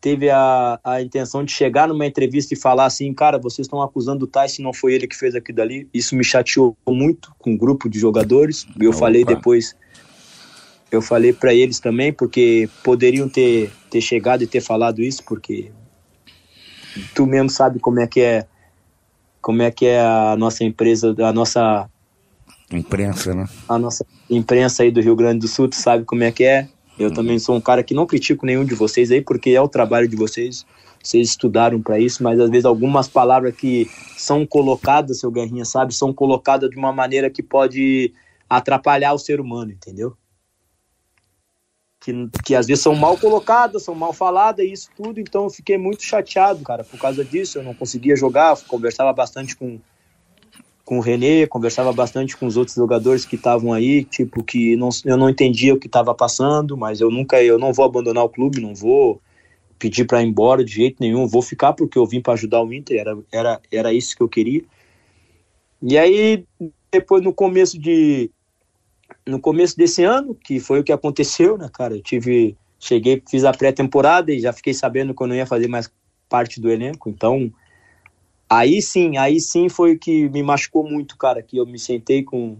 teve 0.00 0.30
a, 0.30 0.80
a 0.82 1.02
intenção 1.02 1.44
de 1.44 1.52
chegar 1.52 1.88
numa 1.88 2.06
entrevista 2.06 2.54
e 2.54 2.56
falar 2.56 2.86
assim, 2.86 3.12
cara, 3.12 3.36
vocês 3.36 3.66
estão 3.66 3.82
acusando 3.82 4.24
o 4.24 4.28
Tyson, 4.28 4.62
não 4.62 4.72
foi 4.72 4.94
ele 4.94 5.08
que 5.08 5.16
fez 5.16 5.34
aquilo 5.34 5.56
dali. 5.56 5.88
Isso 5.92 6.14
me 6.14 6.22
chateou 6.22 6.76
muito 6.86 7.34
com 7.36 7.50
o 7.50 7.54
um 7.54 7.56
grupo 7.56 7.88
de 7.88 7.98
jogadores. 7.98 8.64
Eu 8.80 8.90
Opa. 8.90 9.00
falei 9.00 9.24
depois, 9.24 9.76
eu 10.90 11.02
falei 11.02 11.32
para 11.32 11.54
eles 11.54 11.80
também, 11.80 12.12
porque 12.12 12.68
poderiam 12.82 13.28
ter, 13.28 13.70
ter 13.90 14.00
chegado 14.00 14.42
e 14.42 14.46
ter 14.46 14.60
falado 14.60 15.02
isso, 15.02 15.22
porque 15.24 15.70
tu 17.14 17.26
mesmo 17.26 17.50
sabe 17.50 17.78
como 17.78 18.00
é 18.00 18.06
que 18.06 18.20
é 18.20 18.46
como 19.40 19.62
é 19.62 19.70
que 19.70 19.86
é 19.86 20.00
a 20.00 20.36
nossa 20.36 20.64
empresa, 20.64 21.14
a 21.18 21.32
nossa 21.32 21.88
imprensa, 22.72 23.34
né? 23.34 23.46
A 23.68 23.78
nossa 23.78 24.04
imprensa 24.28 24.82
aí 24.82 24.90
do 24.90 25.00
Rio 25.00 25.16
Grande 25.16 25.40
do 25.40 25.48
Sul, 25.48 25.68
tu 25.68 25.76
sabe 25.76 26.04
como 26.04 26.22
é 26.22 26.32
que 26.32 26.44
é. 26.44 26.68
Eu 26.98 27.08
uhum. 27.08 27.14
também 27.14 27.38
sou 27.38 27.56
um 27.56 27.60
cara 27.60 27.82
que 27.82 27.94
não 27.94 28.06
critico 28.06 28.44
nenhum 28.44 28.64
de 28.64 28.74
vocês 28.74 29.10
aí, 29.10 29.22
porque 29.22 29.50
é 29.50 29.60
o 29.60 29.68
trabalho 29.68 30.08
de 30.08 30.16
vocês. 30.16 30.66
Vocês 31.02 31.28
estudaram 31.28 31.80
para 31.80 31.98
isso, 31.98 32.22
mas 32.22 32.40
às 32.40 32.50
vezes 32.50 32.64
algumas 32.64 33.08
palavras 33.08 33.54
que 33.54 33.88
são 34.16 34.44
colocadas, 34.44 35.20
seu 35.20 35.30
Guerrinha 35.30 35.64
sabe, 35.64 35.94
são 35.94 36.12
colocadas 36.12 36.68
de 36.68 36.76
uma 36.76 36.92
maneira 36.92 37.30
que 37.30 37.42
pode 37.42 38.12
atrapalhar 38.50 39.12
o 39.12 39.18
ser 39.18 39.40
humano, 39.40 39.70
entendeu? 39.70 40.16
Que, 42.08 42.42
que 42.42 42.54
às 42.54 42.66
vezes 42.66 42.82
são 42.82 42.94
mal 42.94 43.18
colocadas, 43.18 43.82
são 43.82 43.94
mal 43.94 44.14
faladas 44.14 44.64
e 44.64 44.72
isso 44.72 44.88
tudo, 44.96 45.20
então 45.20 45.44
eu 45.44 45.50
fiquei 45.50 45.76
muito 45.76 46.02
chateado, 46.02 46.64
cara, 46.64 46.82
por 46.82 46.98
causa 46.98 47.22
disso. 47.22 47.58
Eu 47.58 47.62
não 47.62 47.74
conseguia 47.74 48.16
jogar, 48.16 48.56
conversava 48.66 49.12
bastante 49.12 49.54
com, 49.54 49.78
com 50.86 50.96
o 50.96 51.02
René, 51.02 51.46
conversava 51.46 51.92
bastante 51.92 52.34
com 52.34 52.46
os 52.46 52.56
outros 52.56 52.76
jogadores 52.76 53.26
que 53.26 53.36
estavam 53.36 53.74
aí, 53.74 54.04
tipo, 54.04 54.42
que 54.42 54.74
não, 54.74 54.88
eu 55.04 55.18
não 55.18 55.28
entendia 55.28 55.74
o 55.74 55.78
que 55.78 55.86
estava 55.86 56.14
passando, 56.14 56.78
mas 56.78 57.02
eu 57.02 57.10
nunca, 57.10 57.42
eu 57.42 57.58
não 57.58 57.74
vou 57.74 57.84
abandonar 57.84 58.24
o 58.24 58.30
clube, 58.30 58.58
não 58.58 58.74
vou 58.74 59.20
pedir 59.78 60.06
para 60.06 60.22
ir 60.22 60.28
embora 60.28 60.64
de 60.64 60.72
jeito 60.72 60.96
nenhum, 61.00 61.28
vou 61.28 61.42
ficar 61.42 61.74
porque 61.74 61.98
eu 61.98 62.06
vim 62.06 62.22
para 62.22 62.32
ajudar 62.32 62.62
o 62.62 62.72
Inter, 62.72 63.00
era, 63.00 63.18
era, 63.30 63.60
era 63.70 63.92
isso 63.92 64.16
que 64.16 64.22
eu 64.22 64.28
queria. 64.30 64.64
E 65.82 65.98
aí, 65.98 66.42
depois 66.90 67.22
no 67.22 67.34
começo 67.34 67.78
de 67.78 68.30
no 69.26 69.40
começo 69.40 69.76
desse 69.76 70.04
ano, 70.04 70.34
que 70.34 70.60
foi 70.60 70.80
o 70.80 70.84
que 70.84 70.92
aconteceu, 70.92 71.56
né, 71.58 71.68
cara, 71.72 71.96
eu 71.96 72.02
tive, 72.02 72.56
cheguei, 72.78 73.22
fiz 73.28 73.44
a 73.44 73.52
pré-temporada 73.52 74.32
e 74.32 74.40
já 74.40 74.52
fiquei 74.52 74.74
sabendo 74.74 75.14
que 75.14 75.22
eu 75.22 75.26
não 75.26 75.34
ia 75.34 75.46
fazer 75.46 75.68
mais 75.68 75.90
parte 76.28 76.60
do 76.60 76.70
elenco, 76.70 77.08
então 77.08 77.52
Aí 78.50 78.80
sim, 78.80 79.18
aí 79.18 79.38
sim 79.38 79.68
foi 79.68 79.92
o 79.92 79.98
que 79.98 80.28
me 80.30 80.42
machucou 80.42 80.82
muito, 80.82 81.18
cara, 81.18 81.42
que 81.42 81.58
eu 81.58 81.66
me 81.66 81.78
sentei 81.78 82.24
com, 82.24 82.56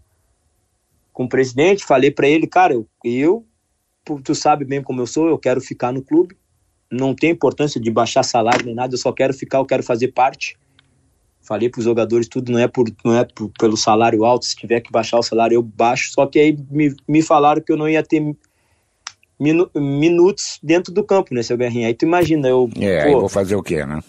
com 1.15 1.25
o 1.25 1.29
presidente, 1.29 1.85
falei 1.85 2.11
para 2.11 2.29
ele, 2.29 2.47
cara, 2.47 2.75
eu, 2.75 2.87
eu, 3.03 3.47
tu 4.23 4.35
sabe 4.35 4.67
bem 4.67 4.83
como 4.83 5.01
eu 5.01 5.07
sou, 5.07 5.29
eu 5.29 5.39
quero 5.39 5.63
ficar 5.63 5.91
no 5.91 6.03
clube, 6.03 6.37
não 6.91 7.15
tem 7.15 7.31
importância 7.31 7.81
de 7.81 7.91
baixar 7.91 8.23
salário 8.23 8.67
nem 8.67 8.75
nada, 8.75 8.93
eu 8.93 8.99
só 8.99 9.13
quero 9.13 9.33
ficar, 9.33 9.59
eu 9.59 9.65
quero 9.65 9.83
fazer 9.83 10.09
parte. 10.09 10.59
Falei 11.49 11.71
para 11.71 11.79
os 11.79 11.85
jogadores, 11.85 12.29
tudo 12.29 12.53
não 12.53 12.59
é, 12.59 12.69
por, 12.69 12.87
não 13.03 13.17
é 13.17 13.25
por, 13.25 13.51
pelo 13.59 13.75
salário 13.75 14.23
alto, 14.23 14.45
se 14.45 14.55
tiver 14.55 14.83
que 14.83 14.93
baixar 14.93 15.19
o 15.19 15.23
salário 15.23 15.55
eu 15.55 15.63
baixo, 15.63 16.13
só 16.13 16.27
que 16.27 16.39
aí 16.39 16.59
me, 16.71 16.95
me 17.09 17.23
falaram 17.23 17.63
que 17.63 17.73
eu 17.73 17.77
não 17.79 17.89
ia 17.89 18.03
ter 18.03 18.23
minu, 19.41 19.71
minutos 19.75 20.59
dentro 20.63 20.93
do 20.93 21.03
campo, 21.03 21.33
né, 21.33 21.43
seu 21.43 21.57
Guerrinha? 21.57 21.87
Aí 21.87 21.95
tu 21.95 22.05
imagina, 22.05 22.47
eu... 22.47 22.69
É, 22.79 23.05
pô, 23.05 23.07
aí 23.07 23.15
vou 23.15 23.29
fazer 23.31 23.57
o 23.57 23.63
quê, 23.63 23.87
né? 23.87 24.03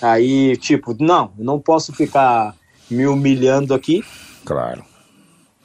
Aí, 0.00 0.56
tipo, 0.56 0.96
não, 0.98 1.30
não 1.36 1.60
posso 1.60 1.92
ficar 1.92 2.56
me 2.90 3.06
humilhando 3.06 3.74
aqui. 3.74 4.02
Claro. 4.42 4.82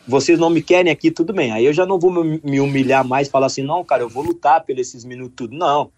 Vocês 0.06 0.38
não 0.38 0.50
me 0.50 0.62
querem 0.62 0.92
aqui, 0.92 1.10
tudo 1.10 1.32
bem. 1.32 1.54
Aí 1.54 1.66
eu 1.66 1.72
já 1.72 1.86
não 1.86 1.98
vou 1.98 2.12
me 2.12 2.60
humilhar 2.60 3.08
mais, 3.08 3.30
falar 3.30 3.46
assim, 3.46 3.64
não, 3.64 3.82
cara, 3.86 4.04
eu 4.04 4.10
vou 4.10 4.24
lutar 4.24 4.66
pelos 4.66 4.82
esses 4.82 5.06
minutos, 5.06 5.36
tudo. 5.38 5.56
Não. 5.56 5.90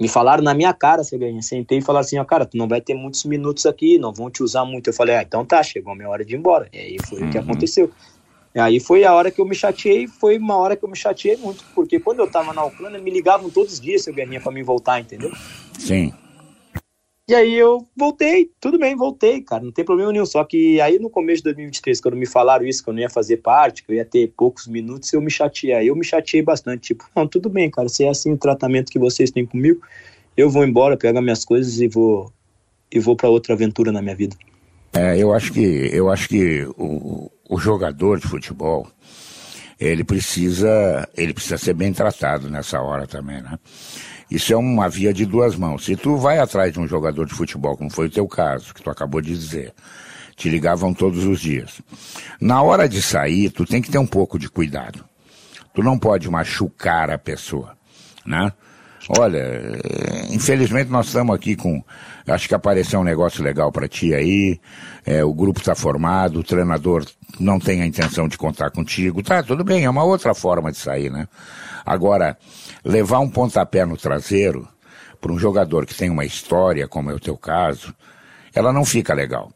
Me 0.00 0.08
falaram 0.08 0.42
na 0.42 0.54
minha 0.54 0.72
cara, 0.72 1.02
ganha. 1.12 1.42
Sentei 1.42 1.78
e 1.78 1.82
falaram 1.82 2.04
assim, 2.04 2.18
ó, 2.18 2.24
cara, 2.24 2.46
tu 2.46 2.56
não 2.56 2.68
vai 2.68 2.80
ter 2.80 2.94
muitos 2.94 3.24
minutos 3.24 3.66
aqui, 3.66 3.98
não 3.98 4.12
vão 4.12 4.30
te 4.30 4.42
usar 4.42 4.64
muito. 4.64 4.90
Eu 4.90 4.94
falei, 4.94 5.16
ah, 5.16 5.22
então 5.22 5.44
tá, 5.44 5.62
chegou 5.62 5.92
a 5.92 5.96
minha 5.96 6.08
hora 6.08 6.24
de 6.24 6.34
ir 6.34 6.38
embora. 6.38 6.68
E 6.72 6.78
aí 6.78 6.96
foi 7.08 7.20
uhum. 7.20 7.28
o 7.28 7.30
que 7.30 7.38
uhum. 7.38 7.44
aconteceu. 7.44 7.90
E 8.54 8.60
aí 8.60 8.80
foi 8.80 9.04
a 9.04 9.14
hora 9.14 9.30
que 9.30 9.40
eu 9.40 9.44
me 9.44 9.54
chateei, 9.54 10.06
foi 10.06 10.38
uma 10.38 10.56
hora 10.56 10.74
que 10.74 10.84
eu 10.84 10.88
me 10.88 10.96
chateei 10.96 11.36
muito, 11.36 11.64
porque 11.74 12.00
quando 12.00 12.20
eu 12.20 12.30
tava 12.30 12.52
na 12.52 12.64
Ucrânia, 12.64 12.98
me 12.98 13.10
ligavam 13.10 13.50
todos 13.50 13.74
os 13.74 13.80
dias, 13.80 14.02
seu 14.02 14.14
Guerrinha, 14.14 14.40
pra 14.40 14.50
me 14.50 14.62
voltar, 14.62 15.00
entendeu? 15.00 15.30
Sim. 15.78 16.12
E 17.28 17.34
aí 17.34 17.54
eu 17.54 17.86
voltei, 17.94 18.50
tudo 18.58 18.78
bem, 18.78 18.96
voltei, 18.96 19.42
cara, 19.42 19.62
não 19.62 19.70
tem 19.70 19.84
problema 19.84 20.10
nenhum. 20.10 20.24
Só 20.24 20.42
que 20.44 20.80
aí 20.80 20.98
no 20.98 21.10
começo 21.10 21.38
de 21.38 21.44
2023, 21.44 22.00
quando 22.00 22.16
me 22.16 22.24
falaram 22.24 22.64
isso, 22.64 22.82
que 22.82 22.88
eu 22.88 22.94
não 22.94 23.02
ia 23.02 23.10
fazer 23.10 23.36
parte, 23.36 23.84
que 23.84 23.92
eu 23.92 23.96
ia 23.96 24.04
ter 24.04 24.32
poucos 24.34 24.66
minutos, 24.66 25.12
eu 25.12 25.20
me 25.20 25.30
chateei. 25.30 25.90
Eu 25.90 25.94
me 25.94 26.04
chateei 26.04 26.42
bastante, 26.42 26.94
tipo, 26.94 27.04
não, 27.14 27.28
tudo 27.28 27.50
bem, 27.50 27.70
cara, 27.70 27.86
se 27.90 28.02
é 28.02 28.08
assim 28.08 28.32
o 28.32 28.38
tratamento 28.38 28.90
que 28.90 28.98
vocês 28.98 29.30
têm 29.30 29.44
comigo, 29.44 29.82
eu 30.34 30.48
vou 30.48 30.64
embora, 30.64 30.96
pego 30.96 31.20
minhas 31.20 31.44
coisas 31.44 31.78
e 31.80 31.86
vou 31.86 32.32
e 32.90 32.98
vou 32.98 33.14
para 33.14 33.28
outra 33.28 33.52
aventura 33.52 33.92
na 33.92 34.00
minha 34.00 34.16
vida. 34.16 34.34
É, 34.94 35.18
eu 35.18 35.34
acho 35.34 35.52
que 35.52 35.90
eu 35.92 36.10
acho 36.10 36.30
que 36.30 36.64
o, 36.78 37.30
o 37.46 37.58
jogador 37.58 38.18
de 38.18 38.26
futebol 38.26 38.88
ele 39.78 40.02
precisa 40.02 41.06
ele 41.14 41.34
precisa 41.34 41.58
ser 41.58 41.74
bem 41.74 41.92
tratado 41.92 42.48
nessa 42.48 42.80
hora 42.80 43.06
também, 43.06 43.42
né? 43.42 43.58
Isso 44.30 44.52
é 44.52 44.56
uma 44.56 44.88
via 44.88 45.12
de 45.12 45.24
duas 45.24 45.56
mãos. 45.56 45.84
Se 45.84 45.96
tu 45.96 46.16
vai 46.16 46.38
atrás 46.38 46.72
de 46.72 46.78
um 46.78 46.86
jogador 46.86 47.26
de 47.26 47.34
futebol, 47.34 47.76
como 47.76 47.90
foi 47.90 48.06
o 48.06 48.10
teu 48.10 48.28
caso, 48.28 48.74
que 48.74 48.82
tu 48.82 48.90
acabou 48.90 49.20
de 49.20 49.34
dizer, 49.34 49.72
te 50.36 50.48
ligavam 50.48 50.92
todos 50.92 51.24
os 51.24 51.40
dias. 51.40 51.80
Na 52.40 52.62
hora 52.62 52.88
de 52.88 53.00
sair, 53.00 53.50
tu 53.50 53.64
tem 53.64 53.80
que 53.80 53.90
ter 53.90 53.98
um 53.98 54.06
pouco 54.06 54.38
de 54.38 54.48
cuidado. 54.48 55.04
Tu 55.74 55.82
não 55.82 55.98
pode 55.98 56.28
machucar 56.30 57.10
a 57.10 57.18
pessoa, 57.18 57.76
né? 58.24 58.52
Olha, 59.08 59.78
infelizmente 60.30 60.90
nós 60.90 61.06
estamos 61.06 61.34
aqui 61.34 61.56
com. 61.56 61.82
Acho 62.26 62.46
que 62.46 62.54
apareceu 62.54 63.00
um 63.00 63.04
negócio 63.04 63.42
legal 63.42 63.72
para 63.72 63.88
ti 63.88 64.12
aí. 64.14 64.60
É, 65.06 65.24
o 65.24 65.32
grupo 65.32 65.60
está 65.60 65.74
formado, 65.74 66.40
o 66.40 66.44
treinador 66.44 67.06
não 67.40 67.58
tem 67.58 67.80
a 67.80 67.86
intenção 67.86 68.28
de 68.28 68.36
contar 68.36 68.70
contigo. 68.70 69.22
Tá, 69.22 69.42
tudo 69.42 69.64
bem, 69.64 69.84
é 69.84 69.90
uma 69.90 70.04
outra 70.04 70.34
forma 70.34 70.70
de 70.70 70.76
sair, 70.76 71.10
né? 71.10 71.26
Agora, 71.86 72.36
levar 72.84 73.20
um 73.20 73.30
pontapé 73.30 73.86
no 73.86 73.96
traseiro 73.96 74.68
para 75.18 75.32
um 75.32 75.38
jogador 75.38 75.86
que 75.86 75.94
tem 75.94 76.10
uma 76.10 76.26
história, 76.26 76.86
como 76.86 77.10
é 77.10 77.14
o 77.14 77.20
teu 77.20 77.36
caso, 77.36 77.94
ela 78.54 78.74
não 78.74 78.84
fica 78.84 79.14
legal. 79.14 79.50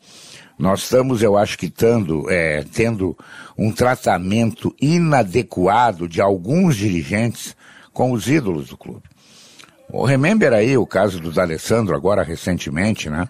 Nós 0.58 0.84
estamos, 0.84 1.22
eu 1.22 1.36
acho 1.36 1.58
que, 1.58 1.68
tendo, 1.68 2.30
é, 2.30 2.64
tendo 2.72 3.16
um 3.58 3.70
tratamento 3.70 4.74
inadequado 4.80 6.08
de 6.08 6.22
alguns 6.22 6.76
dirigentes 6.76 7.54
com 7.92 8.12
os 8.12 8.28
ídolos 8.28 8.68
do 8.68 8.78
clube. 8.78 9.11
Remember 9.92 10.52
aí 10.52 10.76
o 10.76 10.86
caso 10.86 11.20
do 11.20 11.30
D'Alessandro, 11.30 11.94
agora 11.94 12.22
recentemente, 12.22 13.10
né? 13.10 13.28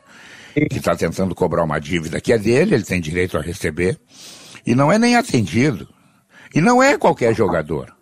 Que 0.54 0.78
está 0.78 0.94
tentando 0.94 1.34
cobrar 1.34 1.64
uma 1.64 1.80
dívida 1.80 2.20
que 2.20 2.32
é 2.32 2.38
dele, 2.38 2.74
ele 2.74 2.84
tem 2.84 3.00
direito 3.00 3.36
a 3.36 3.40
receber, 3.40 3.98
e 4.64 4.74
não 4.74 4.92
é 4.92 4.98
nem 4.98 5.16
atendido. 5.16 5.88
E 6.54 6.60
não 6.60 6.82
é 6.82 6.96
qualquer 6.96 7.34
jogador. 7.34 7.92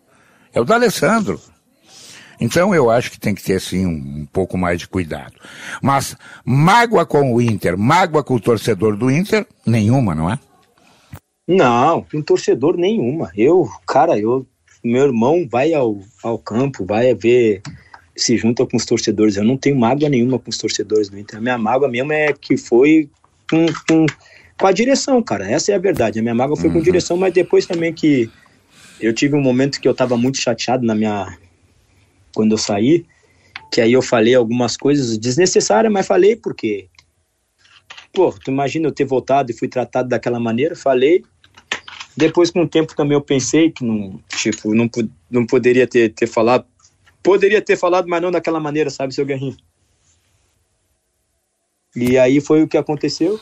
É 0.53 0.61
o 0.61 0.65
D'Alessandro. 0.65 1.41
Então 2.41 2.75
eu 2.75 2.91
acho 2.91 3.11
que 3.11 3.21
tem 3.21 3.35
que 3.35 3.43
ter 3.43 3.61
sim 3.61 3.87
um, 3.87 4.21
um, 4.23 4.27
pouco 4.33 4.57
mais 4.57 4.81
de 4.81 4.89
cuidado. 4.89 5.35
Mas 5.83 6.17
mágoa 6.45 7.05
com 7.05 7.35
o 7.35 7.41
Inter, 7.41 7.77
mágoa 7.77 8.25
com 8.25 8.35
o 8.35 8.41
torcedor 8.41 8.97
do 8.97 9.11
Inter, 9.11 9.47
nenhuma, 9.67 10.15
não 10.15 10.31
é? 10.31 10.39
Não, 11.47 12.03
com 12.03 12.23
torcedor 12.23 12.77
nenhuma. 12.77 13.31
Eu, 13.37 13.69
cara, 13.87 14.19
eu, 14.19 14.47
meu 14.83 15.05
irmão 15.05 15.47
vai 15.51 15.75
ao, 15.75 15.99
ao 16.23 16.39
campo, 16.39 16.87
vai 16.87 17.15
ver, 17.15 17.61
se 18.23 18.37
junta 18.37 18.67
com 18.67 18.77
os 18.77 18.85
torcedores. 18.85 19.37
Eu 19.37 19.45
não 19.45 19.57
tenho 19.57 19.77
mágoa 19.77 20.09
nenhuma 20.09 20.39
com 20.39 20.51
os 20.51 20.59
torcedores 20.59 21.09
do 21.09 21.19
Inter. 21.19 21.39
A 21.39 21.43
minha 21.43 21.59
mágoa 21.59 21.89
mesmo 21.89 22.13
é 22.13 22.33
que 22.33 22.57
foi 22.57 23.09
com, 23.51 23.67
com, 23.89 24.07
com 24.59 24.67
a 24.67 24.73
direção, 24.73 25.23
cara. 25.23 25.51
Essa 25.51 25.73
é 25.73 25.75
a 25.75 25.79
verdade. 25.79 26.19
A 26.19 26.23
minha 26.23 26.35
mágoa 26.35 26.57
foi 26.57 26.69
uhum. 26.69 26.75
com 26.75 26.83
direção, 26.83 27.17
mas 27.17 27.33
depois 27.33 27.67
também 27.67 27.93
que 27.93 28.31
eu 29.01 29.13
tive 29.15 29.35
um 29.35 29.41
momento 29.41 29.81
que 29.81 29.89
eu 29.89 29.95
tava 29.95 30.17
muito 30.17 30.39
chateado 30.39 30.85
na 30.85 30.95
minha 30.95 31.39
quando 32.35 32.53
eu 32.53 32.59
saí, 32.59 33.05
que 33.73 33.81
aí 33.81 33.93
eu 33.93 34.03
falei 34.03 34.35
algumas 34.35 34.77
coisas 34.77 35.17
desnecessárias, 35.19 35.93
mas 35.93 36.07
falei 36.07 36.37
porque, 36.37 36.89
pô, 38.13 38.33
tu 38.33 38.51
imagina 38.51 38.87
eu 38.87 38.93
ter 38.93 39.05
voltado 39.05 39.51
e 39.51 39.55
fui 39.55 39.69
tratado 39.69 40.09
daquela 40.09 40.39
maneira, 40.39 40.77
falei. 40.77 41.25
Depois, 42.17 42.51
com 42.51 42.63
o 42.63 42.69
tempo, 42.69 42.95
também 42.95 43.15
eu 43.15 43.21
pensei 43.21 43.71
que 43.71 43.85
não, 43.85 44.21
tipo, 44.37 44.75
não, 44.75 44.91
não 45.31 45.47
poderia 45.47 45.87
ter, 45.87 46.13
ter 46.13 46.27
falado, 46.27 46.67
poderia 47.23 47.61
ter 47.63 47.77
falado, 47.77 48.09
mas 48.09 48.23
não 48.23 48.31
daquela 48.31 48.61
maneira, 48.61 48.91
sabe, 48.91 49.15
seu 49.15 49.25
Guerrinho? 49.25 49.57
E 51.95 52.19
aí 52.19 52.41
foi 52.41 52.63
o 52.63 52.69
que 52.69 52.77
aconteceu. 52.77 53.41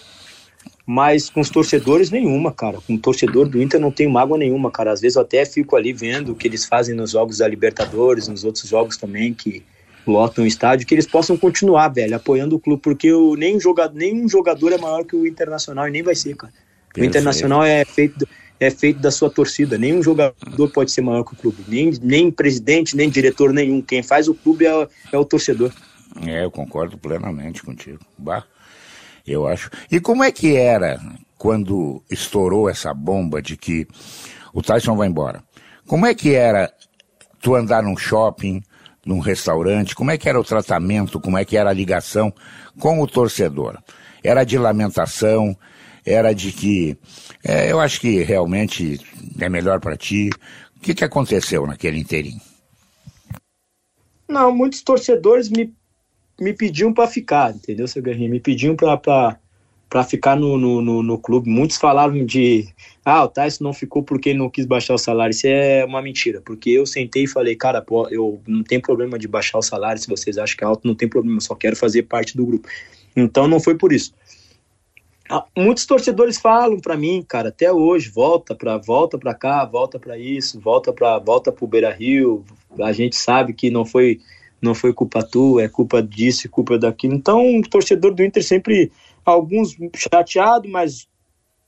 Mas 0.91 1.29
com 1.29 1.41
os 1.41 1.51
torcedores, 1.51 2.11
nenhuma, 2.11 2.51
cara. 2.51 2.81
Com 2.81 2.95
o 2.95 2.99
torcedor 2.99 3.47
do 3.47 3.61
Inter 3.61 3.79
não 3.79 3.91
tenho 3.91 4.09
mágoa 4.09 4.39
nenhuma, 4.39 4.71
cara. 4.71 4.91
Às 4.91 5.03
vezes 5.03 5.17
eu 5.17 5.23
até 5.23 5.45
fico 5.45 5.77
ali 5.77 5.93
vendo 5.93 6.33
o 6.33 6.35
que 6.35 6.49
eles 6.49 6.65
fazem 6.65 6.95
nos 6.95 7.11
jogos 7.11 7.39
da 7.39 7.47
Libertadores, 7.47 8.27
nos 8.27 8.43
outros 8.43 8.67
jogos 8.67 8.97
também, 8.97 9.35
que 9.35 9.63
lotam 10.07 10.45
o 10.45 10.47
estádio, 10.47 10.87
que 10.87 10.95
eles 10.95 11.07
possam 11.07 11.37
continuar, 11.37 11.89
velho, 11.89 12.17
apoiando 12.17 12.57
o 12.57 12.59
clube, 12.59 12.81
porque 12.81 13.13
o, 13.13 13.35
nem 13.37 13.61
jogador, 13.61 13.95
nenhum 13.95 14.27
jogador 14.27 14.73
é 14.73 14.79
maior 14.79 15.05
que 15.05 15.15
o 15.15 15.27
Internacional 15.27 15.87
e 15.87 15.91
nem 15.91 16.03
vai 16.03 16.15
ser, 16.15 16.35
cara. 16.35 16.53
O 16.97 17.05
Internacional 17.05 17.63
é 17.63 17.85
feito, 17.85 18.27
é 18.61 18.71
feito 18.71 19.01
da 19.01 19.11
sua 19.11 19.31
torcida. 19.31 19.79
Nenhum 19.79 20.03
jogador 20.03 20.69
pode 20.73 20.91
ser 20.91 21.03
maior 21.03 21.25
que 21.25 21.35
o 21.35 21.37
clube. 21.37 21.65
Nem, 21.69 21.93
nem 22.03 22.31
presidente, 22.31 22.97
nem 22.97 23.09
diretor 23.09 23.53
nenhum. 23.53 23.81
Quem 23.81 24.03
faz 24.03 24.29
o 24.29 24.35
clube 24.35 24.67
é, 24.67 24.89
é 25.13 25.19
o 25.19 25.25
torcedor. 25.25 25.73
É, 26.27 26.45
eu 26.45 26.51
concordo 26.51 26.99
plenamente 26.99 27.63
contigo. 27.63 28.01
Bah 28.17 28.45
eu 29.31 29.47
acho. 29.47 29.71
E 29.91 30.01
como 30.01 30.25
é 30.25 30.33
que 30.33 30.57
era 30.57 31.01
quando 31.37 32.03
estourou 32.11 32.69
essa 32.69 32.93
bomba 32.93 33.41
de 33.41 33.57
que 33.57 33.87
o 34.53 34.63
Tyson 34.63 34.97
vai 34.97 35.09
embora? 35.09 35.43
Como 35.87 36.07
é 36.07 36.15
que 36.15 36.35
era 36.35 36.73
tu 37.41 37.55
andar 37.55 37.83
num 37.83 37.97
shopping, 37.97 38.63
num 39.05 39.21
restaurante? 39.21 39.95
Como 39.95 40.11
é 40.11 40.19
que 40.19 40.29
era 40.29 40.41
o 40.41 40.45
tratamento? 40.45 41.21
Como 41.21 41.39
é 41.39 41.45
que 41.45 41.57
era 41.57 41.71
a 41.71 41.75
ligação 41.75 42.33
com 42.79 43.01
o 43.01 43.07
torcedor? 43.07 43.79
Era 44.23 44.45
de 44.45 44.59
lamentação? 44.59 45.57
Era 46.09 46.33
de 46.33 46.53
que 46.53 46.97
é, 47.45 47.71
eu 47.71 47.81
acho 47.81 48.01
que 48.01 48.23
realmente 48.23 49.01
é 49.41 49.49
melhor 49.49 49.81
para 49.81 49.97
ti. 49.97 50.31
O 50.77 50.81
que, 50.81 50.95
que 50.95 51.05
aconteceu 51.05 51.67
naquele 51.67 51.99
inteirinho? 51.99 52.41
Não, 54.29 54.55
muitos 54.55 54.83
torcedores 54.83 55.49
me 55.49 55.73
me 56.41 56.53
pediam 56.53 56.93
para 56.93 57.09
ficar, 57.09 57.55
entendeu, 57.55 57.89
seu 57.89 58.03
Guerrinha? 58.03 58.29
Me 58.29 58.41
pediam 58.41 58.77
para 58.77 60.05
ficar 60.05 60.37
no, 60.37 60.57
no, 60.57 60.81
no, 60.81 61.03
no, 61.03 61.19
clube. 61.19 61.51
Muitos 61.51 61.77
falavam 61.77 62.25
de. 62.25 62.69
Ah, 63.05 63.25
o 63.25 63.29
Tyson 63.29 63.65
não 63.65 63.73
ficou 63.73 64.03
porque 64.03 64.31
ele 64.31 64.39
não 64.39 64.51
quis 64.51 64.65
baixar 64.65 64.95
o 64.95 64.99
salário. 64.99 65.33
Isso 65.33 65.47
é 65.47 65.85
uma 65.85 66.01
mentira, 66.01 66.41
porque 66.41 66.71
eu 66.71 66.87
sentei 66.87 67.25
e 67.25 67.29
falei, 67.29 67.57
cara, 67.57 67.83
pô, 67.83 68.09
eu 68.09 68.41
não 68.47 68.63
tenho 68.63 68.81
problema 68.81 69.19
de 69.19 69.27
baixar 69.27 69.59
o 69.59 69.63
salário. 69.63 70.01
Se 70.01 70.09
vocês 70.09 70.39
acham 70.39 70.57
que 70.57 70.65
é 70.65 70.67
alto, 70.67 70.87
não 70.87 70.95
tem 70.95 71.09
problema, 71.09 71.41
só 71.41 71.55
quero 71.55 71.75
fazer 71.75 72.05
parte 72.05 72.37
do 72.37 72.47
grupo. 72.47 72.69
Então 73.17 73.49
não 73.49 73.59
foi 73.59 73.77
por 73.77 73.93
isso. 73.93 74.13
Ah, 75.31 75.45
muitos 75.57 75.85
torcedores 75.85 76.39
falam 76.39 76.81
para 76.81 76.97
mim, 76.97 77.23
cara, 77.27 77.51
até 77.51 77.71
hoje, 77.71 78.09
volta 78.09 78.55
para 78.55 78.79
volta 78.79 79.19
para 79.19 79.35
cá, 79.35 79.65
volta 79.65 79.99
para 79.99 80.17
isso, 80.17 80.59
volta 80.59 80.91
para 80.91 81.19
volta 81.19 81.53
pro 81.53 81.67
Beira-Rio. 81.67 82.45
A 82.81 82.93
gente 82.93 83.15
sabe 83.15 83.53
que 83.53 83.71
não 83.71 83.85
foi 83.85 84.21
não 84.61 84.75
foi 84.75 84.93
culpa 84.93 85.23
tua, 85.23 85.63
é 85.63 85.69
culpa 85.69 86.03
disso 86.03 86.49
culpa 86.49 86.79
daquilo. 86.79 87.15
Então, 87.15 87.59
o 87.59 87.63
torcedor 87.63 88.15
do 88.15 88.25
Inter 88.25 88.43
sempre, 88.43 88.91
alguns 89.25 89.77
chateado, 89.95 90.69
mas 90.69 91.07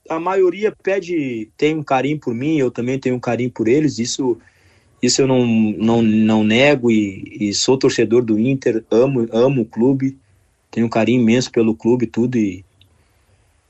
a 0.09 0.19
maioria 0.19 0.73
pede, 0.83 1.49
tem 1.55 1.75
um 1.75 1.83
carinho 1.83 2.19
por 2.19 2.33
mim, 2.33 2.57
eu 2.57 2.71
também 2.71 2.99
tenho 2.99 3.15
um 3.15 3.19
carinho 3.19 3.51
por 3.51 3.67
eles, 3.67 3.99
isso 3.99 4.37
isso 5.01 5.21
eu 5.21 5.27
não, 5.27 5.45
não, 5.45 6.01
não 6.01 6.43
nego 6.43 6.91
e, 6.91 7.23
e 7.49 7.53
sou 7.53 7.77
torcedor 7.77 8.23
do 8.23 8.39
Inter, 8.39 8.83
amo, 8.91 9.27
amo 9.31 9.61
o 9.63 9.65
clube, 9.65 10.17
tenho 10.69 10.85
um 10.85 10.89
carinho 10.89 11.21
imenso 11.21 11.51
pelo 11.51 11.75
clube 11.75 12.05
tudo 12.05 12.37
e 12.37 12.63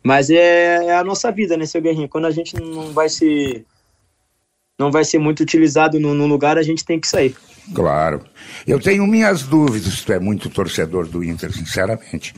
mas 0.04 0.30
é, 0.30 0.86
é 0.86 0.95
a 0.97 1.04
nossa 1.04 1.32
vida, 1.32 1.56
né, 1.56 1.66
seu 1.66 1.82
Guerrinho? 1.82 2.10
Quando 2.10 2.26
a 2.26 2.32
gente 2.32 2.56
não 2.60 2.91
vai 2.91 3.10
ser 3.10 3.66
não 4.82 4.91
vai 4.91 5.04
ser 5.04 5.20
muito 5.20 5.41
utilizado 5.41 5.99
no, 5.99 6.14
no 6.16 6.26
lugar, 6.26 6.58
a 6.58 6.64
gente 6.64 6.84
tem 6.84 6.99
que 6.99 7.08
sair. 7.08 7.36
Claro. 7.74 8.22
Eu 8.66 8.80
tenho 8.80 9.06
minhas 9.06 9.43
dúvidas, 9.43 10.02
tu 10.02 10.12
é 10.12 10.20
muito 10.20 10.49
torcedor 10.49 11.08
do 11.08 11.24
Inter, 11.24 11.54
sinceramente. 11.54 12.34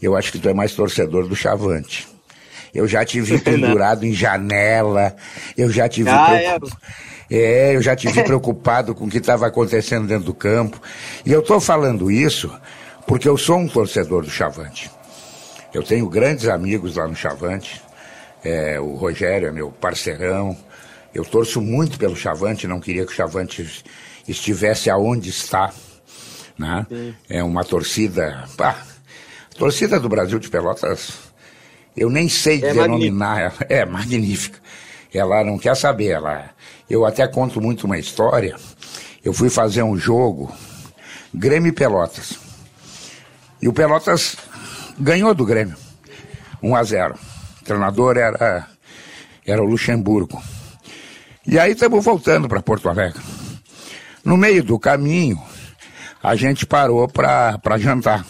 Eu 0.00 0.14
acho 0.14 0.30
que 0.30 0.38
tu 0.38 0.48
é 0.50 0.54
mais 0.54 0.74
torcedor 0.74 1.26
do 1.26 1.34
Chavante. 1.34 2.06
Eu 2.74 2.86
já 2.86 3.04
te 3.04 3.20
vi 3.20 3.38
pendurado 3.40 4.04
em 4.04 4.12
janela, 4.12 5.16
eu 5.56 5.70
já 5.70 5.88
te 5.88 6.02
vi 6.02 6.10
ah, 6.10 6.26
preocup... 6.26 6.72
é. 7.30 7.70
é, 7.70 7.76
eu 7.76 7.80
já 7.80 7.96
te 7.96 8.08
vi 8.08 8.22
preocupado 8.24 8.94
com 8.94 9.06
o 9.06 9.10
que 9.10 9.18
estava 9.18 9.46
acontecendo 9.46 10.06
dentro 10.06 10.26
do 10.26 10.34
campo. 10.34 10.80
E 11.24 11.32
eu 11.32 11.40
estou 11.40 11.58
falando 11.58 12.10
isso 12.10 12.52
porque 13.06 13.26
eu 13.26 13.38
sou 13.38 13.56
um 13.56 13.66
torcedor 13.66 14.22
do 14.22 14.30
Chavante. 14.30 14.90
Eu 15.72 15.82
tenho 15.82 16.08
grandes 16.08 16.48
amigos 16.48 16.96
lá 16.96 17.06
no 17.06 17.14
Chavante. 17.14 17.82
É, 18.42 18.80
o 18.80 18.94
Rogério 18.94 19.48
é 19.48 19.52
meu 19.52 19.70
parceirão. 19.70 20.56
Eu 21.14 21.24
torço 21.24 21.60
muito 21.60 21.98
pelo 21.98 22.16
Chavante, 22.16 22.66
não 22.66 22.80
queria 22.80 23.04
que 23.04 23.12
o 23.12 23.14
Chavante 23.14 23.84
estivesse 24.26 24.88
aonde 24.88 25.30
está. 25.30 25.72
Né? 26.58 26.86
É 27.28 27.42
uma 27.42 27.64
torcida. 27.64 28.44
Pá, 28.56 28.82
torcida 29.56 29.98
do 30.00 30.08
Brasil 30.08 30.38
de 30.38 30.48
Pelotas, 30.48 31.12
eu 31.96 32.08
nem 32.08 32.28
sei 32.28 32.62
é 32.62 32.72
denominar 32.72 33.40
ela. 33.40 33.54
É 33.68 33.84
magnífica. 33.84 34.58
Ela 35.12 35.44
não 35.44 35.58
quer 35.58 35.76
saber. 35.76 36.10
Ela, 36.10 36.50
eu 36.88 37.04
até 37.04 37.26
conto 37.26 37.60
muito 37.60 37.84
uma 37.84 37.98
história. 37.98 38.56
Eu 39.24 39.32
fui 39.32 39.50
fazer 39.50 39.82
um 39.82 39.96
jogo, 39.96 40.52
Grêmio 41.34 41.68
e 41.68 41.72
Pelotas. 41.72 42.38
E 43.60 43.68
o 43.68 43.72
Pelotas 43.72 44.36
ganhou 44.98 45.34
do 45.34 45.44
Grêmio. 45.44 45.76
1 46.62 46.74
a 46.74 46.82
0. 46.82 47.14
O 47.60 47.64
treinador 47.64 48.16
era, 48.16 48.66
era 49.46 49.62
o 49.62 49.66
Luxemburgo. 49.66 50.42
E 51.46 51.58
aí 51.58 51.72
estamos 51.72 52.04
voltando 52.04 52.48
para 52.48 52.62
Porto 52.62 52.88
Alegre. 52.88 53.22
No 54.24 54.36
meio 54.36 54.62
do 54.62 54.78
caminho, 54.78 55.40
a 56.22 56.34
gente 56.36 56.66
parou 56.66 57.08
para 57.08 57.78
jantar. 57.78 58.26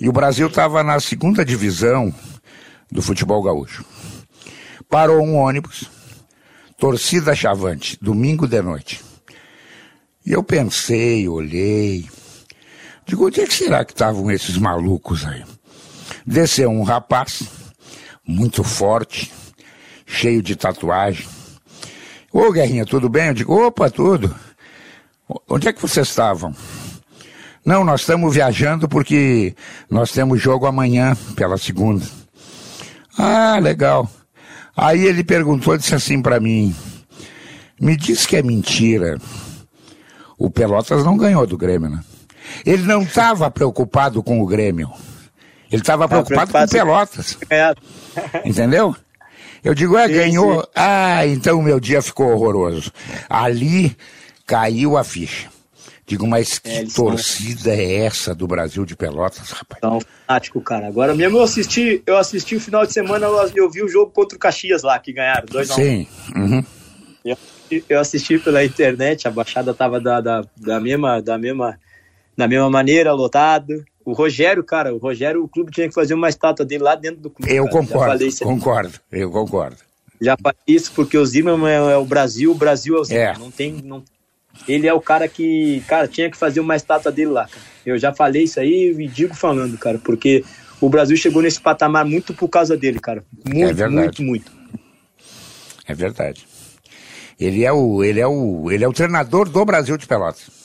E 0.00 0.08
o 0.08 0.12
Brasil 0.12 0.46
estava 0.46 0.82
na 0.82 0.98
segunda 0.98 1.44
divisão 1.44 2.14
do 2.90 3.02
futebol 3.02 3.42
gaúcho. 3.42 3.84
Parou 4.88 5.22
um 5.22 5.36
ônibus, 5.36 5.90
torcida 6.78 7.34
chavante, 7.34 7.98
domingo 8.00 8.48
de 8.48 8.62
noite. 8.62 9.04
E 10.24 10.32
eu 10.32 10.42
pensei, 10.42 11.28
olhei, 11.28 12.08
digo, 13.10 13.26
onde 13.26 13.40
é 13.40 13.46
que 13.46 13.54
será 13.54 13.84
que 13.84 13.92
estavam 13.92 14.30
esses 14.30 14.56
malucos 14.56 15.26
aí? 15.26 15.44
Desceu 16.24 16.70
um 16.70 16.82
rapaz, 16.82 17.42
muito 18.26 18.62
forte, 18.62 19.32
cheio 20.06 20.42
de 20.42 20.54
tatuagem. 20.54 21.26
Ô 22.32 22.52
Guerrinha, 22.52 22.86
tudo 22.86 23.08
bem? 23.08 23.28
Eu 23.28 23.34
digo, 23.34 23.66
opa, 23.66 23.90
tudo. 23.90 24.34
Onde 25.48 25.68
é 25.68 25.72
que 25.72 25.82
vocês 25.82 26.08
estavam? 26.08 26.54
Não, 27.64 27.84
nós 27.84 28.00
estamos 28.00 28.34
viajando 28.34 28.88
porque 28.88 29.54
nós 29.90 30.12
temos 30.12 30.40
jogo 30.40 30.66
amanhã, 30.66 31.16
pela 31.34 31.58
segunda. 31.58 32.06
Ah, 33.18 33.58
legal. 33.60 34.08
Aí 34.76 35.04
ele 35.04 35.22
perguntou, 35.24 35.76
disse 35.76 35.94
assim 35.94 36.22
para 36.22 36.40
mim: 36.40 36.74
Me 37.78 37.96
diz 37.96 38.24
que 38.24 38.36
é 38.36 38.42
mentira. 38.42 39.18
O 40.38 40.48
Pelotas 40.48 41.04
não 41.04 41.18
ganhou 41.18 41.46
do 41.46 41.58
Grêmio, 41.58 41.90
né? 41.90 42.00
Ele 42.64 42.82
não 42.82 43.02
estava 43.02 43.50
preocupado 43.50 44.22
com 44.22 44.40
o 44.40 44.46
Grêmio. 44.46 44.90
Ele 45.70 45.82
estava 45.82 46.08
preocupado, 46.08 46.50
preocupado, 46.50 46.70
com 46.70 46.76
Pelotas. 46.76 47.38
É. 47.50 47.74
Entendeu? 48.44 48.94
Eu 49.62 49.74
digo, 49.74 49.96
é, 49.96 50.08
sim, 50.08 50.14
ganhou. 50.14 50.62
Sim. 50.62 50.68
Ah, 50.74 51.26
então 51.26 51.58
o 51.58 51.62
meu 51.62 51.78
dia 51.78 52.02
ficou 52.02 52.28
horroroso. 52.28 52.90
Ali 53.28 53.96
caiu 54.46 54.96
a 54.96 55.04
ficha. 55.04 55.48
Digo, 56.10 56.26
mas 56.26 56.58
que 56.58 56.68
é, 56.68 56.84
torcida 56.86 57.70
é 57.70 58.04
essa 58.04 58.34
do 58.34 58.44
Brasil 58.44 58.84
de 58.84 58.96
Pelotas, 58.96 59.52
rapaz? 59.52 59.78
Então, 59.78 60.00
fanático, 60.26 60.60
cara. 60.60 60.88
Agora 60.88 61.14
mesmo 61.14 61.38
eu 61.38 61.42
assisti, 61.44 62.02
eu 62.04 62.16
assisti 62.16 62.56
o 62.56 62.60
final 62.60 62.84
de 62.84 62.92
semana, 62.92 63.28
eu 63.54 63.70
vi 63.70 63.80
o 63.80 63.88
jogo 63.88 64.10
contra 64.10 64.36
o 64.36 64.40
Caxias 64.40 64.82
lá, 64.82 64.98
que 64.98 65.12
ganharam, 65.12 65.46
2 65.48 65.68
Sim. 65.68 66.08
Um. 66.34 66.40
Uhum. 66.40 66.64
Eu, 67.24 67.36
eu, 67.88 68.00
assisti 68.00 68.40
pela 68.40 68.64
internet, 68.64 69.28
a 69.28 69.30
baixada 69.30 69.72
tava 69.72 70.00
da, 70.00 70.20
da, 70.20 70.44
da, 70.56 70.80
mesma, 70.80 71.22
da, 71.22 71.38
mesma, 71.38 71.78
da 72.40 72.48
mesma 72.48 72.70
maneira, 72.70 73.12
lotado. 73.12 73.84
O 74.04 74.12
Rogério, 74.12 74.64
cara, 74.64 74.94
o 74.94 74.98
Rogério, 74.98 75.44
o 75.44 75.48
clube 75.48 75.70
tinha 75.70 75.86
que 75.86 75.94
fazer 75.94 76.14
uma 76.14 76.28
estátua 76.28 76.64
dele 76.64 76.82
lá 76.82 76.94
dentro 76.94 77.20
do 77.20 77.30
clube. 77.30 77.54
Eu 77.54 77.64
cara. 77.64 77.76
concordo, 77.76 78.24
concordo, 78.42 79.00
eu 79.12 79.30
concordo. 79.30 79.76
Já 80.20 80.36
falei 80.36 80.58
isso 80.66 80.92
porque 80.94 81.16
o 81.16 81.24
Zimmermann 81.24 81.70
é, 81.70 81.92
é 81.92 81.96
o 81.96 82.04
Brasil, 82.04 82.50
o 82.50 82.54
Brasil 82.54 82.96
é 82.96 83.00
o 83.00 83.04
Zimmermann. 83.04 83.34
É. 83.34 83.38
Não 83.38 83.50
tem, 83.50 83.72
não 83.82 84.02
ele 84.66 84.86
é 84.86 84.92
o 84.92 85.00
cara 85.00 85.28
que, 85.28 85.82
cara, 85.86 86.08
tinha 86.08 86.30
que 86.30 86.36
fazer 86.36 86.60
uma 86.60 86.76
estátua 86.76 87.12
dele 87.12 87.30
lá. 87.30 87.46
Cara. 87.46 87.62
Eu 87.86 87.98
já 87.98 88.12
falei 88.12 88.44
isso 88.44 88.58
aí 88.58 88.94
e 88.98 89.06
digo 89.06 89.34
falando, 89.34 89.78
cara, 89.78 89.98
porque 89.98 90.44
o 90.80 90.88
Brasil 90.88 91.16
chegou 91.16 91.40
nesse 91.40 91.60
patamar 91.60 92.04
muito 92.04 92.34
por 92.34 92.48
causa 92.48 92.76
dele, 92.76 92.98
cara. 92.98 93.22
Muito, 93.46 93.82
é 93.82 93.88
muito, 93.88 94.22
muito. 94.22 94.52
É 95.86 95.94
verdade. 95.94 96.46
Ele 97.38 97.64
é 97.64 97.72
o, 97.72 98.04
ele 98.04 98.20
é 98.20 98.26
o, 98.26 98.70
ele 98.70 98.84
é 98.84 98.88
o 98.88 98.92
treinador 98.92 99.48
do 99.48 99.64
Brasil 99.64 99.96
de 99.96 100.06
Pelotas. 100.06 100.59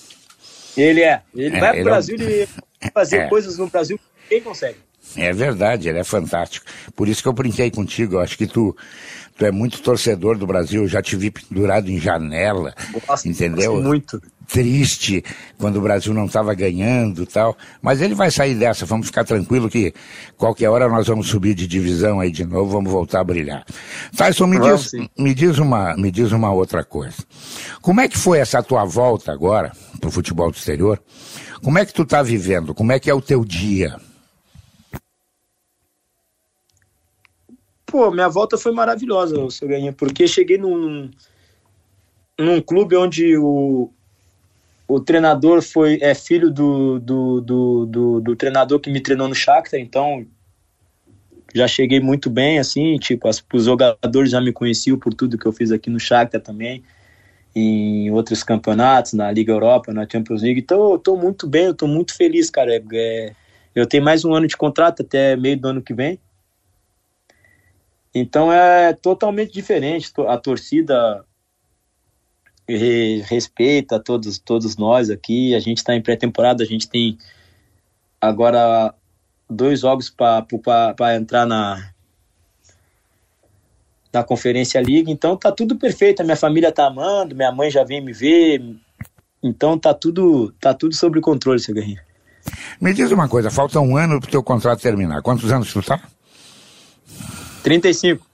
Ele 0.78 1.01
é. 1.01 1.21
Ele 1.34 1.55
é, 1.55 1.59
vai 1.59 1.69
pro 1.69 1.78
ele 1.80 1.84
Brasil 1.84 2.17
é 2.19 2.47
e 2.84 2.91
fazer 2.91 3.17
é. 3.21 3.28
coisas 3.28 3.57
no 3.57 3.67
Brasil 3.67 3.97
que 3.97 4.30
quem 4.30 4.41
consegue. 4.41 4.78
É 5.15 5.32
verdade, 5.32 5.88
ele 5.88 5.99
é 5.99 6.03
fantástico. 6.03 6.65
Por 6.95 7.07
isso 7.07 7.21
que 7.21 7.28
eu 7.28 7.34
brinquei 7.34 7.69
contigo. 7.69 8.15
Eu 8.15 8.19
acho 8.19 8.38
que 8.38 8.47
tu, 8.47 8.76
tu 9.38 9.45
é 9.45 9.51
muito 9.51 9.82
torcedor 9.82 10.38
do 10.38 10.47
Brasil. 10.47 10.84
Eu 10.84 10.88
já 10.88 11.01
te 11.01 11.15
vi 11.15 11.32
pendurado 11.32 11.89
em 11.89 11.99
janela, 11.99 12.73
Gosto, 13.07 13.28
entendeu? 13.28 13.82
Muito. 13.82 14.21
Triste 14.47 15.23
quando 15.57 15.77
o 15.77 15.81
Brasil 15.81 16.13
não 16.13 16.25
estava 16.25 16.53
ganhando 16.53 17.25
tal. 17.25 17.57
Mas 17.81 18.01
ele 18.01 18.15
vai 18.15 18.31
sair 18.31 18.55
dessa. 18.55 18.85
Vamos 18.85 19.07
ficar 19.07 19.23
tranquilo 19.23 19.69
que 19.69 19.93
qualquer 20.37 20.69
hora 20.69 20.87
nós 20.87 21.07
vamos 21.07 21.27
subir 21.27 21.53
de 21.53 21.67
divisão 21.67 22.19
aí 22.19 22.31
de 22.31 22.45
novo. 22.45 22.71
Vamos 22.71 22.91
voltar 22.91 23.21
a 23.21 23.23
brilhar. 23.23 23.65
Tyson, 24.15 24.47
me, 24.47 24.59
diz, 24.59 24.91
me, 25.17 25.33
diz 25.33 25.57
uma, 25.57 25.95
me 25.95 26.11
diz 26.11 26.31
uma 26.31 26.51
outra 26.51 26.83
coisa. 26.83 27.17
Como 27.81 28.01
é 28.01 28.07
que 28.07 28.17
foi 28.17 28.39
essa 28.39 28.61
tua 28.61 28.85
volta 28.85 29.31
agora 29.31 29.71
pro 29.99 30.11
futebol 30.11 30.51
do 30.51 30.57
exterior? 30.57 31.01
Como 31.63 31.79
é 31.79 31.85
que 31.85 31.93
tu 31.93 32.03
está 32.03 32.21
vivendo? 32.21 32.73
Como 32.73 32.91
é 32.91 32.99
que 32.99 33.09
é 33.09 33.13
o 33.13 33.21
teu 33.21 33.43
dia? 33.43 33.95
pô, 37.95 38.11
minha 38.11 38.27
volta 38.27 38.57
foi 38.57 38.73
maravilhosa, 38.73 39.49
seu 39.49 39.69
Ganha, 39.69 39.93
porque 39.93 40.27
cheguei 40.27 40.57
num, 40.57 41.09
num 42.37 42.61
clube 42.61 42.97
onde 42.97 43.37
o, 43.37 43.89
o 44.88 44.99
treinador 44.99 45.61
foi 45.61 45.99
é 46.01 46.13
filho 46.13 46.51
do, 46.51 46.99
do, 46.99 47.41
do, 47.41 47.86
do, 47.86 48.21
do 48.21 48.36
treinador 48.36 48.79
que 48.79 48.89
me 48.89 49.01
treinou 49.01 49.27
no 49.27 49.36
Shakhtar, 49.36 49.79
então 49.79 50.25
já 51.53 51.67
cheguei 51.67 51.99
muito 51.99 52.29
bem, 52.29 52.59
assim, 52.59 52.97
tipo, 52.97 53.27
as, 53.27 53.43
os 53.53 53.65
jogadores 53.65 54.31
já 54.31 54.41
me 54.41 54.51
conheciam 54.51 54.99
por 54.99 55.13
tudo 55.13 55.38
que 55.38 55.45
eu 55.45 55.53
fiz 55.53 55.71
aqui 55.71 55.89
no 55.89 55.99
Shakhtar 55.99 56.41
também, 56.41 56.83
em 57.55 58.11
outros 58.11 58.43
campeonatos, 58.43 59.13
na 59.13 59.31
Liga 59.31 59.53
Europa, 59.53 59.93
na 59.93 60.07
Champions 60.09 60.41
League, 60.41 60.59
então 60.59 60.91
eu 60.91 60.99
tô 60.99 61.15
muito 61.15 61.47
bem, 61.47 61.65
eu 61.65 61.73
tô 61.73 61.88
muito 61.88 62.15
feliz, 62.15 62.49
cara, 62.49 62.75
é, 62.75 62.83
é, 62.93 63.33
eu 63.73 63.88
tenho 63.88 64.03
mais 64.03 64.25
um 64.25 64.33
ano 64.33 64.47
de 64.47 64.57
contrato 64.57 65.01
até 65.01 65.36
meio 65.36 65.57
do 65.57 65.67
ano 65.69 65.81
que 65.81 65.93
vem, 65.93 66.19
então 68.15 68.51
é 68.51 68.93
totalmente 68.93 69.51
diferente. 69.51 70.09
A 70.25 70.38
torcida 70.38 71.25
respeita 72.68 73.99
todos, 73.99 74.39
todos 74.39 74.78
nós 74.78 75.09
aqui. 75.09 75.55
A 75.55 75.59
gente 75.59 75.78
está 75.78 75.95
em 75.95 76.01
pré-temporada, 76.01 76.63
a 76.63 76.68
gente 76.68 76.89
tem 76.89 77.18
agora 78.20 78.93
dois 79.49 79.82
jogos 79.82 80.09
para 80.09 81.16
entrar 81.16 81.45
na, 81.45 81.91
na 84.11 84.24
Conferência 84.24 84.82
Liga. 84.82 85.11
Então 85.11 85.38
tá 85.38 85.51
tudo 85.51 85.76
perfeito. 85.76 86.22
A 86.22 86.24
minha 86.24 86.38
família 86.38 86.72
tá 86.72 86.88
amando, 86.88 87.36
minha 87.36 87.51
mãe 87.51 87.70
já 87.70 87.84
vem 87.84 88.01
me 88.01 88.13
ver. 88.13 88.61
Então 89.43 89.78
tá 89.78 89.93
tudo, 89.93 90.51
tá 90.59 90.74
tudo 90.74 90.95
sob 90.95 91.22
controle, 91.22 91.59
seu 91.59 91.74
Guerrinho. 91.74 92.01
Me 92.80 92.93
diz 92.93 93.11
uma 93.11 93.28
coisa, 93.28 93.49
falta 93.49 93.80
um 93.80 93.97
ano 93.97 94.20
para 94.20 94.28
o 94.28 94.32
teu 94.32 94.43
contrato 94.43 94.82
terminar. 94.82 95.22
Quantos 95.22 95.51
anos 95.51 95.72
tu 95.72 95.82
tá? 95.82 96.01
35. 97.63 98.26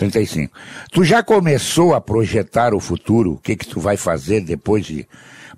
35. 0.00 0.52
Tu 0.90 1.04
já 1.04 1.22
começou 1.22 1.94
a 1.94 2.00
projetar 2.00 2.74
o 2.74 2.80
futuro? 2.80 3.34
O 3.34 3.38
que 3.38 3.54
que 3.54 3.66
tu 3.66 3.78
vai 3.78 3.96
fazer 3.96 4.40
depois 4.40 4.86
de... 4.86 5.06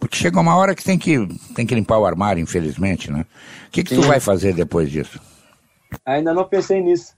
Porque 0.01 0.17
chega 0.17 0.41
uma 0.41 0.57
hora 0.57 0.75
que 0.75 0.83
tem 0.83 0.99
que, 0.99 1.17
tem 1.55 1.65
que 1.65 1.75
limpar 1.75 1.99
o 1.99 2.05
armário, 2.05 2.43
infelizmente, 2.43 3.11
né? 3.11 3.25
O 3.69 3.71
que 3.71 3.85
que 3.85 3.95
Sim. 3.95 4.01
tu 4.01 4.07
vai 4.07 4.19
fazer 4.19 4.53
depois 4.53 4.91
disso? 4.91 5.21
Ainda 6.05 6.35
não 6.35 6.45
pensei 6.45 6.81
nisso. 6.81 7.15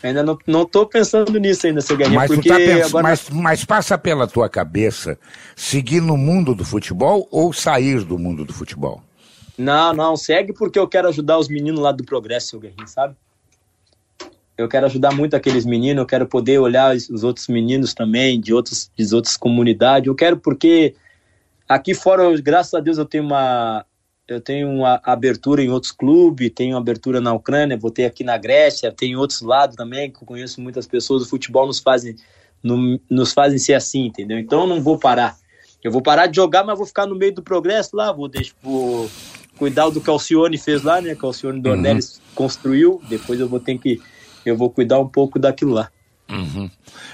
Ainda 0.00 0.22
não, 0.22 0.38
não 0.46 0.64
tô 0.64 0.86
pensando 0.86 1.36
nisso 1.40 1.66
ainda, 1.66 1.80
seu 1.80 1.96
Guilherme. 1.96 2.16
Mas, 2.16 2.30
porque 2.32 2.48
tá 2.48 2.86
agora... 2.86 3.02
mas, 3.02 3.28
mas 3.30 3.64
passa 3.64 3.98
pela 3.98 4.28
tua 4.28 4.48
cabeça 4.48 5.18
seguir 5.56 6.00
no 6.00 6.16
mundo 6.16 6.54
do 6.54 6.64
futebol 6.64 7.26
ou 7.32 7.52
sair 7.52 8.04
do 8.04 8.16
mundo 8.16 8.44
do 8.44 8.52
futebol? 8.52 9.02
Não, 9.56 9.92
não, 9.92 10.16
segue 10.16 10.52
porque 10.52 10.78
eu 10.78 10.86
quero 10.86 11.08
ajudar 11.08 11.38
os 11.38 11.48
meninos 11.48 11.80
lá 11.80 11.90
do 11.90 12.04
Progresso, 12.04 12.50
seu 12.50 12.60
Guerrinho, 12.60 12.86
sabe? 12.86 13.16
Eu 14.58 14.68
quero 14.68 14.86
ajudar 14.86 15.14
muito 15.14 15.36
aqueles 15.36 15.64
meninos, 15.64 16.00
eu 16.00 16.06
quero 16.06 16.26
poder 16.26 16.58
olhar 16.58 16.94
os 16.94 17.22
outros 17.22 17.46
meninos 17.46 17.94
também, 17.94 18.40
de, 18.40 18.52
outros, 18.52 18.90
de 18.98 19.14
outras 19.14 19.36
comunidades. 19.36 20.08
Eu 20.08 20.16
quero 20.16 20.36
porque 20.36 20.96
aqui 21.68 21.94
fora, 21.94 22.24
graças 22.40 22.74
a 22.74 22.80
Deus, 22.80 22.98
eu 22.98 23.04
tenho 23.04 23.22
uma 23.22 23.86
eu 24.26 24.42
tenho 24.42 24.68
uma 24.68 25.00
abertura 25.04 25.62
em 25.62 25.70
outros 25.70 25.90
clubes, 25.90 26.52
tenho 26.54 26.76
abertura 26.76 27.18
na 27.18 27.32
Ucrânia, 27.32 27.78
vou 27.78 27.90
ter 27.90 28.04
aqui 28.04 28.22
na 28.22 28.36
Grécia, 28.36 28.92
tem 28.92 29.16
outros 29.16 29.40
lados 29.40 29.74
também, 29.74 30.10
que 30.10 30.22
eu 30.22 30.26
conheço 30.26 30.60
muitas 30.60 30.86
pessoas, 30.86 31.22
o 31.22 31.28
futebol 31.30 31.66
nos 31.66 31.78
fazem, 31.78 32.14
no, 32.62 33.00
nos 33.08 33.32
fazem 33.32 33.58
ser 33.58 33.72
assim, 33.72 34.04
entendeu? 34.04 34.38
Então 34.38 34.62
eu 34.62 34.66
não 34.66 34.82
vou 34.82 34.98
parar. 34.98 35.38
Eu 35.82 35.90
vou 35.90 36.02
parar 36.02 36.26
de 36.26 36.36
jogar, 36.36 36.62
mas 36.62 36.76
vou 36.76 36.86
ficar 36.86 37.06
no 37.06 37.14
meio 37.14 37.32
do 37.32 37.42
progresso 37.42 37.96
lá, 37.96 38.12
vou, 38.12 38.28
deixar, 38.28 38.54
vou 38.62 39.08
cuidar 39.56 39.88
do 39.88 39.98
que 39.98 40.10
o 40.10 40.12
Alcione 40.12 40.58
fez 40.58 40.82
lá, 40.82 41.00
né? 41.00 41.14
Que 41.14 41.24
o 41.24 41.28
Alcione 41.28 41.60
Dornelles 41.60 42.16
uhum. 42.16 42.22
construiu, 42.34 43.00
depois 43.08 43.40
eu 43.40 43.48
vou 43.48 43.60
ter 43.60 43.78
que 43.78 43.98
eu 44.48 44.56
vou 44.56 44.70
cuidar 44.70 44.98
um 44.98 45.08
pouco 45.08 45.38
daquilo 45.38 45.72
lá. 45.72 45.90
Uhum. 46.30 46.70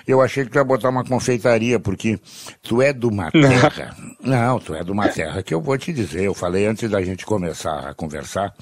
Eu 0.07 0.21
achei 0.21 0.45
que 0.45 0.51
tu 0.51 0.59
ia 0.59 0.65
botar 0.65 0.89
uma 0.89 1.05
confeitaria, 1.05 1.79
porque 1.79 2.19
tu 2.63 2.83
é 2.83 2.93
de 2.93 3.07
uma 3.07 3.31
terra. 3.31 3.97
Não, 4.21 4.59
tu 4.59 4.75
é 4.75 4.83
de 4.83 4.91
uma 4.91 5.09
terra 5.09 5.43
que 5.43 5.55
eu 5.55 5.61
vou 5.61 5.79
te 5.79 5.93
dizer. 5.93 6.25
Eu 6.25 6.35
falei 6.35 6.67
antes 6.67 6.91
da 6.91 7.01
gente 7.03 7.25
começar 7.25 7.89
a 7.89 7.95
conversar. 7.95 8.53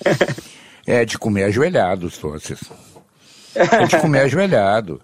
É 0.84 1.04
de 1.04 1.16
comer 1.16 1.44
ajoelhado, 1.44 2.10
Tosses. 2.10 2.60
É 3.54 3.86
de 3.86 3.98
comer 3.98 4.22
ajoelhado. 4.22 5.00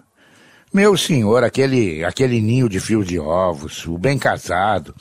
Meu 0.73 0.97
senhor, 0.97 1.43
aquele, 1.45 2.05
aquele 2.05 2.41
ninho 2.41 2.69
de 2.69 2.79
fios 2.79 3.07
de 3.07 3.19
ovos, 3.19 3.87
o 3.87 3.97
bem 3.97 4.19
casado. 4.19 4.95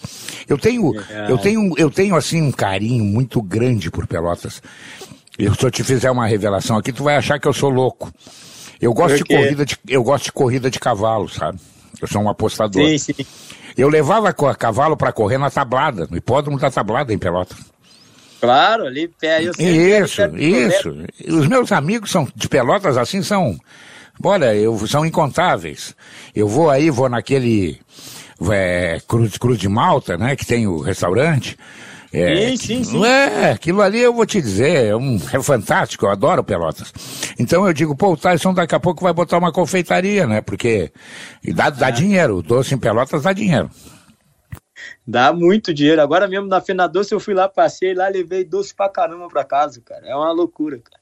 Eu 0.48 0.58
tenho, 0.58 0.94
é. 1.10 1.32
eu 1.32 1.38
tenho, 1.38 1.74
eu 1.78 1.90
tenho 1.90 2.16
assim 2.16 2.42
um 2.42 2.52
carinho 2.52 3.04
muito 3.04 3.42
grande 3.42 3.92
por 3.92 4.08
Pelotas. 4.08 4.62
Eu, 5.38 5.54
se 5.54 5.66
eu 5.66 5.72
te 5.72 5.84
fizer 5.84 6.10
uma 6.10 6.26
revelação 6.26 6.78
aqui, 6.78 6.94
tu 6.94 7.04
vai 7.04 7.16
achar 7.16 7.38
que 7.38 7.48
eu 7.48 7.54
sou 7.54 7.70
louco. 7.70 8.12
Eu 8.82 8.94
gosto, 8.94 9.18
de 9.18 9.26
corrida 9.26 9.66
de, 9.66 9.78
eu 9.88 10.04
gosto 10.04 10.26
de 10.26 10.32
corrida 10.32 10.70
de 10.70 10.80
cavalo, 10.80 11.28
sabe? 11.30 11.60
Eu 12.02 12.08
sou 12.08 12.22
um 12.22 12.30
apostador. 12.30 12.86
Sim, 12.86 12.98
sim. 12.98 13.26
Eu 13.78 13.90
levava 13.90 14.34
cavalo 14.34 14.98
para 14.98 15.12
correr 15.12 15.38
na 15.38 15.50
tablada, 15.50 16.08
no 16.10 16.18
hipódromo 16.18 16.60
da 16.60 16.70
tablada 16.70 17.14
em 17.14 17.18
Pelotas. 17.18 17.58
Claro, 18.40 18.86
ali 18.86 19.10
eu 19.42 19.52
Isso, 19.58 20.22
isso. 20.38 20.96
Os 21.28 21.48
meus 21.48 21.72
amigos 21.72 22.12
são 22.12 22.28
de 22.36 22.48
Pelotas 22.48 22.98
assim 22.98 23.22
são. 23.22 23.58
Olha, 24.24 24.56
eu, 24.56 24.88
são 24.88 25.06
incontáveis. 25.06 25.96
Eu 26.36 26.48
vou 26.48 26.70
aí, 26.70 26.90
vou 26.90 27.10
naquele 27.10 27.80
é, 28.52 29.00
Cruz, 29.08 29.38
Cruz 29.38 29.60
de 29.60 29.70
Malta, 29.70 30.18
né? 30.18 30.36
Que 30.36 30.46
tem 30.46 30.68
o 30.68 30.80
restaurante. 30.80 31.58
É, 32.12 32.50
sim, 32.50 32.58
sim, 32.58 32.84
sim. 32.84 33.06
É, 33.06 33.52
aquilo 33.52 33.82
ali 33.82 34.00
eu 34.00 34.14
vou 34.14 34.26
te 34.26 34.42
dizer, 34.42 34.86
é, 34.86 34.96
um, 34.96 35.18
é 35.34 35.42
fantástico, 35.42 36.06
eu 36.06 36.10
adoro 36.10 36.44
Pelotas. 36.44 36.94
Então 37.38 37.68
eu 37.68 37.74
digo, 37.74 37.96
pô, 37.96 38.14
o 38.14 38.18
Tyson 38.18 38.54
daqui 38.54 38.76
a 38.76 38.80
pouco 38.80 39.04
vai 39.04 39.14
botar 39.14 39.38
uma 39.38 39.52
confeitaria, 39.52 40.26
né? 40.26 40.42
Porque 40.42 40.92
dá, 41.54 41.70
dá 41.70 41.90
é. 41.90 41.92
dinheiro, 41.92 42.38
o 42.38 42.44
doce 42.44 42.74
em 42.74 42.78
Pelotas 42.78 43.24
dá 43.24 43.34
dinheiro. 43.34 43.70
Dá 45.06 45.34
muito 45.34 45.74
dinheiro. 45.74 46.02
Agora 46.02 46.28
mesmo 46.28 46.48
na 46.48 46.62
Fena 46.62 46.88
Doce 46.88 47.14
eu 47.14 47.20
fui 47.20 47.34
lá, 47.34 47.48
passei 47.48 47.94
lá, 47.94 48.08
levei 48.08 48.44
doce 48.44 48.76
pra 48.76 48.90
caramba 48.90 49.28
pra 49.28 49.44
casa, 49.44 49.82
cara. 49.82 50.06
É 50.06 50.16
uma 50.16 50.32
loucura, 50.32 50.80
cara. 50.80 50.97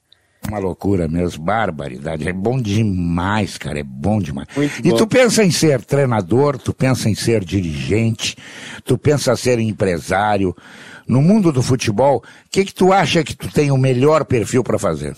Uma 0.48 0.60
loucura 0.60 1.08
mesmo, 1.08 1.44
barbaridade. 1.44 2.28
É 2.28 2.34
bom 2.34 2.62
demais, 2.62 3.58
cara, 3.58 3.80
é 3.80 3.84
bom 3.84 4.20
demais. 4.20 4.48
Muito 4.56 4.80
e 4.80 4.90
bom. 4.92 4.96
tu 4.96 5.08
pensa 5.08 5.44
em 5.44 5.52
ser 5.52 5.84
treinador, 5.84 6.58
tu 6.58 6.74
pensa 6.74 7.10
em 7.10 7.16
ser 7.16 7.44
dirigente, 7.44 8.38
tu 8.84 8.98
pensa 8.98 9.34
em 9.34 9.36
ser 9.36 9.60
empresário, 9.60 10.56
no 11.08 11.22
mundo 11.22 11.52
do 11.52 11.62
futebol, 11.62 12.18
o 12.18 12.50
que, 12.50 12.66
que 12.66 12.74
tu 12.74 12.92
acha 12.92 13.24
que 13.24 13.36
tu 13.36 13.52
tem 13.52 13.72
o 13.72 13.78
melhor 13.78 14.26
perfil 14.26 14.64
para 14.64 14.80
fazer? 14.80 15.16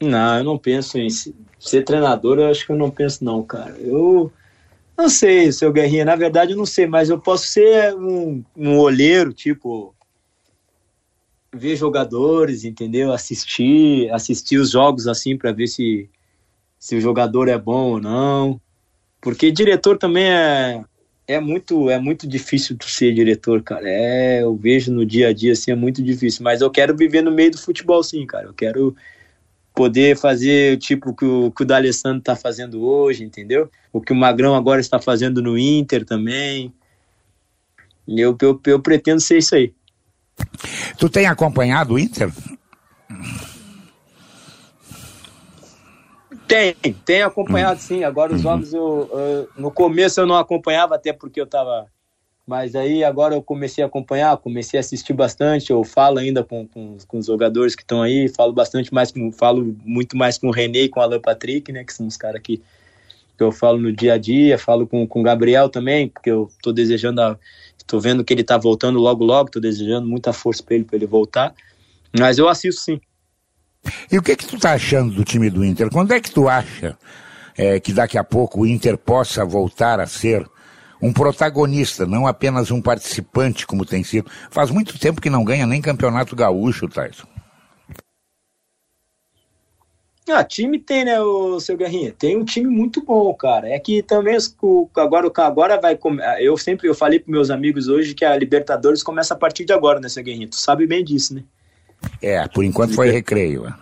Não, 0.00 0.38
eu 0.38 0.44
não 0.44 0.58
penso 0.58 0.98
em 0.98 1.08
ser 1.58 1.82
treinador, 1.84 2.38
eu 2.38 2.50
acho 2.50 2.66
que 2.66 2.72
eu 2.72 2.76
não 2.76 2.90
penso 2.90 3.24
não, 3.24 3.42
cara. 3.42 3.76
Eu 3.78 4.32
não 4.96 5.08
sei, 5.08 5.50
seu 5.52 5.72
Guerrinha, 5.72 6.04
na 6.04 6.16
verdade 6.16 6.52
eu 6.52 6.58
não 6.58 6.66
sei, 6.66 6.86
mas 6.86 7.08
eu 7.08 7.18
posso 7.18 7.46
ser 7.46 7.94
um, 7.94 8.42
um 8.56 8.78
olheiro, 8.78 9.32
tipo, 9.32 9.94
ver 11.56 11.76
jogadores, 11.76 12.64
entendeu? 12.64 13.12
Assistir, 13.12 14.10
assistir 14.12 14.58
os 14.58 14.70
jogos 14.70 15.08
assim 15.08 15.36
para 15.36 15.52
ver 15.52 15.66
se, 15.66 16.08
se 16.78 16.96
o 16.96 17.00
jogador 17.00 17.48
é 17.48 17.58
bom 17.58 17.92
ou 17.92 18.00
não. 18.00 18.60
Porque 19.20 19.50
diretor 19.50 19.98
também 19.98 20.30
é, 20.30 20.84
é 21.26 21.40
muito 21.40 21.90
é 21.90 21.98
muito 21.98 22.26
difícil 22.26 22.76
de 22.76 22.88
ser 22.88 23.12
diretor, 23.14 23.62
cara. 23.62 23.88
É, 23.88 24.42
eu 24.42 24.54
vejo 24.54 24.92
no 24.92 25.04
dia 25.04 25.28
a 25.28 25.32
dia 25.32 25.52
assim, 25.52 25.72
é 25.72 25.74
muito 25.74 26.02
difícil, 26.02 26.44
mas 26.44 26.60
eu 26.60 26.70
quero 26.70 26.96
viver 26.96 27.22
no 27.22 27.32
meio 27.32 27.50
do 27.50 27.58
futebol 27.58 28.02
sim, 28.02 28.24
cara. 28.26 28.46
Eu 28.46 28.54
quero 28.54 28.94
poder 29.74 30.16
fazer 30.16 30.78
tipo 30.78 31.14
que 31.14 31.24
o 31.24 31.50
que 31.50 31.62
o 31.62 31.66
D'Alessandro 31.66 32.22
tá 32.22 32.36
fazendo 32.36 32.82
hoje, 32.82 33.24
entendeu? 33.24 33.70
O 33.92 34.00
que 34.00 34.12
o 34.12 34.16
Magrão 34.16 34.54
agora 34.54 34.80
está 34.80 34.98
fazendo 34.98 35.42
no 35.42 35.58
Inter 35.58 36.04
também. 36.04 36.72
Eu, 38.06 38.36
eu, 38.40 38.60
eu 38.66 38.80
pretendo 38.80 39.20
ser 39.20 39.38
isso 39.38 39.54
aí. 39.54 39.74
Tu 40.98 41.08
tem 41.08 41.26
acompanhado 41.26 41.94
o 41.94 41.98
Inter? 41.98 42.32
Tem, 46.46 46.74
tem 47.04 47.22
acompanhado 47.22 47.80
sim. 47.80 48.04
Agora 48.04 48.32
os 48.32 48.38
uhum. 48.38 48.42
jogos 48.42 48.72
eu, 48.72 49.10
eu, 49.12 49.48
no 49.56 49.70
começo 49.70 50.20
eu 50.20 50.26
não 50.26 50.36
acompanhava 50.36 50.94
até 50.94 51.12
porque 51.12 51.40
eu 51.40 51.46
tava 51.46 51.86
mas 52.46 52.76
aí 52.76 53.02
agora 53.02 53.34
eu 53.34 53.42
comecei 53.42 53.82
a 53.82 53.88
acompanhar, 53.88 54.36
comecei 54.36 54.78
a 54.78 54.80
assistir 54.80 55.12
bastante, 55.12 55.70
eu 55.70 55.82
falo 55.82 56.18
ainda 56.18 56.44
com, 56.44 56.64
com, 56.68 56.96
com 57.08 57.18
os 57.18 57.26
jogadores 57.26 57.74
que 57.74 57.82
estão 57.82 58.02
aí, 58.02 58.28
falo 58.28 58.52
bastante 58.52 58.94
mais 58.94 59.10
com, 59.10 59.32
falo 59.32 59.76
muito 59.84 60.16
mais 60.16 60.38
com 60.38 60.46
o 60.46 60.52
René 60.52 60.82
e 60.82 60.88
com 60.88 61.00
o 61.00 61.02
Alan 61.02 61.20
Patrick, 61.20 61.72
né, 61.72 61.82
que 61.82 61.92
são 61.92 62.06
os 62.06 62.16
caras 62.16 62.40
que, 62.40 62.58
que 63.36 63.42
eu 63.42 63.50
falo 63.50 63.78
no 63.78 63.92
dia 63.92 64.14
a 64.14 64.16
dia, 64.16 64.56
falo 64.56 64.86
com, 64.86 65.04
com 65.08 65.20
o 65.20 65.22
Gabriel 65.24 65.68
também, 65.68 66.06
porque 66.06 66.30
eu 66.30 66.48
tô 66.62 66.72
desejando 66.72 67.20
a, 67.20 67.36
Tô 67.86 68.00
vendo 68.00 68.24
que 68.24 68.32
ele 68.34 68.42
tá 68.42 68.58
voltando 68.58 68.98
logo 68.98 69.24
logo, 69.24 69.50
tô 69.50 69.60
desejando 69.60 70.06
muita 70.06 70.32
força 70.32 70.62
para 70.62 70.74
ele, 70.74 70.84
para 70.84 70.96
ele 70.96 71.06
voltar. 71.06 71.54
Mas 72.18 72.38
eu 72.38 72.48
assisto 72.48 72.80
sim. 72.80 73.00
E 74.10 74.18
o 74.18 74.22
que 74.22 74.34
que 74.34 74.46
tu 74.46 74.58
tá 74.58 74.72
achando 74.72 75.14
do 75.14 75.24
time 75.24 75.48
do 75.48 75.64
Inter? 75.64 75.90
Quando 75.90 76.12
é 76.12 76.20
que 76.20 76.30
tu 76.30 76.48
acha 76.48 76.98
é, 77.56 77.78
que 77.78 77.92
daqui 77.92 78.18
a 78.18 78.24
pouco 78.24 78.62
o 78.62 78.66
Inter 78.66 78.98
possa 78.98 79.44
voltar 79.44 80.00
a 80.00 80.06
ser 80.06 80.44
um 81.00 81.12
protagonista, 81.12 82.06
não 82.06 82.26
apenas 82.26 82.70
um 82.70 82.82
participante 82.82 83.66
como 83.66 83.84
tem 83.84 84.02
sido? 84.02 84.28
Faz 84.50 84.70
muito 84.70 84.98
tempo 84.98 85.20
que 85.20 85.30
não 85.30 85.44
ganha 85.44 85.66
nem 85.66 85.80
campeonato 85.80 86.34
gaúcho, 86.34 86.88
Tyson. 86.88 87.35
Ah, 90.28 90.42
time 90.42 90.78
tem, 90.80 91.04
né, 91.04 91.20
o 91.20 91.60
seu 91.60 91.76
Guerrinha? 91.76 92.12
Tem 92.12 92.36
um 92.36 92.44
time 92.44 92.68
muito 92.68 93.00
bom, 93.00 93.32
cara. 93.32 93.68
É 93.68 93.78
que 93.78 94.02
também 94.02 94.36
o, 94.60 94.88
agora, 94.96 95.30
agora 95.36 95.80
vai. 95.80 95.96
Eu 96.40 96.56
sempre 96.56 96.88
eu 96.88 96.94
falei 96.94 97.20
para 97.20 97.30
meus 97.30 97.48
amigos 97.48 97.86
hoje 97.86 98.14
que 98.14 98.24
a 98.24 98.36
Libertadores 98.36 99.04
começa 99.04 99.34
a 99.34 99.36
partir 99.36 99.64
de 99.64 99.72
agora, 99.72 100.00
né, 100.00 100.08
seu 100.08 100.24
Guerrinha? 100.24 100.48
Tu 100.48 100.56
sabe 100.56 100.86
bem 100.86 101.04
disso, 101.04 101.34
né? 101.34 101.44
É, 102.20 102.46
por 102.48 102.64
enquanto 102.64 102.94
foi 102.94 103.10
recreio. 103.10 103.72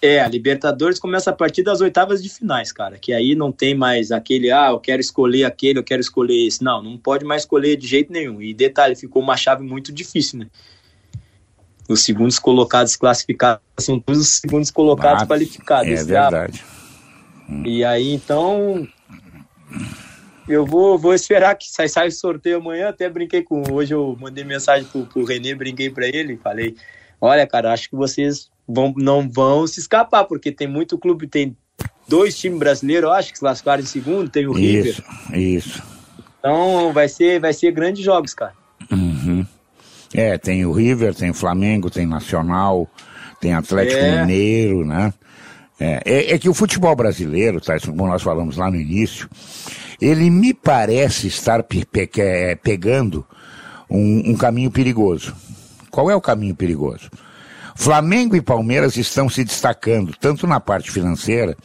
É, 0.00 0.20
a 0.20 0.26
Libertadores 0.26 0.98
começa 0.98 1.30
a 1.30 1.32
partir 1.32 1.62
das 1.62 1.80
oitavas 1.80 2.20
de 2.20 2.28
finais, 2.28 2.72
cara. 2.72 2.98
Que 2.98 3.12
aí 3.12 3.36
não 3.36 3.52
tem 3.52 3.72
mais 3.72 4.10
aquele, 4.10 4.50
ah, 4.50 4.70
eu 4.70 4.80
quero 4.80 5.00
escolher 5.00 5.44
aquele, 5.44 5.78
eu 5.78 5.84
quero 5.84 6.00
escolher 6.00 6.44
esse. 6.44 6.62
Não, 6.64 6.82
não 6.82 6.98
pode 6.98 7.24
mais 7.24 7.42
escolher 7.42 7.76
de 7.76 7.86
jeito 7.86 8.12
nenhum. 8.12 8.42
E 8.42 8.52
detalhe, 8.52 8.96
ficou 8.96 9.22
uma 9.22 9.36
chave 9.36 9.62
muito 9.62 9.92
difícil, 9.92 10.40
né? 10.40 10.46
Os 11.92 12.04
segundos 12.04 12.38
colocados 12.38 12.96
classificados 12.96 13.62
são 13.78 14.00
todos 14.00 14.20
os 14.20 14.38
segundos 14.38 14.70
colocados 14.70 15.22
ah, 15.22 15.26
qualificados. 15.26 15.90
É 15.90 16.04
verdade. 16.04 16.64
E 17.64 17.84
aí, 17.84 18.14
então, 18.14 18.86
eu 20.48 20.64
vou, 20.64 20.98
vou 20.98 21.14
esperar 21.14 21.54
que 21.54 21.70
sai, 21.70 21.88
sai 21.88 22.08
o 22.08 22.12
sorteio 22.12 22.58
amanhã. 22.58 22.88
Até 22.88 23.08
brinquei 23.08 23.42
com. 23.42 23.62
Hoje 23.70 23.94
eu 23.94 24.16
mandei 24.20 24.44
mensagem 24.44 24.84
pro, 24.84 25.04
pro 25.06 25.24
Renê, 25.24 25.54
brinquei 25.54 25.90
para 25.90 26.06
ele. 26.06 26.36
Falei: 26.36 26.74
Olha, 27.20 27.46
cara, 27.46 27.72
acho 27.72 27.88
que 27.88 27.96
vocês 27.96 28.50
vão, 28.66 28.92
não 28.96 29.28
vão 29.28 29.66
se 29.66 29.80
escapar, 29.80 30.24
porque 30.24 30.50
tem 30.50 30.66
muito 30.66 30.98
clube, 30.98 31.26
tem 31.26 31.56
dois 32.08 32.36
times 32.38 32.58
brasileiros, 32.58 33.04
eu 33.04 33.12
acho, 33.12 33.30
que 33.30 33.38
se 33.38 33.40
classificaram 33.40 33.82
em 33.82 33.86
segundo, 33.86 34.28
tem 34.28 34.46
o 34.46 34.52
River. 34.52 34.92
Isso, 34.92 35.02
isso. 35.32 35.82
Então 36.38 36.92
vai 36.92 37.08
ser, 37.08 37.40
vai 37.40 37.52
ser 37.52 37.70
grandes 37.70 38.04
jogos, 38.04 38.34
cara. 38.34 38.54
Uhum. 38.90 39.46
É, 40.14 40.36
tem 40.36 40.64
o 40.64 40.72
River, 40.72 41.14
tem 41.14 41.30
o 41.30 41.34
Flamengo, 41.34 41.90
tem 41.90 42.06
Nacional, 42.06 42.88
tem 43.40 43.54
Atlético 43.54 44.00
é. 44.00 44.20
Mineiro, 44.20 44.84
né? 44.84 45.12
É, 45.80 46.02
é, 46.04 46.34
é, 46.34 46.38
que 46.38 46.48
o 46.48 46.54
futebol 46.54 46.94
brasileiro, 46.94 47.60
tá, 47.60 47.78
como 47.80 48.06
nós 48.06 48.22
falamos 48.22 48.56
lá 48.56 48.70
no 48.70 48.76
início, 48.76 49.28
ele 50.00 50.30
me 50.30 50.54
parece 50.54 51.26
estar 51.26 51.62
pe 51.62 51.84
pe 51.84 52.08
é, 52.18 52.54
pegando 52.54 53.26
um, 53.90 54.30
um 54.30 54.36
caminho 54.36 54.70
perigoso. 54.70 55.34
Qual 55.90 56.10
é 56.10 56.14
o 56.14 56.20
caminho 56.20 56.54
perigoso? 56.54 57.10
Flamengo 57.74 58.36
e 58.36 58.40
Palmeiras 58.40 58.96
estão 58.96 59.28
se 59.28 59.42
destacando, 59.42 60.14
tanto 60.20 60.46
na 60.46 60.60
parte 60.60 60.90
financeira, 60.90 61.56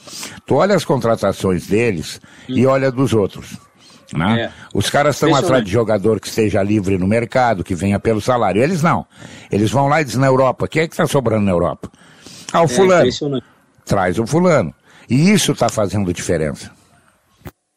tu 0.46 0.56
olha 0.56 0.76
as 0.76 0.86
contratações 0.86 1.68
deles 1.68 2.20
hum. 2.50 2.54
e 2.58 2.66
olha 2.66 2.92
dos 2.92 3.14
outros. 3.14 3.67
Né? 4.14 4.44
É. 4.44 4.52
Os 4.74 4.90
caras 4.90 5.16
estão 5.16 5.36
atrás 5.36 5.64
de 5.64 5.72
jogador 5.72 6.20
que 6.20 6.28
esteja 6.28 6.64
livre 6.64 6.98
no 6.98 7.08
mercado, 7.08 7.64
que 7.64 7.76
venha 7.76 8.00
pelo 8.00 8.22
salário. 8.22 8.62
Eles 8.62 8.82
não. 8.82 9.06
Eles 9.52 9.70
vão 9.70 9.88
lá 9.88 10.02
e 10.02 10.06
dizem 10.06 10.22
na 10.22 10.28
Europa, 10.28 10.68
quem 10.68 10.84
é 10.84 10.88
que 10.88 10.94
está 10.94 11.06
sobrando 11.06 11.46
na 11.46 11.52
Europa? 11.52 11.92
Ah, 12.52 12.62
o 12.62 12.66
é, 12.66 12.68
fulano. 12.68 13.44
Traz 13.86 14.20
o 14.20 14.26
fulano. 14.26 14.74
E 15.10 15.32
isso 15.32 15.52
está 15.52 15.70
fazendo 15.70 16.14
diferença. 16.14 16.72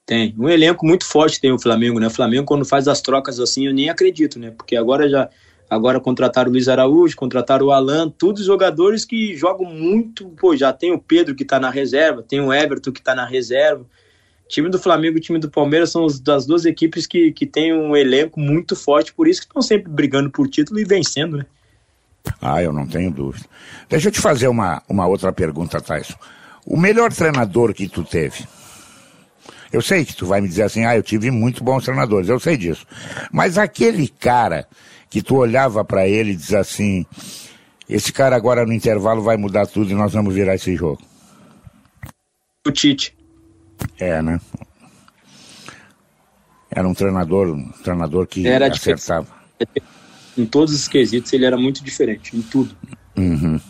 Tem. 0.06 0.34
Um 0.38 0.48
elenco 0.48 0.84
muito 0.84 1.04
forte 1.04 1.40
tem 1.40 1.52
o 1.52 1.58
Flamengo, 1.58 2.00
né? 2.00 2.08
O 2.08 2.10
Flamengo, 2.10 2.44
quando 2.44 2.64
faz 2.64 2.88
as 2.88 3.00
trocas 3.00 3.38
assim, 3.38 3.66
eu 3.66 3.74
nem 3.74 3.88
acredito, 3.88 4.38
né? 4.38 4.50
Porque 4.50 4.76
agora 4.76 5.08
já. 5.08 5.28
Agora 5.68 6.00
contrataram 6.00 6.48
o 6.48 6.52
Luiz 6.52 6.68
Araújo, 6.68 7.14
contrataram 7.16 7.66
o 7.66 7.70
Alan, 7.70 8.08
todos 8.08 8.44
jogadores 8.44 9.04
que 9.04 9.36
jogam 9.36 9.66
muito. 9.72 10.28
Pô, 10.30 10.56
já 10.56 10.72
tem 10.72 10.92
o 10.92 10.98
Pedro 10.98 11.32
que 11.32 11.44
está 11.44 11.60
na 11.60 11.70
reserva, 11.70 12.24
tem 12.24 12.40
o 12.40 12.52
Everton 12.52 12.90
que 12.90 12.98
está 12.98 13.14
na 13.14 13.24
reserva 13.24 13.86
time 14.50 14.68
do 14.68 14.78
Flamengo 14.78 15.16
e 15.16 15.20
time 15.20 15.38
do 15.38 15.50
Palmeiras 15.50 15.90
são 15.90 16.06
das 16.22 16.44
duas 16.44 16.64
equipes 16.64 17.06
que, 17.06 17.32
que 17.32 17.46
têm 17.46 17.72
um 17.72 17.96
elenco 17.96 18.38
muito 18.38 18.74
forte, 18.74 19.14
por 19.14 19.28
isso 19.28 19.40
que 19.40 19.46
estão 19.46 19.62
sempre 19.62 19.90
brigando 19.90 20.30
por 20.30 20.48
título 20.48 20.80
e 20.80 20.84
vencendo, 20.84 21.38
né? 21.38 21.46
Ah, 22.40 22.62
eu 22.62 22.72
não 22.72 22.86
tenho 22.86 23.10
dúvida. 23.10 23.46
Deixa 23.88 24.08
eu 24.08 24.12
te 24.12 24.20
fazer 24.20 24.48
uma, 24.48 24.82
uma 24.88 25.06
outra 25.06 25.32
pergunta, 25.32 25.80
Tyson. 25.80 26.16
O 26.66 26.76
melhor 26.76 27.12
treinador 27.12 27.72
que 27.72 27.88
tu 27.88 28.04
teve? 28.04 28.46
Eu 29.72 29.80
sei 29.80 30.04
que 30.04 30.14
tu 30.14 30.26
vai 30.26 30.40
me 30.40 30.48
dizer 30.48 30.64
assim, 30.64 30.84
ah, 30.84 30.96
eu 30.96 31.02
tive 31.02 31.30
muito 31.30 31.62
bons 31.62 31.84
treinadores, 31.84 32.28
eu 32.28 32.40
sei 32.40 32.56
disso. 32.56 32.84
Mas 33.32 33.56
aquele 33.56 34.08
cara 34.08 34.66
que 35.08 35.22
tu 35.22 35.36
olhava 35.36 35.84
para 35.84 36.06
ele 36.08 36.32
e 36.32 36.36
diz 36.36 36.52
assim, 36.52 37.06
esse 37.88 38.12
cara 38.12 38.36
agora 38.36 38.66
no 38.66 38.72
intervalo 38.72 39.22
vai 39.22 39.36
mudar 39.36 39.66
tudo 39.66 39.90
e 39.90 39.94
nós 39.94 40.12
vamos 40.12 40.34
virar 40.34 40.54
esse 40.54 40.74
jogo. 40.74 41.00
O 42.66 42.70
Tite. 42.70 43.19
É, 43.98 44.20
né? 44.22 44.40
Era 46.70 46.86
um 46.86 46.94
treinador, 46.94 47.48
um 47.48 47.68
treinador 47.82 48.26
que 48.26 48.46
era 48.46 48.68
acertava. 48.68 49.26
Em 50.38 50.46
todos 50.46 50.74
os 50.74 50.86
quesitos 50.86 51.32
ele 51.32 51.44
era 51.44 51.56
muito 51.56 51.82
diferente, 51.82 52.36
em 52.36 52.42
tudo. 52.42 52.76
Uhum. 53.16 53.60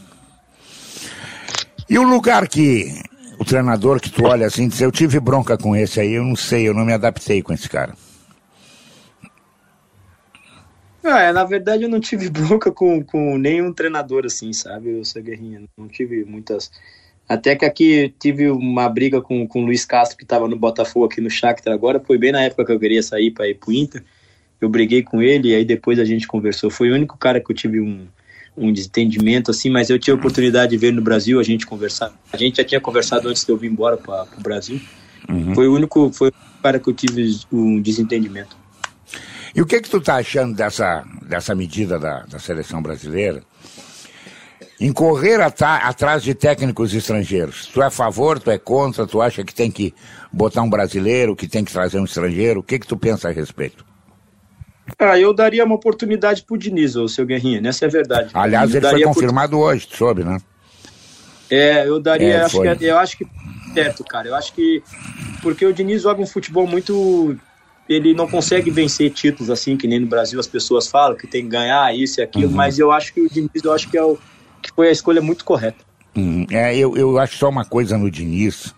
E 1.88 1.98
o 1.98 2.02
lugar 2.02 2.46
que 2.46 3.02
o 3.38 3.44
treinador 3.44 3.98
que 3.98 4.10
tu 4.10 4.24
olha 4.24 4.46
assim 4.46 4.68
diz, 4.68 4.80
eu 4.80 4.92
tive 4.92 5.18
bronca 5.18 5.56
com 5.56 5.74
esse 5.74 5.98
aí, 5.98 6.12
eu 6.12 6.24
não 6.24 6.36
sei, 6.36 6.68
eu 6.68 6.74
não 6.74 6.84
me 6.84 6.92
adaptei 6.92 7.42
com 7.42 7.52
esse 7.52 7.68
cara. 7.68 7.94
É, 11.02 11.32
na 11.32 11.44
verdade 11.44 11.84
eu 11.84 11.88
não 11.88 11.98
tive 11.98 12.28
bronca 12.30 12.70
com, 12.70 13.02
com 13.02 13.38
nenhum 13.38 13.72
treinador 13.72 14.26
assim, 14.26 14.52
sabe, 14.52 14.90
eu 14.90 15.04
sou 15.04 15.22
guerrinha, 15.22 15.62
não 15.76 15.88
tive 15.88 16.24
muitas 16.24 16.70
até 17.30 17.54
que 17.54 17.64
aqui 17.64 18.12
tive 18.18 18.50
uma 18.50 18.88
briga 18.88 19.22
com, 19.22 19.46
com 19.46 19.62
o 19.62 19.66
Luiz 19.66 19.84
Castro, 19.84 20.18
que 20.18 20.24
estava 20.24 20.48
no 20.48 20.56
Botafogo 20.56 21.04
aqui 21.06 21.20
no 21.20 21.30
Shakhtar 21.30 21.72
agora. 21.72 22.00
Foi 22.00 22.18
bem 22.18 22.32
na 22.32 22.42
época 22.42 22.64
que 22.64 22.72
eu 22.72 22.80
queria 22.80 23.00
sair 23.04 23.30
para 23.30 23.46
ir 23.48 23.54
pro 23.54 23.72
Inter. 23.72 24.02
Eu 24.60 24.68
briguei 24.68 25.04
com 25.04 25.22
ele 25.22 25.50
e 25.50 25.54
aí 25.54 25.64
depois 25.64 26.00
a 26.00 26.04
gente 26.04 26.26
conversou. 26.26 26.70
Foi 26.70 26.90
o 26.90 26.94
único 26.94 27.16
cara 27.16 27.40
que 27.40 27.52
eu 27.52 27.54
tive 27.54 27.80
um, 27.80 28.08
um 28.56 28.72
desentendimento, 28.72 29.52
assim, 29.52 29.70
mas 29.70 29.88
eu 29.90 29.96
tive 29.96 30.16
a 30.16 30.18
oportunidade 30.18 30.70
de 30.70 30.76
ver 30.76 30.92
no 30.92 31.00
Brasil, 31.00 31.38
a 31.38 31.44
gente 31.44 31.64
conversar. 31.64 32.12
A 32.32 32.36
gente 32.36 32.56
já 32.56 32.64
tinha 32.64 32.80
conversado 32.80 33.28
antes 33.28 33.44
de 33.44 33.52
eu 33.52 33.56
vir 33.56 33.70
embora 33.70 33.96
para 33.96 34.26
o 34.36 34.42
Brasil. 34.42 34.80
Uhum. 35.28 35.54
Foi 35.54 35.68
o 35.68 35.74
único 35.76 36.10
foi 36.12 36.30
o 36.30 36.32
cara 36.60 36.80
que 36.80 36.90
eu 36.90 36.94
tive 36.94 37.38
um 37.52 37.80
desentendimento. 37.80 38.56
E 39.54 39.62
o 39.62 39.66
que 39.66 39.80
que 39.80 39.88
tu 39.88 40.00
tá 40.00 40.16
achando 40.16 40.56
dessa, 40.56 41.04
dessa 41.22 41.54
medida 41.54 41.96
da, 41.96 42.24
da 42.24 42.40
seleção 42.40 42.82
brasileira? 42.82 43.40
Em 44.80 44.92
correr 44.92 45.40
atrás 45.42 46.22
de 46.22 46.34
técnicos 46.34 46.94
estrangeiros. 46.94 47.66
Tu 47.66 47.82
é 47.82 47.86
a 47.86 47.90
favor, 47.90 48.40
tu 48.40 48.50
é 48.50 48.56
contra, 48.56 49.06
tu 49.06 49.20
acha 49.20 49.44
que 49.44 49.54
tem 49.54 49.70
que 49.70 49.94
botar 50.32 50.62
um 50.62 50.70
brasileiro, 50.70 51.36
que 51.36 51.46
tem 51.46 51.62
que 51.62 51.70
trazer 51.70 52.00
um 52.00 52.04
estrangeiro? 52.04 52.60
O 52.60 52.62
que 52.62 52.78
que 52.78 52.86
tu 52.86 52.96
pensa 52.96 53.28
a 53.28 53.30
respeito? 53.30 53.84
Ah, 54.98 55.18
eu 55.18 55.34
daria 55.34 55.64
uma 55.64 55.74
oportunidade 55.74 56.42
pro 56.42 56.56
Diniz, 56.56 56.96
o 56.96 57.06
seu 57.08 57.26
Guerrinha, 57.26 57.60
essa 57.68 57.84
é 57.84 57.88
a 57.88 57.90
verdade. 57.90 58.30
Aliás, 58.32 58.74
ele 58.74 58.88
foi 58.88 59.02
confirmado 59.02 59.58
hoje, 59.58 59.86
tu 59.86 59.96
soube, 59.96 60.24
né? 60.24 60.38
É, 61.50 61.86
eu 61.86 62.00
daria, 62.00 62.34
é, 62.34 62.42
acho 62.42 62.60
que, 62.60 62.84
eu 62.84 62.98
acho 62.98 63.18
que 63.18 63.26
certo, 63.74 64.04
cara. 64.04 64.28
Eu 64.28 64.34
acho 64.34 64.52
que 64.54 64.82
porque 65.42 65.66
o 65.66 65.72
Diniz 65.72 66.02
joga 66.02 66.22
um 66.22 66.26
futebol 66.26 66.66
muito 66.66 67.36
ele 67.88 68.14
não 68.14 68.28
consegue 68.28 68.70
vencer 68.70 69.10
títulos 69.10 69.50
assim 69.50 69.76
que 69.76 69.88
nem 69.88 69.98
no 69.98 70.06
Brasil 70.06 70.38
as 70.38 70.46
pessoas 70.46 70.86
falam 70.86 71.16
que 71.16 71.26
tem 71.26 71.42
que 71.42 71.48
ganhar 71.48 71.92
isso 71.94 72.20
e 72.20 72.22
aquilo, 72.22 72.48
uhum. 72.48 72.54
mas 72.54 72.78
eu 72.78 72.92
acho 72.92 73.12
que 73.12 73.20
o 73.20 73.28
Diniz 73.28 73.50
eu 73.62 73.72
acho 73.72 73.90
que 73.90 73.98
é 73.98 74.02
o 74.02 74.16
que 74.62 74.70
foi 74.74 74.88
a 74.88 74.92
escolha 74.92 75.20
muito 75.20 75.44
correta. 75.44 75.78
Uhum. 76.16 76.46
É, 76.50 76.76
eu, 76.76 76.96
eu 76.96 77.18
acho 77.18 77.36
só 77.36 77.48
uma 77.48 77.64
coisa 77.64 77.96
no 77.96 78.10
Diniz 78.10 78.74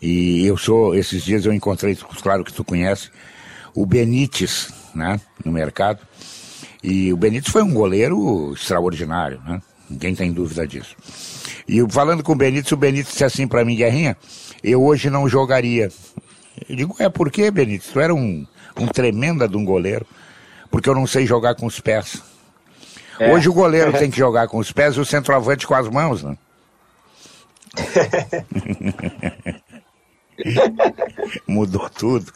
e 0.00 0.44
eu 0.44 0.56
sou 0.56 0.94
esses 0.94 1.22
dias 1.22 1.46
eu 1.46 1.52
encontrei, 1.52 1.96
claro 2.20 2.44
que 2.44 2.52
tu 2.52 2.64
conhece, 2.64 3.08
o 3.74 3.86
Benítez, 3.86 4.68
né, 4.94 5.20
no 5.44 5.52
mercado. 5.52 6.00
E 6.82 7.12
o 7.12 7.16
Benítez 7.16 7.52
foi 7.52 7.62
um 7.62 7.72
goleiro 7.72 8.52
extraordinário, 8.52 9.40
né? 9.46 9.62
Ninguém 9.88 10.14
tem 10.14 10.32
dúvida 10.32 10.66
disso. 10.66 10.96
E 11.68 11.80
falando 11.88 12.24
com 12.24 12.32
o 12.32 12.36
Benítez, 12.36 12.72
o 12.72 12.76
Benítez 12.76 13.12
disse 13.12 13.24
assim 13.24 13.46
para 13.46 13.64
mim, 13.64 13.76
Guerrinha, 13.76 14.16
eu 14.64 14.82
hoje 14.82 15.08
não 15.08 15.28
jogaria. 15.28 15.88
Eu 16.68 16.76
digo, 16.76 16.96
é 16.98 17.08
por 17.08 17.30
quê, 17.30 17.50
Benítez? 17.50 17.92
Tu 17.92 18.00
era 18.00 18.12
um, 18.12 18.44
um 18.80 18.86
tremenda 18.88 19.48
de 19.48 19.56
um 19.56 19.64
goleiro, 19.64 20.04
porque 20.68 20.88
eu 20.88 20.94
não 20.94 21.06
sei 21.06 21.26
jogar 21.26 21.54
com 21.54 21.66
os 21.66 21.78
pés. 21.78 22.20
É. 23.18 23.32
Hoje 23.32 23.48
o 23.48 23.52
goleiro 23.52 23.92
tem 23.98 24.10
que 24.10 24.18
jogar 24.18 24.48
com 24.48 24.58
os 24.58 24.72
pés 24.72 24.94
e 24.96 25.00
o 25.00 25.04
centroavante 25.04 25.66
com 25.66 25.74
as 25.74 25.88
mãos, 25.88 26.22
né? 26.22 26.36
Mudou 31.46 31.88
tudo. 31.90 32.32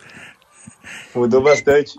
Mudou 1.15 1.43
bastante. 1.43 1.99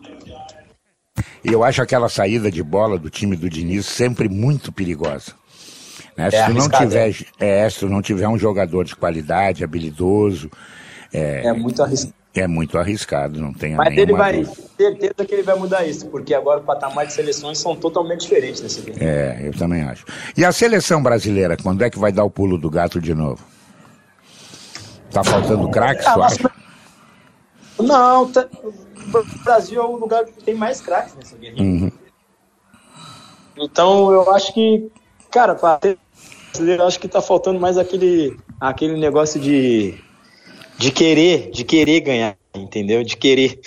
E 1.44 1.52
eu 1.52 1.64
acho 1.64 1.82
aquela 1.82 2.10
saída 2.10 2.52
de 2.52 2.64
bola 2.64 2.98
do 2.98 3.10
time 3.10 3.36
do 3.36 3.50
Diniz 3.50 3.86
sempre 3.86 4.30
muito 4.30 4.72
perigosa. 4.72 5.34
Né? 6.16 6.32
Se, 6.32 6.38
é 6.38 6.46
tu 6.46 6.54
não 6.54 6.70
tiver, 6.70 7.16
é. 7.40 7.66
é, 7.66 7.70
se 7.70 7.80
tu 7.80 7.90
não 7.90 8.02
tiver 8.02 8.28
um 8.28 8.38
jogador 8.38 8.84
de 8.84 8.96
qualidade, 8.96 9.64
habilidoso. 9.64 10.50
É, 11.14 11.48
é 11.48 11.54
muito 11.54 11.82
arriscado. 11.82 12.16
É 12.34 12.46
muito 12.46 12.78
arriscado, 12.78 13.42
não 13.42 13.52
tem 13.52 13.76
Mas 13.76 13.98
ele 13.98 14.14
vai, 14.14 14.46
certeza 14.46 15.26
que 15.26 15.34
ele 15.34 15.44
vai 15.44 15.56
mudar 15.56 15.86
isso, 15.86 16.06
porque 16.08 16.34
agora 16.34 16.60
o 16.60 16.64
patamar 16.64 17.08
de 17.08 17.14
seleções 17.14 17.58
são 17.58 17.76
totalmente 17.76 18.22
diferentes 18.22 18.62
nesse 18.62 18.82
vídeo. 18.82 19.02
É, 19.02 19.40
eu 19.44 19.58
também 19.58 19.82
acho. 19.82 20.06
E 20.36 20.46
a 20.46 20.52
seleção 20.52 21.02
brasileira, 21.02 21.58
quando 21.58 21.84
é 21.84 21.90
que 21.90 21.98
vai 21.98 22.12
dar 22.12 22.24
o 22.24 22.30
pulo 22.30 22.58
do 22.58 22.70
gato 22.70 23.02
de 23.02 23.14
novo? 23.14 23.44
Tá 25.12 25.24
faltando 25.24 25.70
craques, 25.72 26.06
ah? 26.06 26.28
Não, 27.80 28.32
tá... 28.32 28.48
o 28.62 29.44
Brasil 29.44 29.82
é 29.82 29.86
o 29.86 29.96
lugar 29.96 30.26
que 30.26 30.44
tem 30.44 30.54
mais 30.54 30.80
craques 30.82 31.16
nessa 31.16 31.36
guerra. 31.38 31.56
Uhum. 31.60 31.92
Então 33.58 34.12
eu 34.12 34.32
acho 34.34 34.54
que, 34.54 34.92
cara, 35.32 35.56
para 35.56 35.78
ter 35.80 35.98
eu 36.60 36.88
acho 36.88 37.00
que 37.00 37.08
tá 37.08 37.22
faltando 37.22 37.60
mais 37.60 37.78
aquele, 37.78 38.38
aquele 38.60 38.98
negócio 38.98 39.40
de 39.40 39.96
de 40.78 40.92
querer, 40.92 41.50
de 41.52 41.64
querer 41.64 42.00
ganhar, 42.02 42.38
entendeu? 42.56 43.04
De 43.04 43.18
querer. 43.18 43.60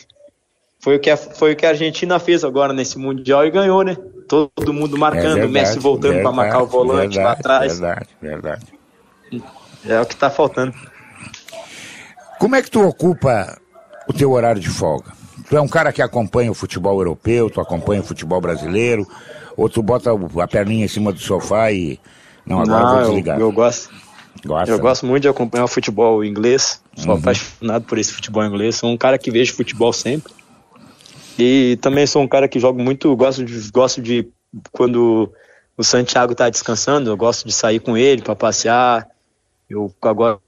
Foi 0.79 0.97
o 0.97 1.01
que 1.01 1.11
a, 1.11 1.17
foi 1.17 1.53
o 1.53 1.57
que 1.57 1.67
a 1.67 1.71
Argentina 1.71 2.19
fez 2.19 2.45
agora 2.45 2.73
nesse 2.73 2.99
mundial 2.99 3.45
e 3.45 3.51
ganhou, 3.51 3.83
né? 3.83 3.97
Todo 4.29 4.73
mundo 4.73 4.97
marcando, 4.97 5.39
é 5.39 5.41
verdade, 5.41 5.47
o 5.47 5.51
Messi 5.51 5.79
voltando 5.79 6.23
para 6.23 6.33
marcar 6.33 6.63
o 6.63 6.67
volante 6.67 7.17
verdade, 7.17 7.25
lá 7.25 7.33
atrás. 7.33 7.79
Verdade, 7.79 8.09
verdade. 8.23 8.67
É 9.85 10.01
o 10.01 10.07
que 10.07 10.15
está 10.15 10.31
faltando. 10.31 10.73
Como 12.39 12.55
é 12.55 12.63
que 12.63 12.71
tu 12.71 12.81
ocupa 12.81 13.59
o 14.09 14.13
teu 14.13 14.31
horário 14.31 14.61
de 14.61 14.69
folga? 14.69 15.13
Tu 15.49 15.57
é 15.57 15.61
um 15.61 15.69
cara 15.69 15.93
que 15.93 16.01
acompanha 16.01 16.51
o 16.51 16.55
futebol 16.55 16.99
europeu, 16.99 17.51
tu 17.51 17.61
acompanha 17.61 18.01
o 18.01 18.05
futebol 18.05 18.41
brasileiro, 18.41 19.07
ou 19.57 19.69
tu 19.69 19.83
bota 19.83 20.11
a 20.13 20.49
perninha 20.49 20.85
em 20.85 20.89
cima 20.89 21.13
do 21.13 21.19
sofá 21.19 21.73
e 21.73 21.99
não 22.47 22.61
agora 22.61 22.85
não, 22.85 22.95
vou 22.95 23.03
desligar. 23.03 23.39
Eu, 23.39 23.47
eu 23.47 23.53
gosto. 23.53 23.91
Gosta, 24.45 24.71
eu 24.71 24.77
né? 24.77 24.83
gosto 24.83 25.07
muito 25.07 25.23
de 25.23 25.29
acompanhar 25.29 25.65
o 25.65 25.69
futebol 25.69 26.25
inglês. 26.25 26.81
Sou 27.01 27.13
uhum. 27.13 27.19
apaixonado 27.19 27.85
por 27.85 27.99
esse 27.99 28.13
futebol 28.13 28.45
inglês. 28.45 28.77
Sou 28.77 28.91
um 28.91 28.97
cara 28.97 29.19
que 29.19 29.31
vejo 29.31 29.55
futebol 29.55 29.93
sempre. 29.93 30.33
E 31.39 31.79
também 31.81 32.07
sou 32.07 32.23
um 32.23 32.29
cara 32.29 32.47
que 32.47 32.61
joga 32.61 32.83
muito. 32.83 33.15
Gosto 33.17 33.45
de, 33.45 33.71
gosto 33.71 34.03
de 34.03 34.29
quando 34.71 35.33
o 35.77 35.83
Santiago 35.83 36.33
está 36.33 36.51
descansando, 36.51 37.09
eu 37.09 37.17
gosto 37.17 37.47
de 37.47 37.53
sair 37.53 37.81
com 37.81 37.97
ele 37.97 38.21
para 38.21 38.37
passear. 38.37 39.09
Eu 39.69 39.93
agora 40.03 40.39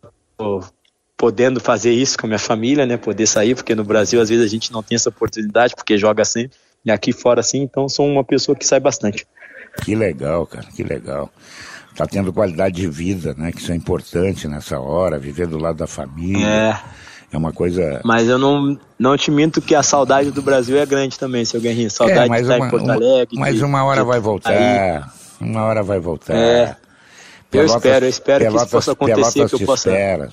podendo 1.17 1.61
fazer 1.61 1.93
isso 1.93 2.19
com 2.19 2.27
a 2.27 2.29
minha 2.29 2.39
família, 2.39 2.85
né? 2.85 2.97
Poder 2.97 3.27
sair, 3.27 3.55
porque 3.55 3.75
no 3.75 3.85
Brasil 3.85 4.21
às 4.21 4.29
vezes 4.29 4.45
a 4.45 4.49
gente 4.49 4.73
não 4.73 4.83
tem 4.83 4.97
essa 4.97 5.09
oportunidade, 5.09 5.75
porque 5.75 5.97
joga 5.97 6.25
sempre. 6.25 6.59
E 6.85 6.91
aqui 6.91 7.13
fora 7.13 7.43
sim, 7.43 7.63
então 7.63 7.89
sou 7.89 8.07
uma 8.07 8.25
pessoa 8.25 8.57
que 8.57 8.67
sai 8.67 8.81
bastante. 8.81 9.27
Que 9.85 9.95
legal, 9.95 10.47
cara, 10.47 10.67
que 10.67 10.83
legal 10.83 11.31
tá 11.95 12.07
tendo 12.07 12.33
qualidade 12.33 12.77
de 12.77 12.87
vida, 12.89 13.35
né? 13.37 13.53
Que 13.53 13.61
isso 13.61 13.73
é 13.73 13.75
importante 13.75 14.49
nessa 14.49 14.79
hora, 14.81 15.19
viver 15.19 15.47
do 15.47 15.59
lado 15.59 15.77
da 15.77 15.87
família. 15.87 16.47
É. 16.47 16.81
É 17.33 17.39
uma 17.39 17.53
coisa. 17.53 18.01
Mas 18.05 18.29
eu 18.29 18.39
não, 18.39 18.79
não 18.99 19.17
te 19.17 19.31
minto 19.31 19.63
que 19.63 19.75
a 19.75 19.83
saudade 19.83 20.31
do 20.31 20.43
Brasil 20.43 20.79
é 20.79 20.85
grande 20.85 21.19
também, 21.19 21.45
seu 21.47 21.61
Guerrinho. 21.61 21.91
Saudade 21.91 22.31
é, 22.31 22.37
de 22.37 22.43
estar 22.43 22.57
uma, 22.57 22.67
em 22.67 22.71
Porto 22.71 22.91
Alegre. 22.91 23.39
Mas 23.39 23.57
de, 23.57 23.65
uma 23.65 23.83
hora 23.85 24.05
vai 24.05 24.21
voltar. 24.21 24.51
Aí. 24.51 25.03
Uma 25.41 25.65
hora 25.65 25.83
vai 25.83 25.99
voltar. 25.99 26.35
É. 26.35 26.77
Pelotas, 27.51 27.73
eu 27.73 27.79
espero, 27.79 28.05
eu 28.05 28.09
espero 28.09 28.45
Pelotas, 28.45 28.61
que 28.61 28.67
isso 28.67 28.77
possa 28.77 28.93
acontecer. 28.93 29.33
Pelotas 29.33 29.59
que 29.59 29.63
eu 29.63 29.67
possa. 29.67 29.89
Espera. 29.91 30.33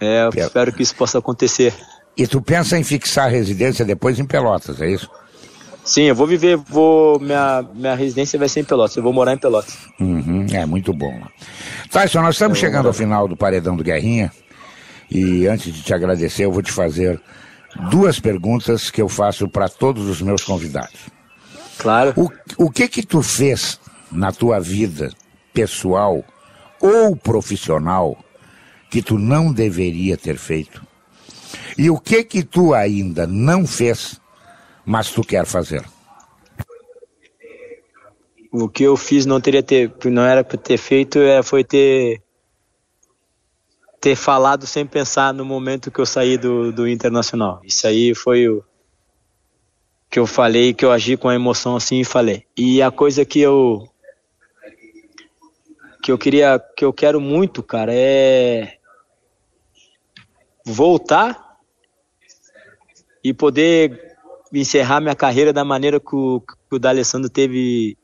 É, 0.00 0.24
eu 0.24 0.30
Pel... 0.30 0.46
espero 0.46 0.72
que 0.72 0.82
isso 0.82 0.94
possa 0.96 1.18
acontecer. 1.18 1.72
E 2.16 2.26
tu 2.26 2.42
pensa 2.42 2.76
em 2.76 2.82
fixar 2.82 3.26
a 3.26 3.30
residência 3.30 3.84
depois 3.84 4.18
em 4.18 4.24
Pelotas, 4.24 4.80
é 4.80 4.90
isso? 4.90 5.08
Sim, 5.84 6.02
eu 6.02 6.14
vou 6.14 6.26
viver, 6.26 6.56
vou. 6.56 7.18
Minha, 7.18 7.64
minha 7.74 7.94
residência 7.94 8.38
vai 8.38 8.48
ser 8.48 8.60
em 8.60 8.64
Pelotas, 8.64 8.96
eu 8.96 9.02
vou 9.02 9.12
morar 9.12 9.34
em 9.34 9.38
Pelotas. 9.38 9.76
Uhum, 9.98 10.46
é 10.52 10.64
muito 10.64 10.92
bom. 10.92 11.20
Tyson, 11.90 12.22
nós 12.22 12.36
estamos 12.36 12.58
eu 12.58 12.60
chegando 12.60 12.86
ao 12.86 12.92
final 12.94 13.26
do 13.26 13.36
Paredão 13.36 13.76
do 13.76 13.82
Guerrinha. 13.82 14.30
E 15.10 15.46
antes 15.46 15.74
de 15.74 15.82
te 15.82 15.92
agradecer, 15.92 16.44
eu 16.44 16.52
vou 16.52 16.62
te 16.62 16.72
fazer 16.72 17.20
duas 17.90 18.18
perguntas 18.18 18.90
que 18.90 19.02
eu 19.02 19.08
faço 19.08 19.48
para 19.48 19.68
todos 19.68 20.08
os 20.08 20.22
meus 20.22 20.42
convidados. 20.42 21.00
Claro. 21.78 22.14
O, 22.16 22.64
o 22.64 22.70
que 22.70 22.88
que 22.88 23.04
tu 23.04 23.22
fez 23.22 23.78
na 24.10 24.30
tua 24.30 24.60
vida 24.60 25.12
pessoal 25.52 26.24
ou 26.80 27.16
profissional 27.16 28.16
que 28.90 29.02
tu 29.02 29.18
não 29.18 29.52
deveria 29.52 30.16
ter 30.16 30.38
feito? 30.38 30.82
E 31.76 31.90
o 31.90 31.98
que 31.98 32.24
que 32.24 32.42
tu 32.42 32.72
ainda 32.72 33.26
não 33.26 33.66
fez 33.66 34.20
mas 34.84 35.10
tu 35.10 35.22
quer 35.22 35.46
fazer? 35.46 35.84
O 38.50 38.68
que 38.68 38.84
eu 38.84 38.96
fiz 38.96 39.24
não 39.24 39.40
teria 39.40 39.62
ter, 39.62 39.92
não 40.04 40.22
era 40.22 40.44
para 40.44 40.58
ter 40.58 40.76
feito, 40.76 41.18
é, 41.18 41.42
foi 41.42 41.64
ter 41.64 42.22
ter 44.00 44.16
falado 44.16 44.66
sem 44.66 44.84
pensar 44.84 45.32
no 45.32 45.44
momento 45.44 45.90
que 45.90 46.00
eu 46.00 46.04
saí 46.04 46.36
do, 46.36 46.72
do 46.72 46.88
internacional. 46.88 47.60
Isso 47.62 47.86
aí 47.86 48.12
foi 48.16 48.48
o 48.48 48.64
que 50.10 50.18
eu 50.18 50.26
falei, 50.26 50.74
que 50.74 50.84
eu 50.84 50.90
agi 50.90 51.16
com 51.16 51.28
a 51.28 51.34
emoção 51.36 51.76
assim 51.76 52.00
e 52.00 52.04
falei. 52.04 52.44
E 52.56 52.82
a 52.82 52.90
coisa 52.90 53.24
que 53.24 53.40
eu 53.40 53.88
que 56.02 56.10
eu 56.10 56.18
queria, 56.18 56.58
que 56.76 56.84
eu 56.84 56.92
quero 56.92 57.20
muito, 57.20 57.62
cara, 57.62 57.92
é 57.94 58.76
voltar 60.66 61.60
e 63.22 63.32
poder 63.32 64.11
encerrar 64.60 65.00
minha 65.00 65.14
carreira 65.14 65.52
da 65.52 65.64
maneira 65.64 65.98
que 65.98 66.14
o, 66.14 66.40
que 66.40 66.76
o 66.76 66.78
D'Alessandro 66.78 67.30
teve 67.30 67.96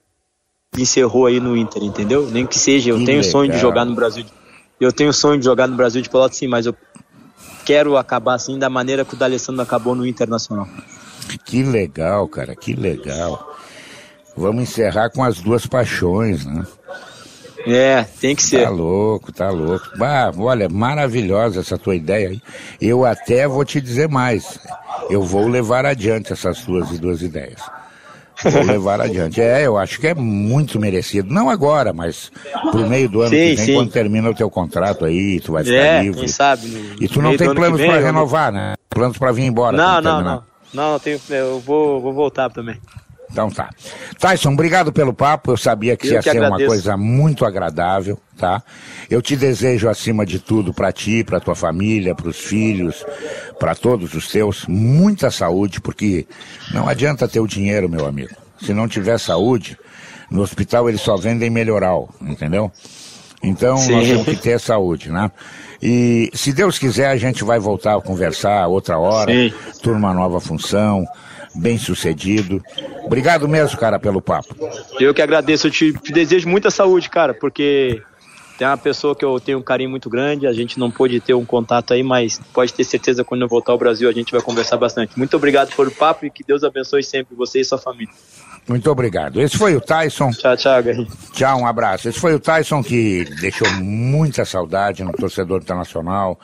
encerrou 0.77 1.27
aí 1.27 1.41
no 1.41 1.57
Inter, 1.57 1.83
entendeu? 1.83 2.29
Nem 2.31 2.47
que 2.47 2.59
seja, 2.59 2.91
eu 2.91 2.99
que 2.99 3.05
tenho 3.05 3.19
legal. 3.19 3.33
sonho 3.33 3.53
de 3.53 3.59
jogar 3.59 3.85
no 3.85 3.95
Brasil. 3.95 4.25
Eu 4.81 4.93
tenho 4.93 5.13
sonho 5.13 5.39
de 5.39 5.45
jogar 5.45 5.67
no 5.67 5.77
Brasil 5.77 6.01
de 6.01 6.09
Pelotas 6.09 6.37
sim, 6.37 6.47
mas 6.47 6.67
eu 6.67 6.75
quero 7.65 7.97
acabar 7.97 8.35
assim 8.35 8.59
da 8.59 8.71
maneira 8.71 9.05
que 9.05 9.15
o 9.15 9.17
D'Alessandro 9.17 9.63
acabou 9.63 9.95
no 9.95 10.07
Internacional. 10.07 10.69
Que 11.45 11.63
legal, 11.63 12.29
cara, 12.29 12.55
que 12.55 12.75
legal. 12.75 13.57
Vamos 14.37 14.63
encerrar 14.63 15.11
com 15.11 15.23
as 15.23 15.41
duas 15.41 15.67
paixões, 15.67 16.47
né? 16.47 16.65
É, 17.69 18.05
tem 18.21 18.35
que 18.35 18.43
ser. 18.43 18.65
Tá 18.65 18.71
louco, 18.71 19.33
tá 19.33 19.51
louco. 19.51 19.87
Bah, 19.97 20.33
olha, 20.39 20.69
maravilhosa 20.69 21.61
essa 21.61 21.77
tua 21.77 21.95
ideia 21.95 22.31
aí. 22.31 22.41
Eu 22.81 23.05
até 23.05 23.47
vou 23.47 23.65
te 23.65 23.81
dizer 23.81 24.09
mais. 24.09 24.59
Eu 25.11 25.23
vou 25.23 25.47
levar 25.47 25.85
adiante 25.85 26.33
essas 26.33 26.61
tuas 26.63 26.99
duas 26.99 27.21
ideias. 27.21 27.61
Vou 28.43 28.63
levar 28.65 29.01
adiante. 29.01 29.41
É, 29.41 29.67
eu 29.67 29.77
acho 29.77 30.01
que 30.01 30.07
é 30.07 30.15
muito 30.15 30.79
merecido. 30.81 31.33
Não 31.33 31.51
agora, 31.51 31.93
mas 31.93 32.33
pro 32.71 32.89
meio 32.89 33.09
do 33.09 33.21
ano 33.21 33.31
sim, 33.31 33.37
que 33.37 33.55
vem, 33.57 33.67
sim. 33.67 33.75
quando 33.75 33.91
termina 33.91 34.31
o 34.31 34.35
teu 34.35 34.51
contrato 34.51 35.05
aí, 35.05 35.41
tu 35.41 35.53
vai 35.53 35.65
ficar 35.65 35.77
é, 35.77 36.03
livre. 36.03 36.21
Quem 36.21 36.29
sabe, 36.29 36.97
e 37.01 37.09
tu 37.09 37.21
não 37.21 37.37
tem 37.37 37.53
planos 37.55 37.81
para 37.81 38.01
renovar, 38.01 38.53
né? 38.53 38.75
Planos 38.89 39.19
para 39.19 39.33
vir 39.33 39.45
embora. 39.45 39.77
Não, 39.77 40.01
não, 40.01 40.23
não. 40.23 40.43
Não, 40.73 40.93
eu, 40.95 41.01
tenho, 41.01 41.21
eu 41.31 41.61
vou, 41.61 42.01
vou 42.01 42.13
voltar 42.13 42.51
também. 42.51 42.77
Então 43.31 43.51
tá. 43.51 43.71
Tyson, 44.19 44.53
obrigado 44.53 44.93
pelo 44.93 45.13
papo. 45.13 45.53
Eu 45.53 45.57
sabia 45.57 45.97
que 45.97 46.09
eu 46.09 46.13
ia 46.13 46.19
que 46.19 46.25
ser 46.25 46.31
agradeço. 46.31 46.63
uma 46.63 46.67
coisa 46.69 46.97
muito 46.97 47.45
agradável, 47.45 48.19
tá? 48.37 48.63
Eu 49.11 49.21
te 49.21 49.37
desejo, 49.37 49.89
acima 49.89 50.25
de 50.25 50.39
tudo, 50.39 50.73
para 50.73 50.91
ti, 50.93 51.23
para 51.23 51.41
tua 51.41 51.55
família, 51.55 52.15
para 52.15 52.29
os 52.29 52.39
filhos, 52.39 53.05
para 53.59 53.75
todos 53.75 54.15
os 54.15 54.29
teus, 54.29 54.65
muita 54.67 55.31
saúde, 55.31 55.81
porque 55.81 56.27
não 56.73 56.89
adianta 56.89 57.29
ter 57.29 57.41
o 57.41 57.47
dinheiro, 57.47 57.89
meu 57.89 58.07
amigo. 58.07 58.35
Se 58.61 58.73
não 58.73 58.89
tiver 58.89 59.19
saúde, 59.19 59.79
no 60.31 60.43
hospital 60.43 60.89
eles 60.89 61.01
só 61.01 61.17
vendem 61.17 61.51
melhoral, 61.51 62.09
entendeu? 62.21 62.73
Então 63.43 63.77
Sim. 63.77 63.93
nós 63.93 64.07
temos 64.07 64.25
que 64.25 64.37
ter 64.37 64.59
saúde, 64.59 65.11
né? 65.11 65.31
E 65.81 66.29
se 66.35 66.53
Deus 66.53 66.77
quiser, 66.77 67.09
a 67.09 67.17
gente 67.17 67.45
vai 67.45 67.59
voltar 67.59 67.97
a 67.97 68.01
conversar 68.01 68.67
outra 68.67 68.99
hora, 68.99 69.33
Sim. 69.33 69.53
turma 69.81 70.13
nova 70.13 70.41
função, 70.41 71.05
bem 71.55 71.79
sucedido. 71.79 72.63
Obrigado 73.05 73.49
mesmo, 73.49 73.79
cara, 73.79 73.99
pelo 73.99 74.21
papo. 74.21 74.55
Eu 75.01 75.15
que 75.15 75.23
agradeço, 75.23 75.67
eu 75.67 75.71
te, 75.71 75.93
te 75.93 76.13
desejo 76.13 76.49
muita 76.49 76.71
saúde, 76.71 77.09
cara, 77.09 77.35
porque 77.35 78.03
tem 78.59 78.67
uma 78.67 78.77
pessoa 78.77 79.15
que 79.15 79.25
eu 79.25 79.39
tenho 79.39 79.59
um 79.59 79.63
carinho 79.63 79.89
muito 79.89 80.11
grande, 80.11 80.47
a 80.47 80.53
gente 80.53 80.81
não 80.81 80.91
pôde 80.91 81.21
ter 81.21 81.33
um 81.33 81.45
contato 81.45 81.95
aí, 81.95 82.03
mas 82.03 82.41
pode 82.53 82.75
ter 82.75 82.83
certeza 82.83 83.23
quando 83.23 83.43
eu 83.43 83.49
voltar 83.49 83.71
ao 83.71 83.79
Brasil 83.79 84.09
a 84.09 84.13
gente 84.13 84.33
vai 84.33 84.41
conversar 84.41 84.77
bastante. 84.77 85.17
Muito 85.17 85.37
obrigado 85.37 85.75
pelo 85.77 85.93
papo 85.93 86.27
e 86.27 86.31
que 86.31 86.43
Deus 86.43 86.65
abençoe 86.65 87.05
sempre 87.05 87.37
você 87.37 87.61
e 87.61 87.65
sua 87.65 87.79
família. 87.79 88.13
Muito 88.69 88.91
obrigado. 88.91 89.41
Esse 89.41 89.57
foi 89.57 89.77
o 89.77 89.81
Tyson. 89.81 90.31
Tchau, 90.33 90.57
tchau, 90.57 90.83
Garrinho. 90.83 91.09
Tchau, 91.33 91.61
um 91.61 91.67
abraço. 91.67 92.09
Esse 92.09 92.19
foi 92.19 92.35
o 92.35 92.41
Tyson 92.41 92.83
que 92.83 93.25
deixou 93.41 93.71
muita 93.75 94.45
saudade 94.45 95.05
no 95.05 95.13
torcedor 95.13 95.63
internacional. 95.63 96.39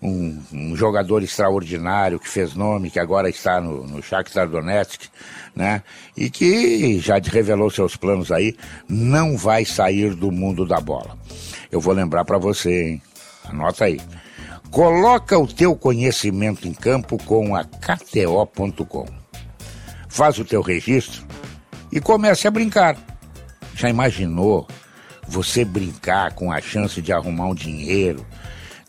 Um, 0.00 0.40
um 0.52 0.76
jogador 0.76 1.24
extraordinário 1.24 2.20
que 2.20 2.28
fez 2.28 2.54
nome, 2.54 2.88
que 2.88 3.00
agora 3.00 3.28
está 3.28 3.60
no, 3.60 3.84
no 3.84 4.00
Shakhtar 4.00 4.48
Donetsk, 4.48 5.08
né? 5.56 5.82
E 6.16 6.30
que 6.30 7.00
já 7.00 7.18
revelou 7.18 7.68
seus 7.68 7.96
planos 7.96 8.30
aí, 8.30 8.56
não 8.88 9.36
vai 9.36 9.64
sair 9.64 10.14
do 10.14 10.30
mundo 10.30 10.64
da 10.64 10.80
bola. 10.80 11.18
Eu 11.70 11.80
vou 11.80 11.92
lembrar 11.92 12.24
para 12.24 12.38
você, 12.38 12.90
hein? 12.90 13.02
Anota 13.44 13.86
aí. 13.86 14.00
Coloca 14.70 15.38
o 15.38 15.46
teu 15.46 15.74
conhecimento 15.74 16.68
em 16.68 16.74
campo 16.74 17.16
com 17.24 17.56
a 17.56 17.64
KTO.com. 17.64 19.06
Faz 20.08 20.38
o 20.38 20.44
teu 20.44 20.60
registro 20.62 21.26
e 21.90 22.00
comece 22.00 22.46
a 22.46 22.50
brincar. 22.50 22.96
Já 23.74 23.88
imaginou 23.88 24.66
você 25.26 25.64
brincar 25.64 26.32
com 26.34 26.50
a 26.50 26.60
chance 26.60 27.00
de 27.00 27.12
arrumar 27.12 27.46
um 27.46 27.54
dinheiro, 27.54 28.26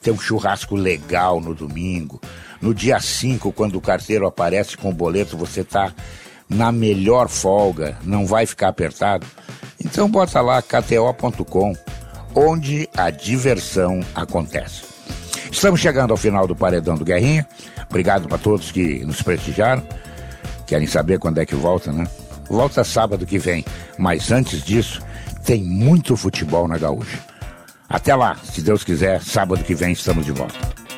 ter 0.02 0.12
um 0.12 0.20
churrasco 0.20 0.76
legal 0.76 1.40
no 1.42 1.54
domingo, 1.54 2.22
no 2.62 2.74
dia 2.74 3.00
5, 3.00 3.52
quando 3.52 3.76
o 3.76 3.82
carteiro 3.82 4.26
aparece 4.26 4.78
com 4.78 4.90
o 4.90 4.94
boleto, 4.94 5.38
você 5.38 5.64
tá 5.64 5.94
na 6.48 6.72
melhor 6.72 7.30
folga, 7.30 7.98
não 8.04 8.26
vai 8.26 8.46
ficar 8.46 8.70
apertado? 8.70 9.26
Então 9.84 10.10
bota 10.10 10.42
lá 10.42 10.62
kto.com, 10.62 11.76
onde 12.36 12.90
a 12.98 13.10
diversão 13.10 14.02
acontece. 14.14 14.84
Estamos 15.52 15.80
chegando 15.80 16.12
ao 16.12 16.18
final 16.18 16.46
do 16.46 16.56
Paredão 16.56 16.96
do 16.96 17.06
Guerrinha. 17.06 17.48
Obrigado 17.90 18.28
para 18.28 18.38
todos 18.38 18.72
que 18.72 19.04
nos 19.06 19.22
prestigiaram. 19.22 19.84
Querem 20.68 20.86
saber 20.86 21.18
quando 21.18 21.40
é 21.40 21.46
que 21.46 21.56
volta, 21.56 21.92
né? 21.92 22.08
volta 22.50 22.84
sábado 22.84 23.26
que 23.26 23.38
vem. 23.38 23.64
Mas 23.98 24.32
antes 24.32 24.64
disso, 24.64 25.02
tem 25.44 25.64
muito 25.64 26.18
futebol 26.18 26.68
na 26.68 26.78
Gaúcha. 26.78 27.20
Até 27.90 28.14
lá, 28.14 28.36
se 28.36 28.62
Deus 28.62 28.84
quiser, 28.84 29.20
sábado 29.24 29.64
que 29.64 29.74
vem 29.74 29.94
estamos 29.94 30.24
de 30.24 30.32
volta. 30.32 30.89